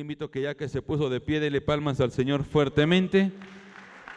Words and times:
invito 0.00 0.30
que 0.30 0.42
ya 0.42 0.54
que 0.54 0.68
se 0.68 0.82
puso 0.82 1.10
de 1.10 1.20
pie, 1.20 1.40
dele 1.40 1.60
palmas 1.60 2.00
al 2.00 2.10
Señor 2.10 2.44
fuertemente, 2.44 3.32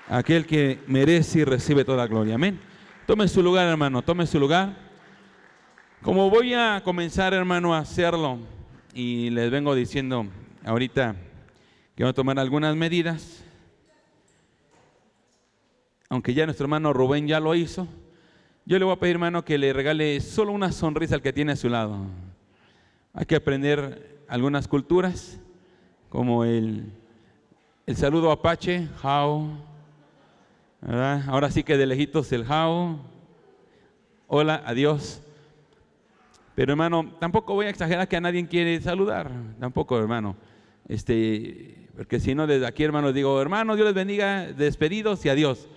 aquel 0.08 0.46
que 0.46 0.80
merece 0.88 1.40
y 1.40 1.44
recibe 1.44 1.84
toda 1.84 2.08
gloria. 2.08 2.36
Amén. 2.36 2.60
Tome 3.06 3.28
su 3.28 3.44
lugar, 3.44 3.68
hermano, 3.68 4.02
tome 4.02 4.26
su 4.26 4.40
lugar. 4.40 4.78
Como 6.02 6.30
voy 6.30 6.54
a 6.54 6.82
comenzar, 6.84 7.34
hermano, 7.34 7.76
a 7.76 7.80
hacerlo, 7.80 8.40
y 8.94 9.30
les 9.30 9.52
vengo 9.52 9.76
diciendo 9.76 10.26
ahorita 10.66 11.16
que 11.96 12.04
voy 12.04 12.12
a 12.12 12.14
tomar 12.14 12.40
algunas 12.40 12.76
medidas, 12.76 13.44
aunque 16.10 16.34
ya 16.34 16.46
nuestro 16.46 16.66
hermano 16.66 16.94
Rubén 16.94 17.28
ya 17.28 17.40
lo 17.40 17.56
hizo, 17.56 17.88
yo 18.66 18.80
le 18.80 18.86
voy 18.86 18.94
a 18.94 19.00
pedir, 19.00 19.16
hermano, 19.16 19.44
que 19.44 19.58
le 19.58 19.74
regale 19.74 20.22
solo 20.22 20.54
una 20.54 20.72
sonrisa 20.72 21.16
al 21.16 21.22
que 21.22 21.34
tiene 21.34 21.52
a 21.52 21.58
su 21.58 21.68
lado. 21.68 22.06
Hay 23.14 23.26
que 23.26 23.36
aprender 23.36 24.24
algunas 24.30 24.68
culturas 24.68 25.40
como 26.14 26.44
el, 26.44 26.94
el 27.88 27.96
saludo 27.96 28.30
apache, 28.32 28.88
how, 29.04 29.50
Ahora 31.28 31.50
sí 31.50 31.64
que 31.64 31.76
de 31.76 31.88
lejitos 31.88 32.32
el 32.32 32.46
how, 32.48 33.00
hola, 34.28 34.62
adiós. 34.64 35.24
Pero 36.54 36.74
hermano, 36.74 37.16
tampoco 37.20 37.56
voy 37.56 37.66
a 37.66 37.70
exagerar 37.70 38.08
que 38.08 38.16
a 38.16 38.22
nadie 38.22 38.48
quiere 38.48 38.80
saludar, 38.80 39.32
tampoco 39.60 39.98
hermano. 39.98 40.36
Este, 40.88 41.90
porque 41.98 42.20
si 42.20 42.36
no 42.36 42.46
desde 42.46 42.68
aquí 42.68 42.84
hermano 42.84 43.12
digo, 43.12 43.42
hermano, 43.42 43.76
Dios 43.76 43.88
les 43.88 43.96
bendiga, 43.96 44.54
despedidos 44.54 45.26
y 45.26 45.30
adiós. 45.30 45.68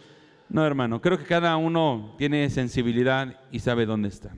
No 0.50 0.67
hermano, 0.67 1.00
creo 1.00 1.17
que 1.17 1.25
cada 1.25 1.56
uno 1.56 2.15
tiene 2.19 2.50
sensibilidad 2.50 3.41
y 3.50 3.61
sabe 3.61 3.87
dónde 3.87 4.09
está. 4.11 4.34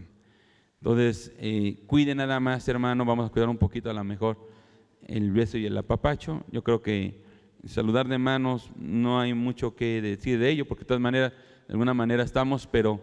Entonces, 0.81 1.33
eh, 1.41 1.83
cuide 1.89 2.15
nada 2.15 2.39
más 2.39 2.69
hermano, 2.69 3.05
vamos 3.05 3.29
a 3.29 3.33
cuidar 3.33 3.49
un 3.49 3.59
poquito 3.59 3.91
a 3.91 3.95
lo 3.95 4.05
mejor 4.05 4.48
el 5.09 5.33
beso 5.33 5.59
y 5.59 5.67
el 5.67 5.77
apapacho. 5.77 6.45
Yo 6.53 6.63
creo 6.63 6.81
que 6.83 7.21
saludar 7.67 8.07
de 8.07 8.19
manos 8.19 8.71
no 8.77 9.21
hay 9.21 9.35
mucho 9.35 9.75
que 9.75 10.01
decir 10.01 10.39
de 10.39 10.51
ello, 10.51 10.67
porque 10.67 10.85
de 10.85 10.89
todas 10.89 11.01
maneras, 11.01 11.33
de 11.67 11.73
alguna 11.73 11.95
manera 11.95 12.23
estamos, 12.23 12.67
pero 12.67 13.01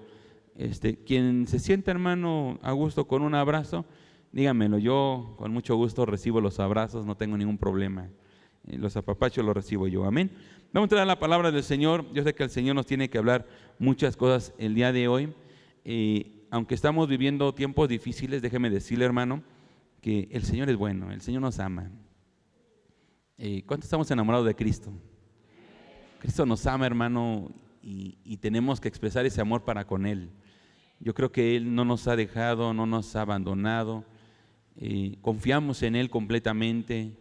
este, 0.57 0.95
quien 0.95 1.47
se 1.47 1.59
sienta 1.59 1.91
hermano 1.91 2.59
a 2.61 2.71
gusto 2.71 3.05
con 3.07 3.21
un 3.21 3.35
abrazo, 3.35 3.85
dígamelo, 4.31 4.77
yo 4.77 5.35
con 5.37 5.51
mucho 5.51 5.75
gusto 5.75 6.05
recibo 6.05 6.39
los 6.39 6.59
abrazos, 6.59 7.05
no 7.05 7.17
tengo 7.17 7.37
ningún 7.37 7.57
problema. 7.57 8.07
Eh, 8.67 8.77
los 8.77 8.95
apapachos 8.95 9.43
los 9.43 9.55
recibo 9.55 9.87
yo, 9.87 10.05
amén. 10.05 10.31
Vamos 10.71 10.87
a 10.87 10.89
traer 10.89 11.07
la 11.07 11.19
palabra 11.19 11.51
del 11.51 11.63
Señor. 11.63 12.05
Yo 12.13 12.23
sé 12.23 12.33
que 12.33 12.43
el 12.43 12.49
Señor 12.49 12.75
nos 12.75 12.85
tiene 12.85 13.09
que 13.09 13.17
hablar 13.17 13.47
muchas 13.79 14.17
cosas 14.17 14.53
el 14.57 14.75
día 14.75 14.91
de 14.91 15.07
hoy. 15.07 15.33
Eh, 15.85 16.31
aunque 16.49 16.75
estamos 16.75 17.07
viviendo 17.07 17.53
tiempos 17.53 17.87
difíciles, 17.87 18.41
déjeme 18.41 18.69
decirle, 18.69 19.05
hermano, 19.05 19.41
que 20.05 20.29
el 20.29 20.43
Señor 20.43 20.69
es 20.69 20.75
bueno, 20.77 21.11
el 21.11 21.19
Señor 21.19 21.41
nos 21.41 21.57
ama. 21.57 21.89
Eh, 23.39 23.63
¿Cuánto 23.65 23.85
estamos 23.85 24.11
enamorados 24.11 24.45
de 24.45 24.55
Cristo? 24.55 24.93
Cristo 26.19 26.45
nos 26.45 26.63
ama, 26.67 26.85
hermano, 26.85 27.49
y, 27.81 28.37
tenemos 28.37 28.79
que 28.79 28.87
expresar 28.87 29.25
ese 29.25 29.41
amor 29.41 29.63
para 29.63 29.87
con 29.87 30.05
Él. 30.05 30.29
Yo 30.99 31.15
creo 31.15 31.31
que 31.31 31.55
Él 31.55 31.73
no 31.73 31.85
nos 31.85 32.07
ha 32.07 32.15
dejado, 32.15 32.71
no 32.71 32.85
nos 32.85 33.15
ha 33.15 33.21
abandonado. 33.21 34.05
Eh, 34.75 35.17
confiamos 35.21 35.81
en 35.81 35.95
Él 35.95 36.11
completamente. 36.11 37.17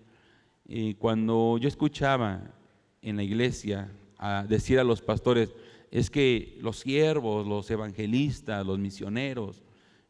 Eh, 0.68 0.96
cuando 0.98 1.56
yo 1.56 1.68
escuchaba 1.68 2.54
en 3.00 3.16
la 3.16 3.22
iglesia 3.22 3.90
a 4.18 4.44
decir 4.46 4.78
a 4.78 4.84
los 4.84 5.00
pastores, 5.00 5.54
es 5.90 6.10
que 6.10 6.58
los 6.60 6.80
siervos, 6.80 7.46
los 7.46 7.70
evangelistas, 7.70 8.66
los 8.66 8.78
misioneros, 8.78 9.63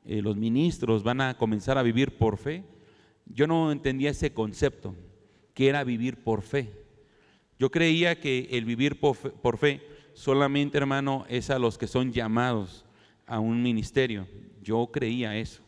eh, 0.05 0.21
los 0.23 0.37
ministros 0.37 1.03
van 1.03 1.21
a 1.21 1.37
comenzar 1.37 1.79
a 1.79 1.83
vivir 1.83 2.17
por 2.17 2.37
fe. 2.37 2.65
Yo 3.27 3.47
no 3.47 3.73
entendía 3.73 4.11
ese 4.11 4.33
concepto, 4.33 4.95
que 5.55 5.69
era 5.69 5.85
vivir 5.85 6.23
por 6.23 6.43
fe. 6.43 6.71
Yo 7.59 7.71
creía 7.71 8.21
que 8.21 8.49
el 8.51 8.65
vivir 8.65 9.01
por 9.01 9.59
fe, 9.59 9.81
solamente, 10.13 10.77
hermano, 10.77 11.25
es 11.29 11.51
a 11.51 11.59
los 11.59 11.79
que 11.79 11.87
son 11.87 12.13
llamados 12.13 12.85
a 13.27 13.39
un 13.39 13.63
ministerio. 13.63 14.27
Yo 14.63 14.89
creía 14.93 15.37
eso. 15.37 15.63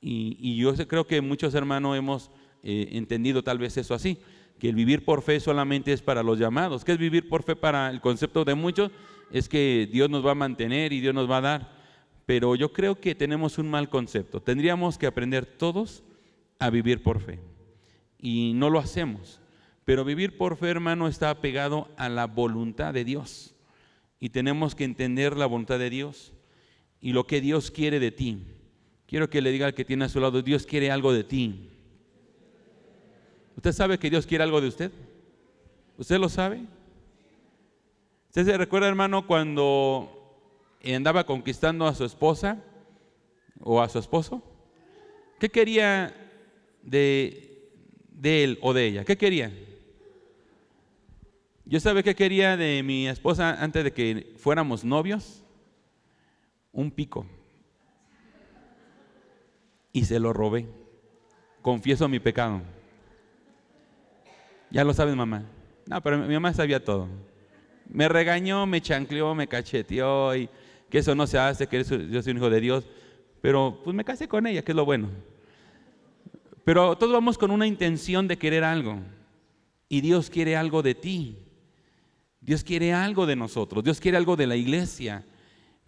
Y, 0.00 0.56
yo 0.56 0.74
creo 0.86 1.06
que 1.06 1.20
muchos 1.20 1.54
hermanos 1.54 1.96
hemos 1.96 2.30
eh, 2.62 2.90
entendido 2.92 3.42
tal 3.42 3.58
vez 3.58 3.76
eso 3.76 3.94
así, 3.94 4.18
que 4.58 4.68
el 4.68 4.74
vivir 4.74 5.04
por 5.04 5.22
fe 5.22 5.40
solamente 5.40 5.92
es 5.92 6.02
para 6.02 6.22
los 6.22 6.38
llamados. 6.38 6.84
¿Qué 6.84 6.92
es 6.92 6.98
vivir 6.98 7.28
por 7.28 7.42
fe 7.42 7.56
para 7.56 7.90
el 7.90 8.00
concepto 8.00 8.44
de 8.44 8.54
muchos? 8.54 8.90
Es 9.30 9.48
que 9.48 9.88
Dios 9.90 10.08
nos 10.08 10.24
va 10.24 10.32
a 10.32 10.36
mantener 10.36 10.92
y 10.92 11.00
Dios 11.00 11.14
nos 11.14 11.30
va 11.30 11.38
a 11.38 11.40
dar 11.40 11.75
pero 12.26 12.56
yo 12.56 12.72
creo 12.72 13.00
que 13.00 13.14
tenemos 13.14 13.56
un 13.56 13.70
mal 13.70 13.88
concepto. 13.88 14.42
Tendríamos 14.42 14.98
que 14.98 15.06
aprender 15.06 15.46
todos 15.46 16.02
a 16.58 16.70
vivir 16.70 17.02
por 17.02 17.20
fe. 17.20 17.38
Y 18.18 18.52
no 18.54 18.68
lo 18.68 18.80
hacemos. 18.80 19.40
Pero 19.84 20.04
vivir 20.04 20.36
por 20.36 20.56
fe, 20.56 20.68
hermano, 20.68 21.06
está 21.06 21.40
pegado 21.40 21.88
a 21.96 22.08
la 22.08 22.26
voluntad 22.26 22.92
de 22.92 23.04
Dios. 23.04 23.54
Y 24.18 24.30
tenemos 24.30 24.74
que 24.74 24.82
entender 24.82 25.36
la 25.36 25.46
voluntad 25.46 25.78
de 25.78 25.88
Dios 25.88 26.32
y 27.00 27.12
lo 27.12 27.28
que 27.28 27.40
Dios 27.40 27.70
quiere 27.70 28.00
de 28.00 28.10
ti. 28.10 28.42
Quiero 29.06 29.30
que 29.30 29.40
le 29.40 29.52
diga 29.52 29.66
al 29.66 29.74
que 29.74 29.84
tiene 29.84 30.06
a 30.06 30.08
su 30.08 30.18
lado, 30.18 30.42
Dios 30.42 30.66
quiere 30.66 30.90
algo 30.90 31.12
de 31.12 31.22
ti. 31.22 31.70
¿Usted 33.56 33.70
sabe 33.70 33.98
que 33.98 34.10
Dios 34.10 34.26
quiere 34.26 34.42
algo 34.42 34.60
de 34.60 34.68
usted? 34.68 34.90
¿Usted 35.96 36.18
lo 36.18 36.28
sabe? 36.28 36.64
¿Usted 38.26 38.44
se 38.44 38.58
recuerda, 38.58 38.88
hermano, 38.88 39.26
cuando 39.28 40.15
andaba 40.84 41.24
conquistando 41.24 41.86
a 41.86 41.94
su 41.94 42.04
esposa 42.04 42.62
o 43.60 43.80
a 43.80 43.88
su 43.88 43.98
esposo, 43.98 44.42
¿qué 45.38 45.48
quería 45.48 46.14
de, 46.82 47.70
él 48.22 48.58
o 48.62 48.72
de 48.72 48.86
ella? 48.86 49.04
¿Qué 49.04 49.16
quería? 49.16 49.52
Yo 51.64 51.80
sabe 51.80 52.04
qué 52.04 52.14
quería 52.14 52.56
de 52.56 52.82
mi 52.82 53.08
esposa 53.08 53.62
antes 53.62 53.84
de 53.84 53.92
que 53.92 54.34
fuéramos 54.36 54.84
novios? 54.84 55.42
Un 56.72 56.90
pico. 56.90 57.26
Y 59.92 60.04
se 60.04 60.20
lo 60.20 60.32
robé. 60.32 60.66
Confieso 61.62 62.08
mi 62.08 62.20
pecado. 62.20 62.60
Ya 64.70 64.84
lo 64.84 64.92
sabes, 64.94 65.16
mamá. 65.16 65.44
No, 65.86 66.00
pero 66.02 66.18
mi 66.18 66.34
mamá 66.34 66.52
sabía 66.52 66.84
todo. 66.84 67.08
Me 67.88 68.08
regañó, 68.08 68.66
me 68.66 68.80
chancleó, 68.80 69.34
me 69.34 69.48
cacheteó 69.48 70.36
y 70.36 70.48
que 70.90 70.98
eso 70.98 71.14
no 71.14 71.26
se 71.26 71.38
hace, 71.38 71.66
que 71.66 71.82
yo 71.82 72.22
soy 72.22 72.32
un 72.32 72.38
hijo 72.38 72.50
de 72.50 72.60
Dios, 72.60 72.84
pero 73.40 73.80
pues 73.84 73.94
me 73.94 74.04
casé 74.04 74.28
con 74.28 74.46
ella, 74.46 74.62
que 74.62 74.72
es 74.72 74.76
lo 74.76 74.84
bueno. 74.84 75.08
Pero 76.64 76.96
todos 76.96 77.12
vamos 77.12 77.38
con 77.38 77.50
una 77.50 77.66
intención 77.66 78.26
de 78.26 78.38
querer 78.38 78.64
algo 78.64 78.98
y 79.88 80.00
Dios 80.00 80.30
quiere 80.30 80.56
algo 80.56 80.82
de 80.82 80.94
ti. 80.94 81.38
Dios 82.40 82.62
quiere 82.62 82.92
algo 82.92 83.26
de 83.26 83.34
nosotros, 83.34 83.82
Dios 83.82 84.00
quiere 84.00 84.16
algo 84.16 84.36
de 84.36 84.46
la 84.46 84.54
iglesia, 84.54 85.24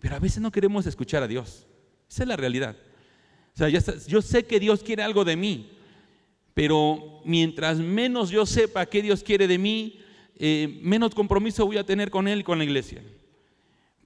pero 0.01 0.17
a 0.17 0.19
veces 0.19 0.41
no 0.41 0.51
queremos 0.51 0.87
escuchar 0.87 1.23
a 1.23 1.29
Dios. 1.29 1.67
Esa 2.11 2.25
es 2.25 2.29
la 2.29 2.37
realidad. 2.37 2.77
O 3.55 3.59
sea, 3.59 3.69
yo 3.69 4.23
sé 4.23 4.45
que 4.45 4.59
Dios 4.59 4.83
quiere 4.83 5.03
algo 5.03 5.25
de 5.25 5.37
mí, 5.37 5.71
pero 6.55 7.21
mientras 7.25 7.79
menos 7.79 8.31
yo 8.31 8.45
sepa 8.47 8.87
qué 8.87 9.03
Dios 9.03 9.23
quiere 9.23 9.47
de 9.47 9.59
mí, 9.59 10.01
eh, 10.37 10.81
menos 10.83 11.15
compromiso 11.15 11.67
voy 11.67 11.77
a 11.77 11.87
tener 11.87 12.11
con 12.11 12.27
Él 12.27 12.41
y 12.41 12.45
con 12.45 12.59
la 12.59 12.65
iglesia. 12.65 13.03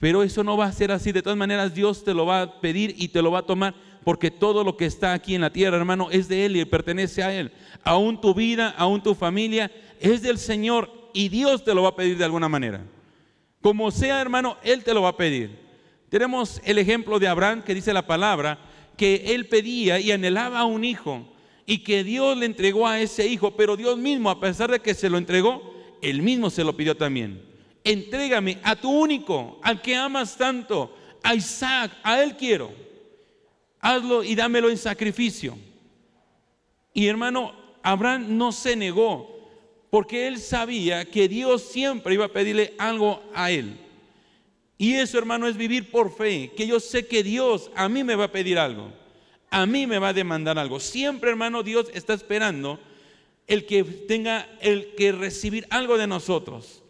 Pero 0.02 0.24
eso 0.24 0.42
no 0.42 0.56
va 0.56 0.66
a 0.66 0.72
ser 0.72 0.90
así. 0.90 1.12
De 1.12 1.22
todas 1.22 1.38
maneras, 1.38 1.76
Dios 1.76 2.02
te 2.02 2.12
lo 2.12 2.26
va 2.26 2.42
a 2.42 2.60
pedir 2.60 2.92
y 2.98 3.06
te 3.06 3.22
lo 3.22 3.30
va 3.30 3.38
a 3.38 3.46
tomar, 3.46 3.72
porque 4.02 4.32
todo 4.32 4.64
lo 4.64 4.76
que 4.76 4.84
está 4.84 5.12
aquí 5.12 5.36
en 5.36 5.42
la 5.42 5.52
tierra, 5.52 5.76
hermano, 5.76 6.10
es 6.10 6.26
de 6.26 6.44
Él 6.44 6.56
y 6.56 6.64
pertenece 6.64 7.22
a 7.22 7.32
Él. 7.32 7.52
Aún 7.84 8.20
tu 8.20 8.34
vida, 8.34 8.74
aún 8.76 9.00
tu 9.00 9.14
familia, 9.14 9.70
es 10.00 10.20
del 10.20 10.38
Señor 10.38 10.90
y 11.14 11.28
Dios 11.28 11.62
te 11.62 11.72
lo 11.72 11.84
va 11.84 11.90
a 11.90 11.94
pedir 11.94 12.18
de 12.18 12.24
alguna 12.24 12.48
manera. 12.48 12.84
Como 13.60 13.92
sea, 13.92 14.20
hermano, 14.20 14.56
Él 14.64 14.82
te 14.82 14.92
lo 14.92 15.02
va 15.02 15.10
a 15.10 15.16
pedir. 15.16 15.56
Tenemos 16.08 16.60
el 16.64 16.78
ejemplo 16.78 17.20
de 17.20 17.28
Abraham 17.28 17.62
que 17.62 17.72
dice 17.72 17.92
la 17.92 18.04
palabra 18.04 18.58
que 18.96 19.32
él 19.36 19.46
pedía 19.46 20.00
y 20.00 20.10
anhelaba 20.10 20.58
a 20.58 20.64
un 20.64 20.84
hijo 20.84 21.32
y 21.64 21.78
que 21.84 22.02
Dios 22.02 22.36
le 22.36 22.46
entregó 22.46 22.88
a 22.88 22.98
ese 22.98 23.28
hijo, 23.28 23.54
pero 23.54 23.76
Dios 23.76 23.98
mismo, 23.98 24.30
a 24.30 24.40
pesar 24.40 24.68
de 24.68 24.80
que 24.80 24.94
se 24.94 25.08
lo 25.08 25.16
entregó, 25.16 25.62
él 26.02 26.22
mismo 26.22 26.50
se 26.50 26.64
lo 26.64 26.76
pidió 26.76 26.96
también 26.96 27.51
entrégame 27.84 28.58
a 28.62 28.76
tu 28.76 28.90
único, 28.90 29.58
al 29.62 29.80
que 29.80 29.94
amas 29.94 30.36
tanto, 30.36 30.96
a 31.22 31.34
Isaac, 31.34 31.92
a 32.02 32.22
él 32.22 32.36
quiero. 32.36 32.72
Hazlo 33.80 34.22
y 34.22 34.34
dámelo 34.34 34.70
en 34.70 34.78
sacrificio. 34.78 35.56
Y 36.94 37.06
hermano, 37.06 37.54
Abraham 37.82 38.36
no 38.36 38.52
se 38.52 38.76
negó, 38.76 39.28
porque 39.90 40.26
él 40.26 40.38
sabía 40.38 41.04
que 41.04 41.28
Dios 41.28 41.62
siempre 41.62 42.14
iba 42.14 42.26
a 42.26 42.32
pedirle 42.32 42.74
algo 42.78 43.22
a 43.34 43.50
él. 43.50 43.78
Y 44.78 44.94
eso, 44.94 45.18
hermano, 45.18 45.46
es 45.46 45.56
vivir 45.56 45.90
por 45.90 46.14
fe, 46.14 46.50
que 46.56 46.66
yo 46.66 46.80
sé 46.80 47.06
que 47.06 47.22
Dios 47.22 47.70
a 47.74 47.88
mí 47.88 48.02
me 48.02 48.14
va 48.14 48.24
a 48.24 48.32
pedir 48.32 48.58
algo, 48.58 48.92
a 49.50 49.66
mí 49.66 49.86
me 49.86 49.98
va 49.98 50.08
a 50.08 50.12
demandar 50.12 50.58
algo. 50.58 50.80
Siempre, 50.80 51.30
hermano, 51.30 51.62
Dios 51.62 51.90
está 51.94 52.14
esperando 52.14 52.80
el 53.46 53.66
que 53.66 53.84
tenga 53.84 54.48
el 54.60 54.94
que 54.94 55.12
recibir 55.12 55.66
algo 55.70 55.98
de 55.98 56.06
nosotros. 56.06 56.81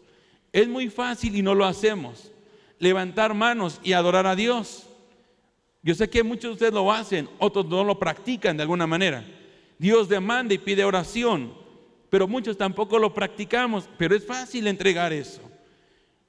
Es 0.52 0.69
muy 0.69 0.90
fácil 0.90 1.34
y 1.37 1.43
no 1.43 1.54
lo 1.54 1.64
hacemos. 1.64 2.31
Levantar 2.78 3.34
manos 3.34 3.81
y 3.82 3.93
adorar 3.93 4.26
a 4.26 4.37
Dios. 4.37 4.87
Yo 5.82 5.94
sé 5.94 6.08
que 6.08 6.22
muchos 6.22 6.43
de 6.43 6.52
ustedes 6.52 6.72
lo 6.75 6.93
hacen, 6.93 7.28
otros 7.38 7.66
no 7.66 7.82
lo 7.82 7.99
practican 7.99 8.56
de 8.56 8.62
alguna 8.62 8.87
manera. 8.87 9.25
Dios 9.78 10.08
demanda 10.08 10.54
y 10.54 10.58
pide 10.58 10.84
oración, 10.84 11.52
pero 12.08 12.28
muchos 12.28 12.56
tampoco 12.56 12.99
lo 12.99 13.12
practicamos, 13.14 13.88
pero 13.99 14.14
es 14.14 14.25
fácil 14.25 14.69
entregar 14.69 15.12
eso. 15.12 15.40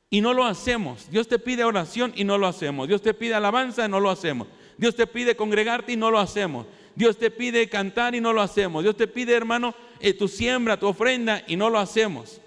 Y 0.09 0.21
no 0.21 0.33
lo 0.33 0.45
hacemos. 0.45 1.09
Dios 1.09 1.27
te 1.27 1.37
pide 1.37 1.63
oración 1.63 2.13
y 2.15 2.23
no 2.23 2.37
lo 2.37 2.47
hacemos. 2.47 2.87
Dios 2.87 3.01
te 3.01 3.13
pide 3.13 3.35
alabanza 3.35 3.85
y 3.85 3.89
no 3.89 3.99
lo 3.99 4.09
hacemos. 4.09 4.47
Dios 4.77 4.95
te 4.95 5.05
pide 5.05 5.35
congregarte 5.35 5.93
y 5.93 5.97
no 5.97 6.09
lo 6.09 6.19
hacemos. 6.19 6.65
Dios 6.95 7.17
te 7.17 7.31
pide 7.31 7.67
cantar 7.69 8.15
y 8.15 8.21
no 8.21 8.33
lo 8.33 8.41
hacemos. 8.41 8.83
Dios 8.83 8.95
te 8.95 9.07
pide, 9.07 9.33
hermano, 9.33 9.73
eh, 9.99 10.13
tu 10.13 10.27
siembra, 10.27 10.79
tu 10.79 10.87
ofrenda 10.87 11.43
y 11.47 11.55
no 11.55 11.69
lo 11.69 11.79
hacemos. 11.79 12.39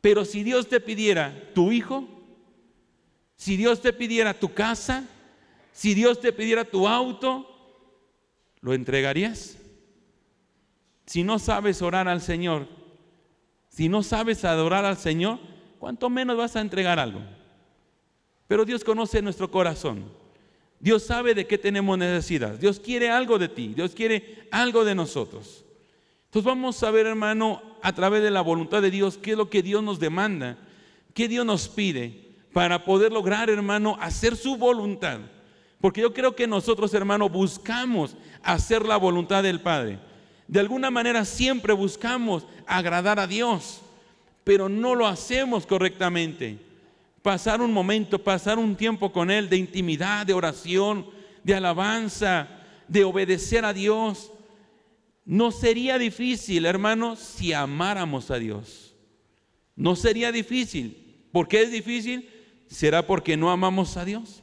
Pero 0.00 0.24
si 0.24 0.42
Dios 0.42 0.68
te 0.68 0.80
pidiera 0.80 1.52
tu 1.54 1.72
hijo, 1.72 2.06
si 3.36 3.56
Dios 3.56 3.80
te 3.80 3.92
pidiera 3.92 4.34
tu 4.34 4.52
casa, 4.52 5.04
si 5.72 5.94
Dios 5.94 6.20
te 6.20 6.32
pidiera 6.32 6.64
tu 6.64 6.88
auto, 6.88 7.48
¿lo 8.60 8.74
entregarías? 8.74 9.56
Si 11.06 11.22
no 11.22 11.38
sabes 11.38 11.82
orar 11.82 12.08
al 12.08 12.20
Señor, 12.20 12.68
si 13.68 13.88
no 13.88 14.02
sabes 14.02 14.44
adorar 14.44 14.84
al 14.84 14.96
Señor, 14.96 15.38
¿cuánto 15.78 16.10
menos 16.10 16.36
vas 16.36 16.56
a 16.56 16.60
entregar 16.60 16.98
algo? 16.98 17.20
Pero 18.48 18.64
Dios 18.64 18.82
conoce 18.82 19.22
nuestro 19.22 19.50
corazón. 19.50 20.10
Dios 20.80 21.04
sabe 21.04 21.34
de 21.34 21.46
qué 21.46 21.58
tenemos 21.58 21.98
necesidad. 21.98 22.54
Dios 22.54 22.80
quiere 22.80 23.10
algo 23.10 23.38
de 23.38 23.48
ti. 23.48 23.72
Dios 23.74 23.94
quiere 23.94 24.48
algo 24.50 24.84
de 24.84 24.94
nosotros. 24.94 25.64
Entonces 26.26 26.44
vamos 26.44 26.82
a 26.82 26.90
ver, 26.90 27.06
hermano, 27.06 27.62
a 27.82 27.92
través 27.94 28.22
de 28.22 28.30
la 28.30 28.40
voluntad 28.40 28.82
de 28.82 28.90
Dios, 28.90 29.18
qué 29.18 29.32
es 29.32 29.36
lo 29.36 29.50
que 29.50 29.62
Dios 29.62 29.82
nos 29.82 29.98
demanda, 29.98 30.58
qué 31.14 31.28
Dios 31.28 31.44
nos 31.44 31.68
pide 31.68 32.28
para 32.52 32.84
poder 32.84 33.12
lograr, 33.12 33.50
hermano, 33.50 33.96
hacer 34.00 34.36
su 34.36 34.56
voluntad. 34.56 35.20
Porque 35.80 36.00
yo 36.00 36.12
creo 36.12 36.34
que 36.34 36.46
nosotros, 36.46 36.92
hermano, 36.94 37.28
buscamos 37.28 38.16
hacer 38.42 38.84
la 38.84 38.96
voluntad 38.96 39.42
del 39.42 39.60
Padre. 39.60 39.98
De 40.48 40.60
alguna 40.60 40.90
manera 40.90 41.24
siempre 41.24 41.72
buscamos 41.72 42.46
agradar 42.66 43.20
a 43.20 43.26
Dios, 43.26 43.80
pero 44.44 44.68
no 44.68 44.94
lo 44.94 45.06
hacemos 45.06 45.66
correctamente. 45.66 46.58
Pasar 47.22 47.60
un 47.60 47.72
momento, 47.72 48.18
pasar 48.18 48.58
un 48.58 48.74
tiempo 48.74 49.12
con 49.12 49.30
Él 49.30 49.48
de 49.48 49.58
intimidad, 49.58 50.24
de 50.24 50.34
oración, 50.34 51.06
de 51.44 51.54
alabanza, 51.54 52.48
de 52.88 53.04
obedecer 53.04 53.64
a 53.64 53.72
Dios. 53.72 54.32
No 55.28 55.50
sería 55.50 55.98
difícil, 55.98 56.64
hermano, 56.64 57.14
si 57.14 57.52
amáramos 57.52 58.30
a 58.30 58.38
Dios. 58.38 58.94
No 59.76 59.94
sería 59.94 60.32
difícil. 60.32 61.26
¿Por 61.32 61.48
qué 61.48 61.60
es 61.60 61.70
difícil? 61.70 62.30
¿Será 62.66 63.06
porque 63.06 63.36
no 63.36 63.50
amamos 63.50 63.98
a 63.98 64.06
Dios? 64.06 64.42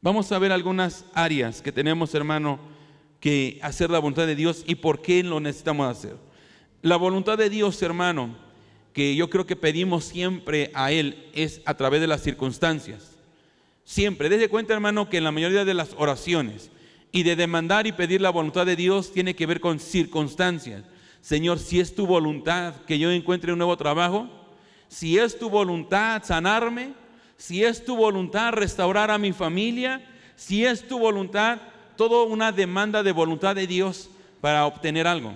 Vamos 0.00 0.32
a 0.32 0.38
ver 0.38 0.50
algunas 0.50 1.04
áreas 1.12 1.60
que 1.60 1.72
tenemos, 1.72 2.14
hermano, 2.14 2.58
que 3.20 3.58
hacer 3.60 3.90
la 3.90 3.98
voluntad 3.98 4.26
de 4.26 4.34
Dios 4.34 4.64
y 4.66 4.76
por 4.76 5.02
qué 5.02 5.22
lo 5.22 5.38
necesitamos 5.40 5.94
hacer. 5.94 6.16
La 6.80 6.96
voluntad 6.96 7.36
de 7.36 7.50
Dios, 7.50 7.82
hermano, 7.82 8.34
que 8.94 9.14
yo 9.14 9.28
creo 9.28 9.44
que 9.46 9.56
pedimos 9.56 10.06
siempre 10.06 10.70
a 10.72 10.90
Él 10.90 11.28
es 11.34 11.60
a 11.66 11.74
través 11.74 12.00
de 12.00 12.06
las 12.06 12.22
circunstancias. 12.22 13.10
Siempre. 13.84 14.30
Desde 14.30 14.48
cuenta, 14.48 14.72
hermano, 14.72 15.10
que 15.10 15.18
en 15.18 15.24
la 15.24 15.32
mayoría 15.32 15.66
de 15.66 15.74
las 15.74 15.94
oraciones 15.98 16.70
y 17.14 17.22
de 17.22 17.36
demandar 17.36 17.86
y 17.86 17.92
pedir 17.92 18.20
la 18.20 18.30
voluntad 18.30 18.66
de 18.66 18.74
Dios 18.74 19.12
tiene 19.12 19.36
que 19.36 19.46
ver 19.46 19.60
con 19.60 19.78
circunstancias. 19.78 20.82
Señor, 21.20 21.60
si 21.60 21.78
es 21.78 21.94
tu 21.94 22.08
voluntad 22.08 22.74
que 22.88 22.98
yo 22.98 23.08
encuentre 23.12 23.52
un 23.52 23.58
nuevo 23.58 23.76
trabajo, 23.76 24.28
si 24.88 25.16
es 25.16 25.38
tu 25.38 25.48
voluntad 25.48 26.24
sanarme, 26.24 26.92
si 27.36 27.62
es 27.62 27.84
tu 27.84 27.94
voluntad 27.94 28.52
restaurar 28.52 29.12
a 29.12 29.18
mi 29.18 29.32
familia, 29.32 30.04
si 30.34 30.64
es 30.64 30.88
tu 30.88 30.98
voluntad, 30.98 31.60
toda 31.96 32.24
una 32.24 32.50
demanda 32.50 33.04
de 33.04 33.12
voluntad 33.12 33.54
de 33.54 33.68
Dios 33.68 34.10
para 34.40 34.66
obtener 34.66 35.06
algo. 35.06 35.34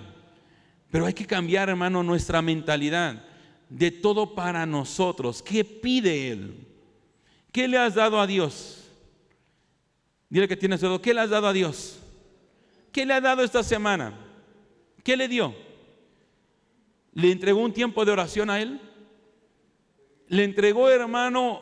Pero 0.91 1.05
hay 1.05 1.13
que 1.13 1.25
cambiar, 1.25 1.69
hermano, 1.69 2.03
nuestra 2.03 2.41
mentalidad 2.41 3.23
de 3.69 3.89
todo 3.89 4.35
para 4.35 4.65
nosotros. 4.65 5.41
¿Qué 5.41 5.63
pide 5.63 6.29
Él? 6.29 6.67
¿Qué 7.53 7.69
le 7.69 7.77
has 7.77 7.95
dado 7.95 8.19
a 8.19 8.27
Dios? 8.27 8.78
Dile 10.29 10.47
que 10.47 10.57
tienes 10.57 10.79
todo. 10.79 11.01
¿Qué 11.01 11.13
le 11.13 11.21
has 11.21 11.29
dado 11.29 11.47
a 11.47 11.53
Dios? 11.53 11.99
¿Qué 12.91 13.05
le 13.05 13.13
ha 13.13 13.21
dado 13.21 13.43
esta 13.43 13.63
semana? 13.63 14.13
¿Qué 15.03 15.17
le 15.17 15.27
dio? 15.27 15.55
¿Le 17.13 17.31
entregó 17.31 17.59
un 17.61 17.73
tiempo 17.73 18.05
de 18.05 18.11
oración 18.11 18.49
a 18.49 18.61
Él? 18.61 18.79
le 20.29 20.43
entregó, 20.43 20.89
hermano, 20.89 21.61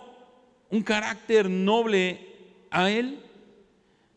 un 0.70 0.84
carácter 0.84 1.50
noble 1.50 2.36
a 2.70 2.92
él. 2.92 3.24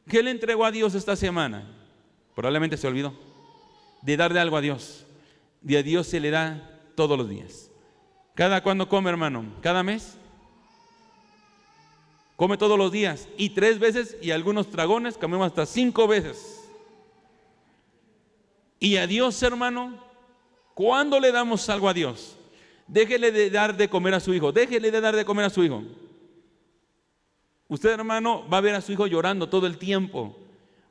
¿Qué 0.09 0.23
le 0.23 0.33
entregó 0.33 0.65
a 0.65 0.73
Dios 0.73 0.95
esta 0.95 1.15
semana? 1.17 1.65
Probablemente 2.35 2.77
se 2.77 2.87
olvidó 2.87 3.15
de 4.03 4.17
darle 4.17 4.41
algo 4.41 4.57
a 4.57 4.61
Dios. 4.61 5.07
De 5.61 5.79
a 5.79 5.83
Dios 5.83 6.09
se 6.09 6.19
le 6.21 6.31
da 6.31 6.69
todos 6.97 7.17
los 7.17 7.29
días. 7.29 7.71
¿Cada 8.35 8.63
cuando 8.63 8.89
come, 8.89 9.09
hermano? 9.09 9.45
¿Cada 9.61 9.83
mes? 9.83 10.19
Come 12.41 12.57
todos 12.57 12.79
los 12.79 12.91
días. 12.91 13.29
Y 13.37 13.51
tres 13.51 13.79
veces, 13.79 14.17
y 14.23 14.31
algunos 14.31 14.73
dragones 14.73 15.19
comemos 15.19 15.47
hasta 15.47 15.67
cinco 15.67 16.09
veces. 16.09 16.67
Y 18.79 18.97
a 18.97 19.07
Dios, 19.07 19.43
hermano, 19.43 20.03
¿cuándo 20.73 21.21
le 21.21 21.33
damos 21.33 21.69
algo 21.69 21.87
a 21.87 21.93
Dios? 21.93 22.39
Déjele 22.87 23.31
de 23.31 23.51
dar 23.51 23.77
de 23.77 23.91
comer 23.91 24.15
a 24.15 24.21
su 24.21 24.33
hijo. 24.33 24.53
Déjele 24.53 24.91
de 24.91 25.03
dar 25.03 25.15
de 25.15 25.27
comer 25.27 25.45
a 25.45 25.51
su 25.51 25.63
hijo. 25.63 25.83
Usted, 27.69 27.91
hermano, 27.91 28.49
va 28.49 28.57
a 28.57 28.63
ver 28.63 28.75
a 28.75 28.81
su 28.81 28.93
hijo 28.93 29.07
llorando 29.07 29.51
todo 29.51 29.67
el 29.67 29.77
tiempo. 29.77 30.35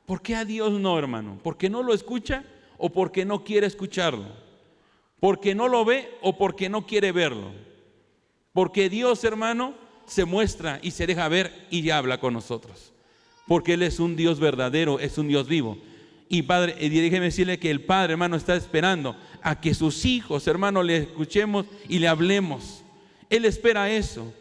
¿Por 0.06 0.22
qué 0.22 0.36
a 0.36 0.44
Dios 0.44 0.70
no, 0.70 0.96
hermano? 0.96 1.40
¿Porque 1.42 1.68
no 1.68 1.82
lo 1.82 1.92
escucha 1.94 2.44
o 2.78 2.90
porque 2.90 3.24
no 3.24 3.42
quiere 3.42 3.66
escucharlo? 3.66 4.26
¿Porque 5.18 5.56
no 5.56 5.66
lo 5.66 5.84
ve 5.84 6.16
o 6.22 6.38
porque 6.38 6.68
no 6.68 6.86
quiere 6.86 7.10
verlo? 7.10 7.50
Porque 8.52 8.88
Dios, 8.88 9.24
hermano, 9.24 9.89
se 10.10 10.24
muestra 10.24 10.80
y 10.82 10.90
se 10.90 11.06
deja 11.06 11.28
ver 11.28 11.68
y 11.70 11.88
habla 11.90 12.18
con 12.18 12.34
nosotros. 12.34 12.92
Porque 13.46 13.74
Él 13.74 13.82
es 13.84 14.00
un 14.00 14.16
Dios 14.16 14.40
verdadero, 14.40 14.98
es 14.98 15.16
un 15.18 15.28
Dios 15.28 15.46
vivo. 15.46 15.78
Y 16.28 16.42
Padre, 16.42 16.74
y 16.80 16.88
déjeme 16.88 17.26
decirle 17.26 17.60
que 17.60 17.70
el 17.70 17.82
Padre, 17.82 18.14
hermano, 18.14 18.36
está 18.36 18.56
esperando 18.56 19.16
a 19.40 19.60
que 19.60 19.72
sus 19.72 20.04
hijos, 20.04 20.48
hermano, 20.48 20.82
le 20.82 20.96
escuchemos 20.96 21.66
y 21.88 22.00
le 22.00 22.08
hablemos. 22.08 22.82
Él 23.28 23.44
espera 23.44 23.88
eso. 23.88 24.34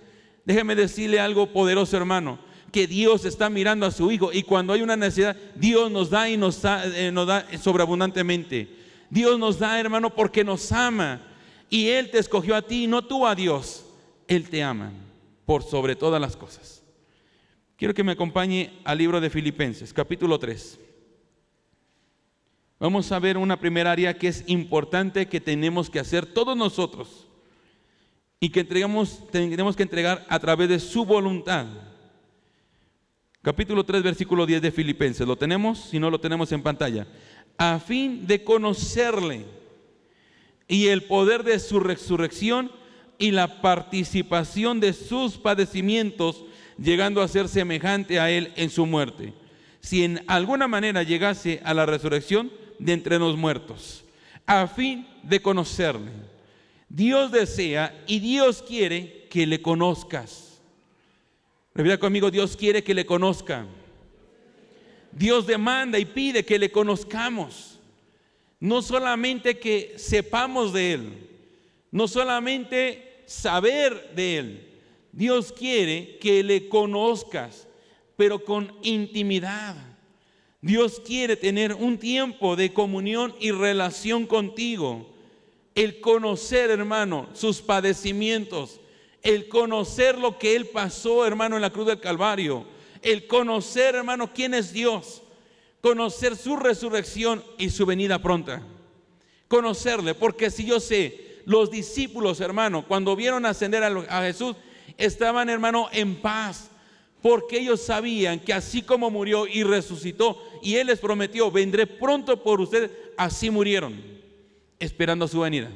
Déjeme 0.43 0.73
decirle 0.73 1.19
algo 1.19 1.53
poderoso, 1.53 1.95
hermano, 1.95 2.39
que 2.71 2.87
Dios 2.87 3.25
está 3.25 3.47
mirando 3.47 3.85
a 3.85 3.91
su 3.91 4.11
hijo 4.11 4.31
y 4.33 4.41
cuando 4.41 4.73
hay 4.73 4.81
una 4.81 4.97
necesidad, 4.97 5.37
Dios 5.55 5.91
nos 5.91 6.09
da 6.09 6.27
y 6.29 6.37
nos 6.37 6.63
da, 6.63 6.83
eh, 6.83 7.57
sobreabundantemente. 7.61 8.67
Dios 9.11 9.37
nos 9.37 9.59
da, 9.59 9.79
hermano, 9.79 10.15
porque 10.15 10.43
nos 10.43 10.71
ama. 10.71 11.21
Y 11.69 11.89
Él 11.89 12.09
te 12.09 12.17
escogió 12.17 12.55
a 12.55 12.63
ti, 12.63 12.87
no 12.87 13.03
tú 13.03 13.27
a 13.27 13.35
Dios. 13.35 13.85
Él 14.27 14.49
te 14.49 14.63
ama 14.63 14.91
por 15.49 15.63
sobre 15.63 15.95
todas 15.95 16.21
las 16.21 16.37
cosas. 16.37 16.83
Quiero 17.75 17.95
que 17.95 18.03
me 18.03 18.11
acompañe 18.11 18.79
al 18.83 18.99
libro 18.99 19.19
de 19.19 19.31
Filipenses, 19.31 19.91
capítulo 19.91 20.37
3. 20.37 20.79
Vamos 22.79 23.11
a 23.11 23.17
ver 23.17 23.35
una 23.35 23.59
primera 23.59 23.91
área 23.91 24.15
que 24.15 24.27
es 24.27 24.43
importante 24.45 25.25
que 25.25 25.41
tenemos 25.41 25.89
que 25.89 25.99
hacer 25.99 26.27
todos 26.27 26.55
nosotros 26.55 27.27
y 28.39 28.49
que 28.51 28.59
entregamos, 28.59 29.27
tenemos 29.31 29.75
que 29.75 29.81
entregar 29.81 30.23
a 30.29 30.37
través 30.37 30.69
de 30.69 30.79
su 30.79 31.03
voluntad. 31.03 31.65
Capítulo 33.41 33.83
3, 33.83 34.03
versículo 34.03 34.45
10 34.45 34.61
de 34.61 34.71
Filipenses. 34.71 35.25
¿Lo 35.25 35.35
tenemos? 35.35 35.79
Si 35.79 35.97
no, 35.97 36.11
lo 36.11 36.19
tenemos 36.19 36.51
en 36.51 36.61
pantalla. 36.61 37.07
A 37.57 37.79
fin 37.79 38.27
de 38.27 38.43
conocerle 38.43 39.47
y 40.67 40.89
el 40.89 41.05
poder 41.05 41.43
de 41.43 41.57
su 41.57 41.79
resurrección 41.79 42.71
y 43.19 43.31
la 43.31 43.61
participación 43.61 44.79
de 44.79 44.93
sus 44.93 45.37
padecimientos, 45.37 46.43
llegando 46.81 47.21
a 47.21 47.27
ser 47.27 47.47
semejante 47.47 48.19
a 48.19 48.31
él 48.31 48.51
en 48.55 48.69
su 48.69 48.85
muerte. 48.85 49.33
Si 49.81 50.03
en 50.03 50.23
alguna 50.27 50.67
manera 50.67 51.03
llegase 51.03 51.61
a 51.63 51.73
la 51.73 51.85
resurrección, 51.85 52.51
de 52.79 52.93
entre 52.93 53.19
los 53.19 53.37
muertos, 53.37 54.03
a 54.45 54.65
fin 54.65 55.05
de 55.21 55.41
conocerle. 55.41 56.11
Dios 56.87 57.31
desea 57.31 58.03
y 58.07 58.19
Dios 58.19 58.63
quiere 58.63 59.27
que 59.29 59.45
le 59.45 59.61
conozcas. 59.61 60.61
Repita 61.75 61.99
conmigo, 61.99 62.31
Dios 62.31 62.57
quiere 62.57 62.83
que 62.83 62.95
le 62.95 63.05
conozcan. 63.05 63.67
Dios 65.11 65.45
demanda 65.45 65.99
y 65.99 66.05
pide 66.05 66.45
que 66.45 66.57
le 66.57 66.71
conozcamos. 66.71 67.79
No 68.59 68.81
solamente 68.81 69.59
que 69.59 69.93
sepamos 69.97 70.73
de 70.73 70.93
Él, 70.93 71.29
no 71.91 72.07
solamente 72.07 73.08
saber 73.29 74.11
de 74.15 74.37
Él. 74.37 74.67
Dios 75.11 75.51
quiere 75.51 76.17
que 76.19 76.43
le 76.43 76.67
conozcas, 76.67 77.67
pero 78.17 78.43
con 78.43 78.73
intimidad. 78.81 79.75
Dios 80.61 80.99
quiere 81.05 81.37
tener 81.37 81.73
un 81.73 81.99
tiempo 81.99 82.55
de 82.55 82.73
comunión 82.73 83.35
y 83.39 83.51
relación 83.51 84.25
contigo. 84.25 85.13
El 85.75 86.01
conocer, 86.01 86.71
hermano, 86.71 87.29
sus 87.33 87.61
padecimientos. 87.61 88.81
El 89.21 89.47
conocer 89.47 90.17
lo 90.17 90.39
que 90.39 90.55
Él 90.55 90.65
pasó, 90.65 91.25
hermano, 91.25 91.55
en 91.55 91.61
la 91.61 91.69
cruz 91.69 91.85
del 91.87 91.99
Calvario. 91.99 92.65
El 93.01 93.27
conocer, 93.27 93.95
hermano, 93.95 94.33
quién 94.33 94.53
es 94.53 94.73
Dios. 94.73 95.21
Conocer 95.81 96.35
su 96.35 96.57
resurrección 96.57 97.43
y 97.57 97.69
su 97.69 97.85
venida 97.85 98.21
pronta. 98.21 98.63
conocerle, 99.47 100.13
porque 100.13 100.51
si 100.51 100.65
yo 100.65 100.79
sé, 100.79 101.28
los 101.49 101.71
discípulos, 101.71 102.41
hermano, 102.41 102.85
cuando 102.87 103.15
vieron 103.15 103.43
ascender 103.43 103.83
a, 103.83 104.21
Jesús, 104.21 104.55
estaban, 104.99 105.49
hermano, 105.49 105.89
en 105.91 106.21
paz, 106.21 106.69
porque 107.23 107.57
ellos 107.57 107.81
sabían 107.81 108.39
que 108.39 108.53
así 108.53 108.83
como 108.83 109.09
murió 109.09 109.47
y 109.47 109.63
resucitó, 109.63 110.39
y 110.61 110.75
Él 110.75 110.85
les 110.85 110.99
prometió, 110.99 111.49
vendré 111.49 111.87
pronto 111.87 112.43
por 112.43 112.61
ustedes, 112.61 112.91
así 113.17 113.49
murieron, 113.49 113.99
esperando 114.77 115.27
su 115.27 115.39
venida. 115.39 115.71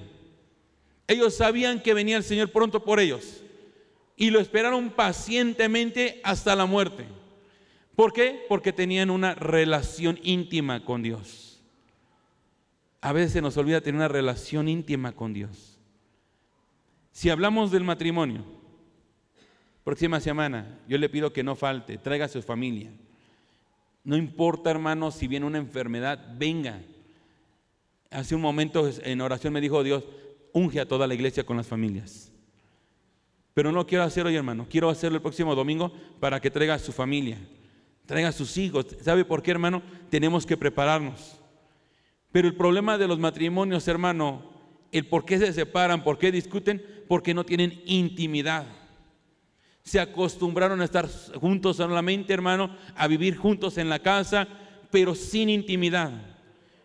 Ellos 1.08 1.34
sabían 1.34 1.82
que 1.82 1.96
venía 1.96 2.18
el 2.18 2.24
Señor 2.24 2.52
pronto 2.52 2.84
por 2.84 3.00
ellos 3.00 3.42
y 4.16 4.30
lo 4.30 4.40
esperaron 4.40 4.92
pacientemente 4.92 6.22
hasta 6.24 6.56
la 6.56 6.68
muerte. 6.68 7.06
¿Por 7.96 8.14
qué? 8.14 8.46
Porque 8.48 8.74
tenían 8.74 9.10
una 9.10 9.34
relación 9.34 10.20
íntima 10.22 10.86
con 10.86 11.02
Dios. 11.02 11.43
A 13.04 13.12
veces 13.12 13.42
nos 13.42 13.58
olvida 13.58 13.82
tener 13.82 13.98
una 13.98 14.08
relación 14.08 14.70
íntima 14.70 15.12
con 15.12 15.34
Dios. 15.34 15.78
Si 17.12 17.30
hablamos 17.30 17.70
del 17.70 17.84
matrimonio, 17.84 18.46
próxima 19.84 20.22
semana, 20.22 20.80
yo 20.88 20.98
le 20.98 21.10
pido 21.10 21.34
que 21.34 21.44
no 21.44 21.58
falte, 21.58 21.98
traiga 21.98 22.28
a 22.28 22.30
su 22.30 22.42
familia. 22.42 22.92
No 24.06 24.16
importa, 24.16 24.72
hermano, 24.72 25.12
si 25.12 25.28
viene 25.28 25.46
una 25.46 25.58
enfermedad, 25.58 26.34
venga. 26.38 26.82
Hace 28.10 28.36
un 28.36 28.42
momento 28.42 28.90
en 29.04 29.20
oración 29.20 29.52
me 29.52 29.60
dijo 29.60 29.84
Dios, 29.84 30.06
unge 30.54 30.80
a 30.80 30.88
toda 30.88 31.06
la 31.06 31.14
iglesia 31.14 31.46
con 31.46 31.58
las 31.58 31.68
familias. 31.68 32.32
Pero 33.54 33.74
no 33.74 33.86
quiero 33.86 34.06
hacerlo 34.06 34.30
hoy, 34.30 34.38
hermano. 34.38 34.66
Quiero 34.70 34.90
hacerlo 34.90 35.18
el 35.18 35.22
próximo 35.22 35.56
domingo 35.56 35.92
para 36.22 36.40
que 36.40 36.50
traiga 36.50 36.76
a 36.76 36.80
su 36.80 36.94
familia, 36.94 37.38
traiga 38.06 38.30
a 38.30 38.32
sus 38.32 38.56
hijos. 38.58 38.96
¿Sabe 39.02 39.26
por 39.26 39.44
qué, 39.44 39.52
hermano? 39.52 39.84
Tenemos 40.10 40.46
que 40.46 40.56
prepararnos. 40.56 41.43
Pero 42.34 42.48
el 42.48 42.56
problema 42.56 42.98
de 42.98 43.08
los 43.08 43.20
matrimonios, 43.20 43.88
hermano, 43.88 44.42
el 44.92 45.06
por 45.06 45.24
qué 45.24 45.38
se 45.38 45.54
separan, 45.54 46.04
por 46.04 46.18
qué 46.18 46.32
discuten, 46.32 46.84
porque 47.08 47.36
no 47.36 47.46
tienen 47.46 47.80
intimidad. 47.86 48.66
Se 49.84 50.00
acostumbraron 50.00 50.82
a 50.82 50.86
estar 50.86 51.08
juntos 51.40 51.78
solamente, 51.78 52.34
hermano, 52.34 52.76
a 52.96 53.08
vivir 53.08 53.38
juntos 53.38 53.78
en 53.78 53.88
la 53.88 54.00
casa, 54.00 54.48
pero 54.90 55.14
sin 55.14 55.48
intimidad. 55.48 56.12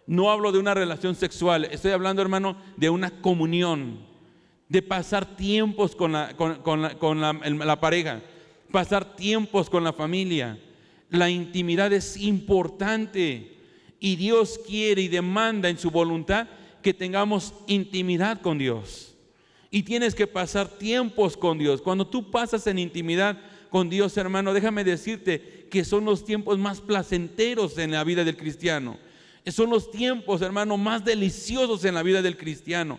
No 0.06 0.30
hablo 0.30 0.52
de 0.52 0.58
una 0.58 0.74
relación 0.74 1.14
sexual, 1.14 1.64
estoy 1.64 1.92
hablando, 1.92 2.20
hermano, 2.20 2.58
de 2.76 2.90
una 2.90 3.10
comunión, 3.22 4.00
de 4.68 4.82
pasar 4.82 5.34
tiempos 5.34 5.96
con 5.96 6.12
la, 6.12 6.36
con, 6.36 6.82
la, 7.22 7.80
pareja, 7.80 8.20
pasar 8.70 9.16
tiempos 9.16 9.70
con 9.70 9.82
la 9.82 9.94
familia. 9.94 10.58
La 11.08 11.30
intimidad 11.30 11.90
es 11.94 12.18
importante 12.18 13.57
y 14.00 14.16
Dios 14.16 14.60
quiere 14.66 15.02
y 15.02 15.08
demanda 15.08 15.68
en 15.68 15.78
su 15.78 15.90
voluntad 15.90 16.48
que 16.82 16.94
tengamos 16.94 17.54
intimidad 17.66 18.40
con 18.40 18.58
Dios. 18.58 19.14
Y 19.70 19.82
tienes 19.82 20.14
que 20.14 20.26
pasar 20.26 20.68
tiempos 20.68 21.36
con 21.36 21.58
Dios. 21.58 21.82
Cuando 21.82 22.06
tú 22.06 22.30
pasas 22.30 22.66
en 22.66 22.78
intimidad 22.78 23.38
con 23.68 23.90
Dios, 23.90 24.16
hermano, 24.16 24.54
déjame 24.54 24.84
decirte 24.84 25.66
que 25.70 25.84
son 25.84 26.04
los 26.04 26.24
tiempos 26.24 26.58
más 26.58 26.80
placenteros 26.80 27.76
en 27.78 27.90
la 27.90 28.04
vida 28.04 28.24
del 28.24 28.36
cristiano. 28.36 28.98
Son 29.46 29.70
los 29.70 29.90
tiempos, 29.90 30.42
hermano, 30.42 30.76
más 30.76 31.04
deliciosos 31.04 31.84
en 31.84 31.94
la 31.94 32.02
vida 32.02 32.22
del 32.22 32.36
cristiano. 32.36 32.98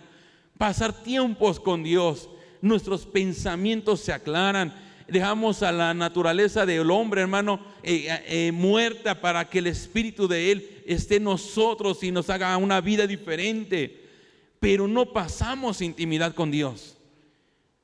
Pasar 0.58 0.92
tiempos 0.92 1.58
con 1.60 1.82
Dios. 1.82 2.28
Nuestros 2.60 3.06
pensamientos 3.06 4.00
se 4.00 4.12
aclaran. 4.12 4.74
Dejamos 5.08 5.62
a 5.62 5.72
la 5.72 5.92
naturaleza 5.94 6.66
del 6.66 6.90
hombre, 6.90 7.22
hermano, 7.22 7.60
eh, 7.82 8.06
eh, 8.26 8.52
muerta 8.52 9.20
para 9.20 9.48
que 9.48 9.58
el 9.58 9.66
espíritu 9.66 10.28
de 10.28 10.52
Él 10.52 10.79
esté 10.94 11.16
en 11.16 11.24
nosotros 11.24 12.02
y 12.02 12.10
nos 12.10 12.30
haga 12.30 12.56
una 12.56 12.80
vida 12.80 13.06
diferente. 13.06 14.08
Pero 14.58 14.88
no 14.88 15.12
pasamos 15.12 15.80
intimidad 15.80 16.34
con 16.34 16.50
Dios. 16.50 16.96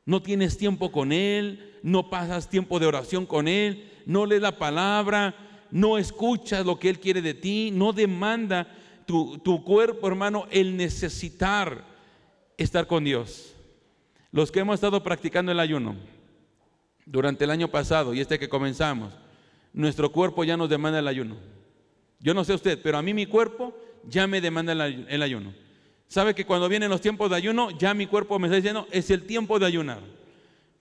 No 0.04 0.22
tienes 0.22 0.58
tiempo 0.58 0.92
con 0.92 1.12
Él, 1.12 1.78
no 1.82 2.10
pasas 2.10 2.48
tiempo 2.48 2.78
de 2.78 2.86
oración 2.86 3.26
con 3.26 3.48
Él, 3.48 3.90
no 4.06 4.26
lees 4.26 4.42
la 4.42 4.58
palabra, 4.58 5.34
no 5.70 5.98
escuchas 5.98 6.64
lo 6.64 6.78
que 6.78 6.88
Él 6.88 7.00
quiere 7.00 7.22
de 7.22 7.34
ti, 7.34 7.70
no 7.72 7.92
demanda 7.92 8.68
tu, 9.04 9.38
tu 9.38 9.64
cuerpo, 9.64 10.06
hermano, 10.06 10.46
el 10.50 10.76
necesitar 10.76 11.84
estar 12.56 12.86
con 12.86 13.04
Dios. 13.04 13.54
Los 14.30 14.52
que 14.52 14.60
hemos 14.60 14.75
estado 14.75 15.02
practicando 15.02 15.50
el 15.50 15.60
ayuno 15.60 15.96
durante 17.04 17.44
el 17.44 17.50
año 17.50 17.68
pasado 17.68 18.14
y 18.14 18.20
este 18.20 18.38
que 18.38 18.48
comenzamos, 18.48 19.12
nuestro 19.72 20.10
cuerpo 20.12 20.44
ya 20.44 20.56
nos 20.56 20.68
demanda 20.68 20.98
el 20.98 21.08
ayuno. 21.08 21.36
Yo 22.26 22.35
no 22.35 22.42
sé 22.42 22.54
usted, 22.54 22.80
pero 22.83 22.99
a 22.99 23.02
mí 23.02 23.14
mi 23.14 23.26
cuerpo 23.26 23.73
ya 24.02 24.26
me 24.26 24.40
demanda 24.40 24.73
el 24.73 25.23
ayuno. 25.23 25.54
¿Sabe 26.09 26.35
que 26.35 26.45
cuando 26.45 26.68
vienen 26.68 26.90
los 26.90 27.00
tiempos 27.00 27.30
de 27.30 27.37
ayuno, 27.37 27.71
ya 27.71 27.95
mi 27.95 28.09
cuerpo 28.09 28.37
me 28.40 28.49
está 28.49 28.56
diciendo, 28.56 28.88
es 28.90 29.12
el 29.12 29.23
tiempo 29.23 29.61
de 29.61 29.66
ayunar? 29.66 30.00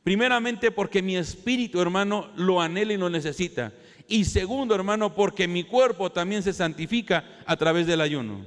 Primeramente 0.03 0.71
porque 0.71 1.03
mi 1.03 1.15
espíritu, 1.15 1.79
hermano, 1.79 2.31
lo 2.35 2.59
anhela 2.59 2.93
y 2.93 2.97
lo 2.97 3.11
necesita. 3.11 3.71
Y 4.07 4.25
segundo, 4.25 4.73
hermano, 4.73 5.13
porque 5.13 5.47
mi 5.47 5.63
cuerpo 5.63 6.11
también 6.11 6.41
se 6.41 6.51
santifica 6.51 7.23
a 7.45 7.55
través 7.55 7.85
del 7.85 8.01
ayuno. 8.01 8.43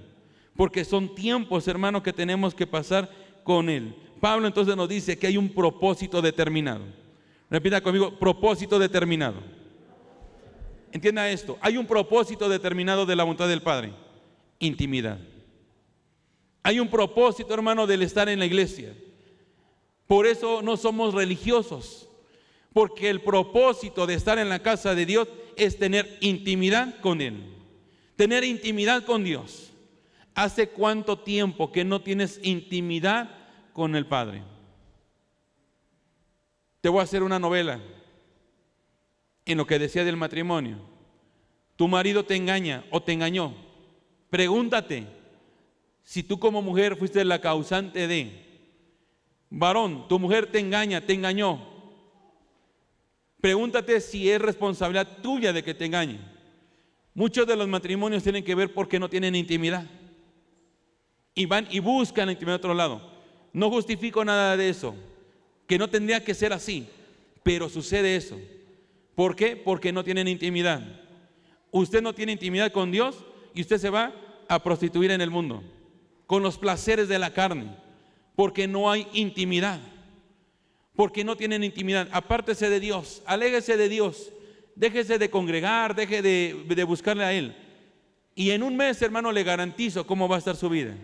Porque 0.56 0.84
son 0.84 1.14
tiempos, 1.14 1.68
hermano, 1.68 2.02
que 2.02 2.12
tenemos 2.12 2.52
que 2.52 2.66
pasar 2.66 3.08
con 3.44 3.68
Él. 3.68 3.94
Pablo 4.20 4.48
entonces 4.48 4.74
nos 4.74 4.88
dice 4.88 5.16
que 5.16 5.28
hay 5.28 5.36
un 5.36 5.50
propósito 5.50 6.20
determinado. 6.20 6.82
Repita 7.48 7.80
conmigo, 7.80 8.18
propósito 8.18 8.76
determinado. 8.76 9.36
Entienda 10.98 11.30
esto, 11.30 11.56
hay 11.60 11.76
un 11.76 11.86
propósito 11.86 12.48
determinado 12.48 13.06
de 13.06 13.14
la 13.14 13.22
voluntad 13.22 13.46
del 13.46 13.62
Padre, 13.62 13.92
intimidad. 14.58 15.20
Hay 16.64 16.80
un 16.80 16.88
propósito, 16.88 17.54
hermano, 17.54 17.86
del 17.86 18.02
estar 18.02 18.28
en 18.28 18.40
la 18.40 18.46
iglesia. 18.46 18.96
Por 20.08 20.26
eso 20.26 20.60
no 20.60 20.76
somos 20.76 21.14
religiosos, 21.14 22.08
porque 22.72 23.10
el 23.10 23.20
propósito 23.20 24.08
de 24.08 24.14
estar 24.14 24.40
en 24.40 24.48
la 24.48 24.58
casa 24.58 24.96
de 24.96 25.06
Dios 25.06 25.28
es 25.56 25.78
tener 25.78 26.18
intimidad 26.20 26.98
con 27.00 27.20
Él. 27.20 27.44
Tener 28.16 28.42
intimidad 28.42 29.04
con 29.04 29.22
Dios. 29.22 29.70
¿Hace 30.34 30.70
cuánto 30.70 31.20
tiempo 31.20 31.70
que 31.70 31.84
no 31.84 32.00
tienes 32.00 32.40
intimidad 32.42 33.30
con 33.72 33.94
el 33.94 34.06
Padre? 34.06 34.42
Te 36.80 36.88
voy 36.88 36.98
a 36.98 37.04
hacer 37.04 37.22
una 37.22 37.38
novela 37.38 37.80
en 39.48 39.58
lo 39.58 39.66
que 39.66 39.78
decía 39.78 40.04
del 40.04 40.16
matrimonio. 40.16 40.78
Tu 41.76 41.88
marido 41.88 42.24
te 42.24 42.36
engaña 42.36 42.84
o 42.90 43.02
te 43.02 43.12
engañó. 43.12 43.54
Pregúntate 44.30 45.06
si 46.02 46.22
tú 46.22 46.38
como 46.38 46.62
mujer 46.62 46.96
fuiste 46.96 47.24
la 47.24 47.40
causante 47.40 48.06
de, 48.06 48.32
varón, 49.50 50.08
tu 50.08 50.18
mujer 50.18 50.46
te 50.50 50.58
engaña, 50.58 51.04
te 51.04 51.14
engañó. 51.14 51.66
Pregúntate 53.40 54.00
si 54.00 54.30
es 54.30 54.40
responsabilidad 54.40 55.18
tuya 55.22 55.52
de 55.52 55.62
que 55.62 55.74
te 55.74 55.84
engañen. 55.84 56.20
Muchos 57.14 57.46
de 57.46 57.56
los 57.56 57.68
matrimonios 57.68 58.22
tienen 58.22 58.44
que 58.44 58.54
ver 58.54 58.72
porque 58.72 58.98
no 58.98 59.08
tienen 59.08 59.34
intimidad. 59.34 59.86
Y 61.34 61.46
van 61.46 61.66
y 61.70 61.78
buscan 61.78 62.30
intimidad 62.30 62.54
de 62.54 62.64
otro 62.64 62.74
lado. 62.74 63.00
No 63.52 63.70
justifico 63.70 64.24
nada 64.24 64.56
de 64.56 64.68
eso, 64.68 64.94
que 65.66 65.78
no 65.78 65.88
tendría 65.88 66.22
que 66.22 66.34
ser 66.34 66.52
así, 66.52 66.88
pero 67.42 67.68
sucede 67.68 68.16
eso. 68.16 68.38
¿Por 69.18 69.34
qué? 69.34 69.56
Porque 69.56 69.90
no 69.90 70.04
tienen 70.04 70.28
intimidad. 70.28 70.80
Usted 71.72 72.00
no 72.00 72.14
tiene 72.14 72.30
intimidad 72.30 72.70
con 72.70 72.92
Dios 72.92 73.24
y 73.52 73.62
usted 73.62 73.78
se 73.78 73.90
va 73.90 74.14
a 74.46 74.62
prostituir 74.62 75.10
en 75.10 75.20
el 75.20 75.28
mundo, 75.28 75.64
con 76.28 76.44
los 76.44 76.56
placeres 76.56 77.08
de 77.08 77.18
la 77.18 77.32
carne, 77.32 77.74
porque 78.36 78.68
no 78.68 78.88
hay 78.88 79.08
intimidad 79.14 79.80
porque 80.94 81.24
no 81.24 81.36
tienen 81.36 81.64
intimidad. 81.64 82.08
Apártese 82.12 82.70
de 82.70 82.78
Dios, 82.78 83.22
aléguese 83.26 83.76
de 83.76 83.88
Dios, 83.88 84.32
déjese 84.76 85.18
de 85.18 85.30
congregar, 85.30 85.96
deje 85.96 86.22
de, 86.22 86.84
buscarle 86.84 87.24
a 87.24 87.32
Él. 87.32 87.56
Y 88.36 88.52
en 88.52 88.62
un 88.62 88.76
mes, 88.76 89.02
hermano, 89.02 89.32
le 89.32 89.42
garantizo 89.42 90.06
cómo 90.06 90.28
va 90.28 90.36
a 90.36 90.38
estar 90.38 90.54
su 90.54 90.68
vida. 90.68 90.96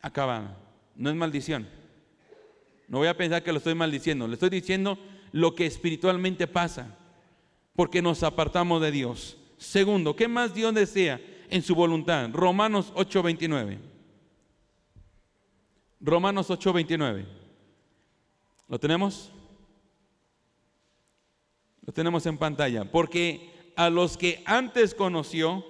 Acaba, 0.00 0.56
no 0.94 1.10
es 1.10 1.16
maldición. 1.16 1.68
No 2.88 2.98
voy 2.98 3.08
a 3.08 3.16
pensar 3.16 3.42
que 3.42 3.52
lo 3.52 3.58
estoy 3.58 3.74
maldiciendo, 3.74 4.26
le 4.26 4.34
estoy 4.34 4.48
diciendo 4.48 4.98
lo 5.36 5.54
que 5.54 5.66
espiritualmente 5.66 6.46
pasa, 6.46 6.96
porque 7.74 8.00
nos 8.00 8.22
apartamos 8.22 8.80
de 8.80 8.90
Dios. 8.90 9.36
Segundo, 9.58 10.16
¿qué 10.16 10.28
más 10.28 10.54
Dios 10.54 10.74
desea 10.74 11.20
en 11.50 11.62
su 11.62 11.74
voluntad? 11.74 12.30
Romanos 12.32 12.90
8:29. 12.94 13.78
Romanos 16.00 16.48
8:29. 16.48 17.26
¿Lo 18.66 18.80
tenemos? 18.80 19.30
Lo 21.84 21.92
tenemos 21.92 22.24
en 22.24 22.38
pantalla. 22.38 22.90
Porque 22.90 23.72
a 23.76 23.90
los 23.90 24.16
que 24.16 24.42
antes 24.46 24.94
conoció, 24.94 25.66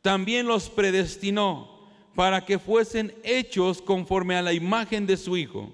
también 0.00 0.46
los 0.46 0.70
predestinó 0.70 1.88
para 2.14 2.44
que 2.44 2.60
fuesen 2.60 3.12
hechos 3.24 3.82
conforme 3.82 4.36
a 4.36 4.42
la 4.42 4.52
imagen 4.52 5.08
de 5.08 5.16
su 5.16 5.36
Hijo, 5.36 5.72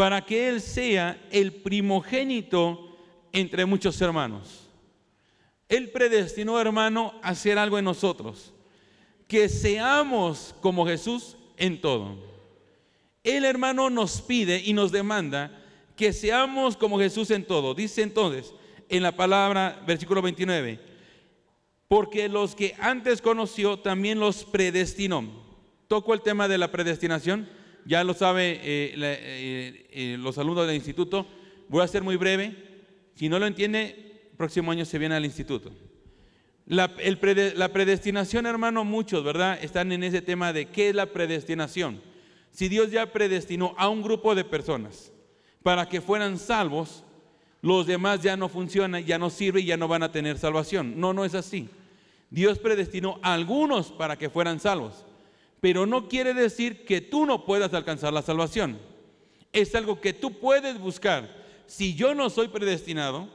para 0.00 0.24
que 0.24 0.48
Él 0.48 0.62
sea 0.62 1.20
el 1.30 1.52
primogénito 1.52 2.96
entre 3.34 3.66
muchos 3.66 4.00
hermanos. 4.00 4.66
Él 5.68 5.90
predestinó, 5.90 6.58
hermano, 6.58 7.12
a 7.22 7.28
hacer 7.28 7.58
algo 7.58 7.78
en 7.78 7.84
nosotros. 7.84 8.54
que 9.28 9.50
seamos 9.50 10.54
como 10.62 10.86
Jesús 10.86 11.36
en 11.58 11.82
todo. 11.82 12.16
El 13.22 13.44
hermano 13.44 13.90
nos 13.90 14.22
pide 14.22 14.62
y 14.64 14.72
nos 14.72 14.90
demanda 14.90 15.62
que 15.96 16.14
seamos 16.14 16.78
como 16.78 16.98
Jesús 16.98 17.30
en 17.30 17.44
todo. 17.44 17.74
Dice 17.74 18.00
entonces 18.00 18.54
en 18.88 19.02
la 19.02 19.12
palabra, 19.12 19.82
versículo 19.86 20.22
29, 20.22 20.80
porque 21.88 22.30
los 22.30 22.54
que 22.54 22.74
antes 22.80 23.20
conoció 23.20 23.78
también 23.78 24.18
los 24.18 24.44
predestinó. 24.44 25.28
Toco 25.88 26.14
el 26.14 26.22
tema 26.22 26.48
de 26.48 26.56
la 26.56 26.72
predestinación, 26.72 27.59
ya 27.84 28.04
lo 28.04 28.14
sabe 28.14 28.52
eh, 28.52 28.94
eh, 28.96 29.86
eh, 29.90 30.16
los 30.18 30.38
alumnos 30.38 30.66
del 30.66 30.76
instituto, 30.76 31.26
voy 31.68 31.82
a 31.82 31.88
ser 31.88 32.02
muy 32.02 32.16
breve, 32.16 32.56
si 33.14 33.28
no 33.28 33.38
lo 33.38 33.46
entiende, 33.46 34.30
próximo 34.36 34.72
año 34.72 34.84
se 34.84 34.98
viene 34.98 35.14
al 35.14 35.24
instituto. 35.24 35.70
La, 36.66 36.88
predestinación, 36.94 38.46
hermano, 38.46 38.84
muchos, 38.84 39.24
¿verdad? 39.24 39.58
Están 39.62 39.90
en 39.90 40.04
ese 40.04 40.22
tema 40.22 40.52
de 40.52 40.66
qué 40.66 40.90
es 40.90 40.94
la 40.94 41.06
predestinación. 41.06 42.00
Si 42.52 42.68
Dios 42.68 42.90
ya 42.90 43.12
predestinó 43.12 43.74
a 43.76 43.88
un 43.88 44.02
grupo 44.02 44.34
de 44.34 44.44
personas 44.44 45.12
para 45.62 45.88
que 45.88 46.00
fueran 46.00 46.38
salvos, 46.38 47.04
los 47.60 47.86
demás 47.86 48.22
ya 48.22 48.36
no 48.36 48.48
funcionan, 48.48 49.04
ya 49.04 49.18
no 49.18 49.30
sirven 49.30 49.66
ya 49.66 49.76
no 49.76 49.88
van 49.88 50.04
a 50.04 50.12
tener 50.12 50.38
salvación. 50.38 50.98
No, 50.98 51.12
no 51.12 51.24
es 51.24 51.34
así. 51.34 51.68
Dios 52.30 52.58
predestinó 52.60 53.18
a 53.22 53.34
algunos 53.34 53.90
para 53.90 54.16
que 54.16 54.30
fueran 54.30 54.60
salvos, 54.60 55.04
pero 55.60 55.86
no 55.86 56.08
quiere 56.08 56.34
decir 56.34 56.84
que 56.84 57.00
tú 57.00 57.26
no 57.26 57.44
puedas 57.44 57.74
alcanzar 57.74 58.12
la 58.12 58.22
salvación. 58.22 58.78
Es 59.52 59.74
algo 59.74 60.00
que 60.00 60.12
tú 60.12 60.38
puedes 60.38 60.78
buscar. 60.78 61.28
Si 61.66 61.94
yo 61.94 62.14
no 62.14 62.30
soy 62.30 62.48
predestinado, 62.48 63.28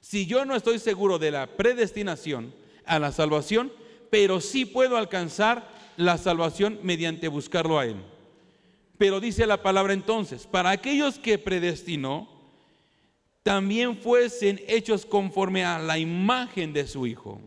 si 0.00 0.26
yo 0.26 0.44
no 0.44 0.56
estoy 0.56 0.78
seguro 0.78 1.18
de 1.18 1.30
la 1.30 1.46
predestinación, 1.46 2.52
a 2.84 2.98
la 2.98 3.12
salvación, 3.12 3.72
pero 4.10 4.40
sí 4.40 4.64
puedo 4.64 4.96
alcanzar 4.96 5.68
la 5.96 6.18
salvación 6.18 6.78
mediante 6.82 7.28
buscarlo 7.28 7.78
a 7.78 7.86
Él. 7.86 7.96
Pero 8.98 9.20
dice 9.20 9.46
la 9.46 9.62
palabra 9.62 9.92
entonces, 9.92 10.46
para 10.46 10.70
aquellos 10.70 11.18
que 11.18 11.38
predestinó, 11.38 12.28
también 13.42 13.96
fuesen 13.96 14.60
hechos 14.68 15.04
conforme 15.04 15.64
a 15.64 15.78
la 15.78 15.98
imagen 15.98 16.72
de 16.72 16.86
su 16.86 17.06
Hijo. 17.06 17.40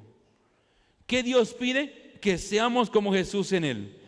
¿Qué 1.08 1.24
Dios 1.24 1.54
pide? 1.54 2.18
Que 2.22 2.38
seamos 2.38 2.90
como 2.90 3.14
Jesús 3.14 3.52
en 3.54 3.64
Él, 3.64 4.00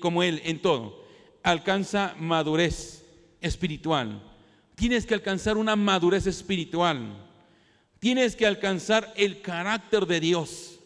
como 0.00 0.22
Él 0.22 0.40
en 0.44 0.60
todo. 0.60 1.04
Alcanza 1.42 2.14
madurez 2.18 3.04
espiritual. 3.40 4.22
Tienes 4.74 5.06
que 5.06 5.14
alcanzar 5.14 5.56
una 5.56 5.76
madurez 5.76 6.26
espiritual. 6.26 7.28
Tienes 7.98 8.36
que 8.36 8.46
alcanzar 8.46 9.12
el 9.16 9.40
carácter 9.40 10.06
de 10.06 10.20
Dios. 10.20 10.80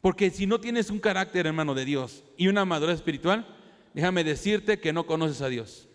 Porque 0.00 0.30
si 0.30 0.46
no 0.46 0.60
tienes 0.60 0.90
un 0.90 0.98
carácter, 0.98 1.46
hermano, 1.46 1.74
de 1.74 1.84
Dios 1.84 2.24
y 2.36 2.48
una 2.48 2.64
madurez 2.64 2.96
espiritual, 2.96 3.46
déjame 3.92 4.24
decirte 4.24 4.80
que 4.80 4.92
no 4.92 5.04
conoces 5.04 5.42
a 5.42 5.48
Dios. 5.48 5.88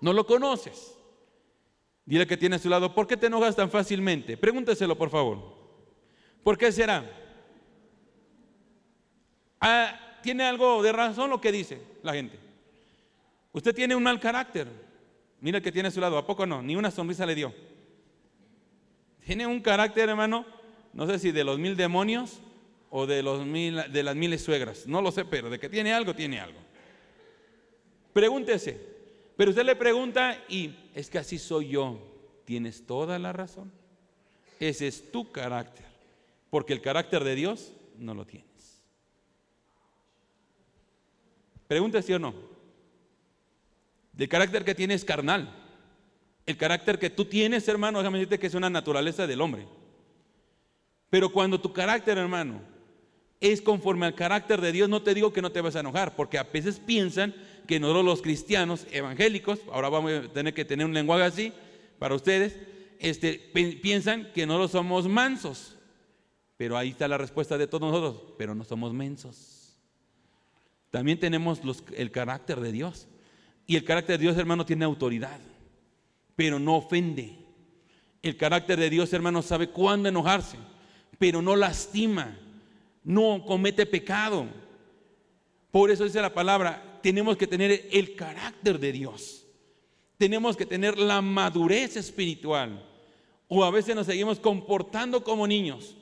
No 0.00 0.12
lo 0.12 0.26
conoces. 0.26 0.94
Dile 2.06 2.26
que 2.26 2.36
tiene 2.36 2.56
a 2.56 2.58
su 2.60 2.68
lado, 2.68 2.94
¿por 2.94 3.06
qué 3.06 3.16
te 3.16 3.26
enojas 3.26 3.56
tan 3.56 3.70
fácilmente? 3.70 4.36
Pregúnteselo, 4.36 4.96
por 4.96 5.10
favor. 5.10 5.56
¿Por 6.42 6.56
qué 6.56 6.70
será? 6.70 7.25
Ah, 9.60 10.00
¿Tiene 10.22 10.44
algo 10.44 10.82
de 10.82 10.92
razón 10.92 11.30
lo 11.30 11.40
que 11.40 11.52
dice 11.52 11.80
la 12.02 12.12
gente? 12.12 12.38
Usted 13.52 13.74
tiene 13.74 13.94
un 13.94 14.02
mal 14.02 14.18
carácter. 14.18 14.66
Mira 15.40 15.60
que 15.60 15.70
tiene 15.70 15.88
a 15.88 15.92
su 15.92 16.00
lado, 16.00 16.18
¿a 16.18 16.26
poco 16.26 16.46
no? 16.46 16.62
Ni 16.62 16.74
una 16.74 16.90
sonrisa 16.90 17.24
le 17.24 17.34
dio. 17.34 17.54
Tiene 19.24 19.46
un 19.46 19.60
carácter, 19.60 20.08
hermano, 20.08 20.44
no 20.92 21.06
sé 21.06 21.18
si 21.18 21.30
de 21.30 21.44
los 21.44 21.58
mil 21.58 21.76
demonios 21.76 22.40
o 22.90 23.06
de, 23.06 23.22
los 23.22 23.46
mil, 23.46 23.80
de 23.92 24.02
las 24.02 24.16
miles 24.16 24.42
suegras. 24.42 24.86
No 24.86 25.00
lo 25.00 25.12
sé, 25.12 25.24
pero 25.24 25.48
de 25.48 25.58
que 25.58 25.68
tiene 25.68 25.92
algo, 25.92 26.14
tiene 26.14 26.40
algo. 26.40 26.58
Pregúntese. 28.12 28.80
Pero 29.36 29.50
usted 29.50 29.64
le 29.64 29.76
pregunta 29.76 30.42
y 30.48 30.74
es 30.94 31.10
que 31.10 31.18
así 31.18 31.38
soy 31.38 31.68
yo. 31.68 32.00
Tienes 32.44 32.86
toda 32.86 33.18
la 33.18 33.32
razón. 33.32 33.70
Ese 34.58 34.86
es 34.86 35.12
tu 35.12 35.30
carácter. 35.30 35.86
Porque 36.50 36.72
el 36.72 36.80
carácter 36.80 37.22
de 37.22 37.34
Dios 37.34 37.72
no 37.98 38.14
lo 38.14 38.24
tienes. 41.66 41.92
Pregúntese 41.92 42.14
o 42.14 42.18
no. 42.18 42.34
El 44.18 44.28
carácter 44.28 44.64
que 44.64 44.74
tienes 44.74 45.04
carnal. 45.04 45.62
El 46.46 46.56
carácter 46.56 46.98
que 46.98 47.10
tú 47.10 47.24
tienes, 47.24 47.66
hermano, 47.68 47.98
déjame 47.98 48.18
decirte 48.18 48.38
que 48.38 48.46
es 48.46 48.54
una 48.54 48.70
naturaleza 48.70 49.26
del 49.26 49.40
hombre. 49.40 49.66
Pero 51.10 51.30
cuando 51.30 51.60
tu 51.60 51.72
carácter, 51.72 52.18
hermano, 52.18 52.60
es 53.40 53.60
conforme 53.60 54.06
al 54.06 54.14
carácter 54.14 54.60
de 54.60 54.72
Dios, 54.72 54.88
no 54.88 55.02
te 55.02 55.14
digo 55.14 55.32
que 55.32 55.42
no 55.42 55.50
te 55.50 55.60
vas 55.60 55.76
a 55.76 55.80
enojar, 55.80 56.14
porque 56.14 56.38
a 56.38 56.44
veces 56.44 56.80
piensan 56.80 57.34
que 57.66 57.80
nosotros 57.80 58.04
los 58.04 58.22
cristianos 58.22 58.86
evangélicos, 58.92 59.60
ahora 59.72 59.88
vamos 59.88 60.12
a 60.12 60.28
tener 60.32 60.54
que 60.54 60.64
tener 60.64 60.86
un 60.86 60.94
lenguaje 60.94 61.24
así 61.24 61.52
para 61.98 62.14
ustedes, 62.14 62.56
este, 62.98 63.34
piensan 63.82 64.32
que 64.32 64.46
no 64.46 64.66
somos 64.68 65.08
mansos. 65.08 65.76
Pero 66.56 66.78
ahí 66.78 66.90
está 66.90 67.06
la 67.08 67.18
respuesta 67.18 67.58
de 67.58 67.66
todos 67.66 67.92
nosotros, 67.92 68.34
pero 68.38 68.54
no 68.54 68.64
somos 68.64 68.94
mensos. 68.94 69.55
También 70.90 71.18
tenemos 71.18 71.60
el 71.94 72.10
carácter 72.10 72.60
de 72.60 72.72
Dios. 72.72 73.08
Y 73.66 73.76
el 73.76 73.84
carácter 73.84 74.18
de 74.18 74.24
Dios, 74.24 74.36
hermano, 74.36 74.64
tiene 74.64 74.84
autoridad 74.84 75.40
pero 76.36 76.58
no 76.60 76.76
ofende. 76.76 77.38
El 78.22 78.36
carácter 78.36 78.78
de 78.78 78.90
Dios, 78.90 79.12
hermano, 79.12 79.42
sabe 79.42 79.68
cuándo 79.68 80.08
enojarse, 80.08 80.58
pero 81.18 81.42
no 81.42 81.56
lastima, 81.56 82.38
no 83.02 83.42
comete 83.46 83.86
pecado. 83.86 84.46
Por 85.70 85.90
eso 85.90 86.04
dice 86.04 86.20
la 86.20 86.34
palabra, 86.34 87.00
tenemos 87.02 87.36
que 87.36 87.46
tener 87.46 87.88
el 87.90 88.14
carácter 88.14 88.78
de 88.78 88.92
Dios. 88.92 89.46
Tenemos 90.18 90.56
que 90.56 90.66
tener 90.66 90.98
la 90.98 91.20
madurez 91.20 91.96
espiritual. 91.96 92.84
O 93.48 93.64
a 93.64 93.70
veces 93.70 93.94
nos 93.94 94.06
seguimos 94.06 94.40
comportando 94.40 95.22
como 95.22 95.46
niños. 95.46 95.96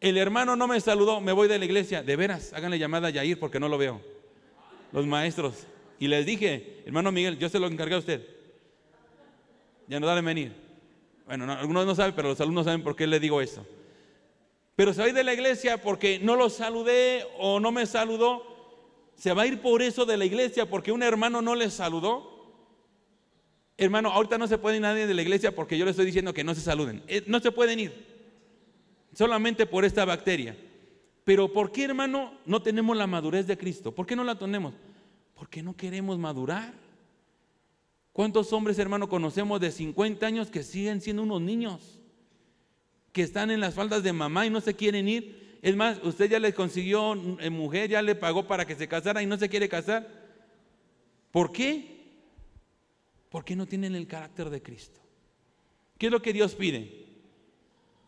El 0.00 0.16
hermano 0.16 0.54
no 0.54 0.68
me 0.68 0.80
saludó, 0.80 1.20
me 1.20 1.32
voy 1.32 1.48
de 1.48 1.58
la 1.58 1.64
iglesia. 1.64 2.02
De 2.02 2.14
veras, 2.14 2.52
háganle 2.52 2.78
llamada 2.78 3.08
a 3.08 3.10
Yair 3.10 3.38
porque 3.38 3.58
no 3.58 3.68
lo 3.68 3.78
veo. 3.78 4.00
Los 4.94 5.06
maestros. 5.06 5.66
Y 5.98 6.08
les 6.08 6.24
dije, 6.24 6.82
hermano 6.86 7.12
Miguel, 7.12 7.38
yo 7.38 7.50
se 7.50 7.58
lo 7.58 7.66
encargué 7.66 7.96
a 7.96 7.98
usted 7.98 8.34
ya 9.86 10.00
no 10.00 10.06
dale 10.06 10.22
venir. 10.22 10.52
Bueno, 11.26 11.50
algunos 11.52 11.86
no 11.86 11.94
saben, 11.94 12.14
pero 12.14 12.28
los 12.28 12.40
alumnos 12.40 12.64
saben 12.64 12.82
por 12.82 12.96
qué 12.96 13.06
le 13.06 13.20
digo 13.20 13.40
eso. 13.40 13.66
Pero 14.76 14.92
se 14.92 15.00
va 15.00 15.06
a 15.06 15.08
ir 15.08 15.14
de 15.14 15.24
la 15.24 15.32
iglesia 15.32 15.80
porque 15.80 16.18
no 16.18 16.36
lo 16.36 16.50
saludé 16.50 17.24
o 17.38 17.60
no 17.60 17.70
me 17.70 17.86
saludó. 17.86 18.42
Se 19.14 19.32
va 19.32 19.42
a 19.42 19.46
ir 19.46 19.60
por 19.60 19.82
eso 19.82 20.04
de 20.04 20.16
la 20.16 20.24
iglesia 20.24 20.68
porque 20.68 20.92
un 20.92 21.02
hermano 21.02 21.40
no 21.40 21.54
le 21.54 21.70
saludó. 21.70 22.32
Hermano, 23.76 24.10
ahorita 24.10 24.38
no 24.38 24.46
se 24.46 24.58
puede 24.58 24.76
ir 24.76 24.82
nadie 24.82 25.06
de 25.06 25.14
la 25.14 25.22
iglesia 25.22 25.54
porque 25.54 25.78
yo 25.78 25.84
le 25.84 25.92
estoy 25.92 26.06
diciendo 26.06 26.34
que 26.34 26.44
no 26.44 26.54
se 26.54 26.60
saluden. 26.60 27.02
Eh, 27.06 27.22
no 27.26 27.40
se 27.40 27.52
pueden 27.52 27.78
ir. 27.78 28.14
Solamente 29.12 29.66
por 29.66 29.84
esta 29.84 30.04
bacteria. 30.04 30.56
Pero 31.24 31.52
¿por 31.52 31.72
qué, 31.72 31.84
hermano, 31.84 32.34
no 32.44 32.62
tenemos 32.62 32.96
la 32.96 33.06
madurez 33.06 33.46
de 33.46 33.56
Cristo? 33.56 33.92
¿Por 33.92 34.06
qué 34.06 34.14
no 34.14 34.24
la 34.24 34.38
tenemos? 34.38 34.74
Porque 35.34 35.62
no 35.62 35.74
queremos 35.74 36.18
madurar. 36.18 36.74
¿Cuántos 38.12 38.52
hombres, 38.52 38.78
hermano, 38.78 39.08
conocemos 39.08 39.60
de 39.60 39.72
50 39.72 40.24
años 40.26 40.50
que 40.50 40.62
siguen 40.62 41.00
siendo 41.00 41.22
unos 41.22 41.40
niños? 41.40 41.98
Que 43.12 43.22
están 43.22 43.50
en 43.50 43.60
las 43.60 43.74
faldas 43.74 44.02
de 44.02 44.12
mamá 44.12 44.46
y 44.46 44.50
no 44.50 44.60
se 44.60 44.74
quieren 44.74 45.08
ir. 45.08 45.58
Es 45.62 45.74
más, 45.74 45.98
usted 46.04 46.30
ya 46.30 46.38
le 46.38 46.52
consiguió 46.52 47.14
eh, 47.40 47.48
mujer, 47.48 47.88
ya 47.88 48.02
le 48.02 48.14
pagó 48.14 48.46
para 48.46 48.66
que 48.66 48.76
se 48.76 48.86
casara 48.86 49.22
y 49.22 49.26
no 49.26 49.38
se 49.38 49.48
quiere 49.48 49.68
casar. 49.68 50.06
¿Por 51.30 51.50
qué? 51.50 52.04
Porque 53.30 53.56
no 53.56 53.66
tienen 53.66 53.94
el 53.94 54.06
carácter 54.06 54.50
de 54.50 54.62
Cristo. 54.62 55.00
¿Qué 55.96 56.06
es 56.06 56.12
lo 56.12 56.20
que 56.20 56.34
Dios 56.34 56.54
pide? 56.54 57.06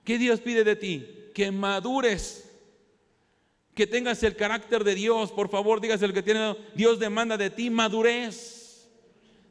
¿Qué 0.05 0.19
Dios 0.19 0.41
pide 0.41 0.65
de 0.65 0.77
ti? 0.77 1.31
Que 1.35 1.51
madures, 1.51 2.46
que 3.77 3.87
tengas 3.87 4.23
el 4.23 4.35
carácter 4.35 4.83
de 4.85 4.95
Dios. 4.95 5.31
Por 5.31 5.51
favor, 5.51 5.83
dígase 5.83 6.07
el 6.07 6.15
que 6.15 6.23
tiene. 6.23 6.57
Dios 6.75 6.99
demanda 6.99 7.37
de 7.37 7.51
ti 7.51 7.69
madurez. 7.69 8.89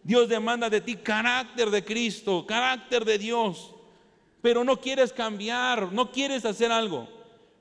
Dios 0.02 0.28
demanda 0.28 0.68
de 0.68 0.82
ti 0.82 0.96
carácter 0.96 1.70
de 1.70 1.86
Cristo, 1.86 2.44
carácter 2.48 3.06
de 3.06 3.20
Dios. 3.20 3.76
Pero 4.42 4.64
no 4.64 4.82
quieres 4.82 5.14
cambiar, 5.14 5.94
no 5.94 6.12
quieres 6.12 6.44
hacer 6.44 6.72
algo. 6.72 7.08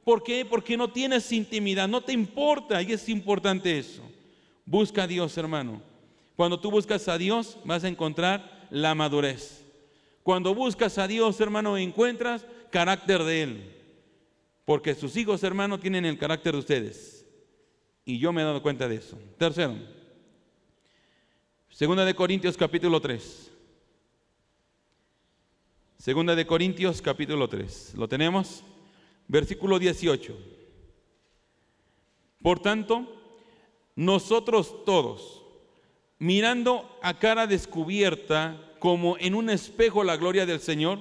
¿Por 0.05 0.22
qué? 0.22 0.46
Porque 0.46 0.79
no 0.79 0.90
tienes 0.90 1.31
intimidad, 1.33 1.87
no 1.87 2.00
te 2.00 2.12
importa 2.12 2.81
y 2.81 2.92
es 2.92 3.11
importante 3.11 3.79
eso. 3.79 4.03
Busca 4.64 5.03
a 5.03 5.07
Dios, 5.07 5.37
hermano. 5.37 5.83
Cuando 6.35 6.59
tú 6.59 6.70
buscas 6.70 7.09
a 7.09 7.18
Dios, 7.18 7.59
vas 7.64 7.85
a 7.85 7.88
encontrar 7.88 8.66
la 8.70 8.94
madurez. 8.94 9.62
Cuando 10.22 10.55
buscas 10.55 10.96
a 10.96 11.07
Dios, 11.07 11.38
hermano, 11.42 11.77
encuentras 11.77 12.46
carácter 12.70 13.22
de 13.22 13.42
Él. 13.42 13.73
Porque 14.64 14.94
sus 14.94 15.16
hijos, 15.16 15.42
hermano, 15.42 15.79
tienen 15.79 16.05
el 16.05 16.18
carácter 16.18 16.53
de 16.53 16.59
ustedes. 16.59 17.27
Y 18.05 18.18
yo 18.18 18.33
me 18.33 18.42
he 18.42 18.44
dado 18.44 18.62
cuenta 18.62 18.88
de 18.88 18.96
eso. 18.96 19.18
Tercero, 19.38 19.77
Segunda 21.74 22.05
de 22.05 22.14
Corintios 22.14 22.57
capítulo 22.57 23.00
3. 23.00 23.50
Segunda 25.98 26.37
de 26.37 26.46
Corintios 26.46 27.03
capítulo 27.03 27.48
3. 27.48 27.94
¿Lo 27.96 28.07
tenemos? 28.09 28.62
Versículo 29.27 29.81
18. 29.81 30.38
Por 32.40 32.61
tanto, 32.61 33.20
nosotros 33.96 34.85
todos, 34.85 35.42
mirando 36.18 36.96
a 37.03 37.18
cara 37.18 37.48
descubierta 37.48 38.74
como 38.79 39.18
en 39.18 39.35
un 39.35 39.50
espejo 39.50 40.05
la 40.05 40.16
gloria 40.16 40.46
del 40.46 40.61
Señor, 40.61 41.00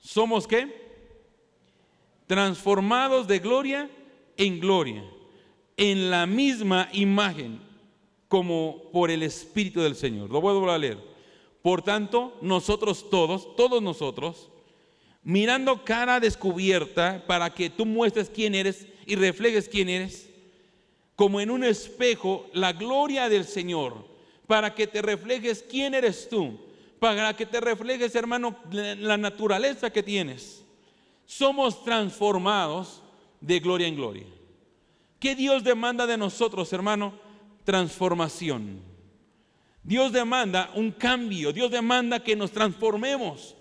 somos 0.00 0.48
qué? 0.48 0.87
Transformados 2.28 3.26
de 3.26 3.40
gloria 3.40 3.90
en 4.36 4.60
gloria, 4.60 5.02
en 5.76 6.10
la 6.10 6.26
misma 6.26 6.88
imagen, 6.92 7.60
como 8.28 8.84
por 8.92 9.10
el 9.10 9.22
Espíritu 9.22 9.80
del 9.80 9.96
Señor. 9.96 10.30
Lo 10.30 10.40
vuelvo 10.40 10.70
a 10.70 10.78
leer. 10.78 10.98
Por 11.62 11.82
tanto, 11.82 12.38
nosotros 12.40 13.10
todos, 13.10 13.56
todos 13.56 13.82
nosotros, 13.82 14.50
mirando 15.22 15.84
cara 15.84 16.20
descubierta 16.20 17.24
para 17.26 17.52
que 17.52 17.68
tú 17.68 17.84
muestres 17.84 18.30
quién 18.30 18.54
eres 18.54 18.86
y 19.06 19.16
reflejes 19.16 19.68
quién 19.68 19.88
eres, 19.88 20.30
como 21.16 21.40
en 21.40 21.50
un 21.50 21.64
espejo 21.64 22.46
la 22.52 22.72
gloria 22.72 23.28
del 23.28 23.44
Señor, 23.44 24.06
para 24.46 24.74
que 24.74 24.86
te 24.86 25.02
reflejes 25.02 25.64
quién 25.68 25.94
eres 25.94 26.28
tú, 26.28 26.60
para 27.00 27.34
que 27.34 27.46
te 27.46 27.60
reflejes, 27.60 28.14
hermano, 28.14 28.56
la 28.70 29.16
naturaleza 29.16 29.90
que 29.90 30.02
tienes. 30.02 30.64
Somos 31.28 31.84
transformados 31.84 33.02
de 33.42 33.60
gloria 33.60 33.86
en 33.86 33.96
gloria. 33.96 34.24
¿Qué 35.20 35.34
Dios 35.34 35.62
demanda 35.62 36.06
de 36.06 36.16
nosotros, 36.16 36.72
hermano? 36.72 37.12
Transformación. 37.64 38.80
Dios 39.82 40.10
demanda 40.10 40.70
un 40.74 40.90
cambio, 40.90 41.52
Dios 41.52 41.70
demanda 41.70 42.24
que 42.24 42.34
nos 42.34 42.50
transformemos. 42.50 43.54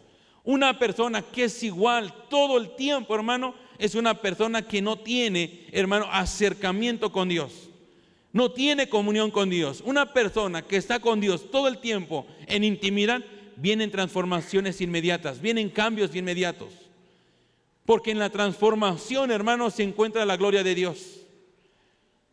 Una 0.46 0.80
persona 0.80 1.22
que 1.22 1.44
es 1.44 1.62
igual 1.62 2.14
todo 2.30 2.58
el 2.58 2.74
tiempo, 2.78 3.14
hermano, 3.14 3.54
es 3.78 3.96
una 3.96 4.14
persona 4.14 4.62
que 4.62 4.82
no 4.82 5.00
tiene, 5.00 5.68
hermano, 5.74 6.08
acercamiento 6.10 7.12
con 7.12 7.28
Dios. 7.28 7.70
No 8.32 8.50
tiene 8.50 8.88
comunión 8.88 9.30
con 9.30 9.50
Dios. 9.50 9.84
Una 9.86 10.14
persona 10.14 10.62
que 10.62 10.78
está 10.78 11.02
con 11.02 11.20
Dios 11.20 11.52
todo 11.52 11.68
el 11.68 11.80
tiempo 11.80 12.28
en 12.48 12.64
intimidad, 12.64 13.22
vienen 13.58 13.92
transformaciones 13.92 14.80
inmediatas, 14.80 15.42
vienen 15.42 15.70
cambios 15.70 16.16
inmediatos. 16.16 16.87
Porque 17.88 18.12
en 18.12 18.20
la 18.20 18.30
transformación, 18.30 19.32
hermano, 19.32 19.72
se 19.72 19.82
encuentra 19.82 20.26
la 20.26 20.36
gloria 20.36 20.62
de 20.62 20.76
Dios. 20.76 21.22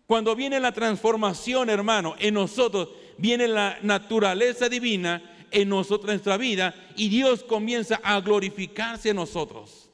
Cuando 0.05 0.35
viene 0.35 0.59
la 0.59 0.73
transformación, 0.73 1.71
hermano, 1.71 2.17
en 2.19 2.35
nosotros 2.35 2.88
viene 3.19 3.47
la 3.47 3.79
naturaleza 3.81 4.69
divina 4.69 5.23
en 5.53 5.69
nosotros, 5.69 6.09
nuestra 6.09 6.38
vida, 6.38 6.75
y 6.97 7.09
Dios 7.09 7.45
comienza 7.45 8.01
a 8.03 8.21
glorificarse 8.21 9.11
en 9.11 9.17
nosotros. 9.17 9.90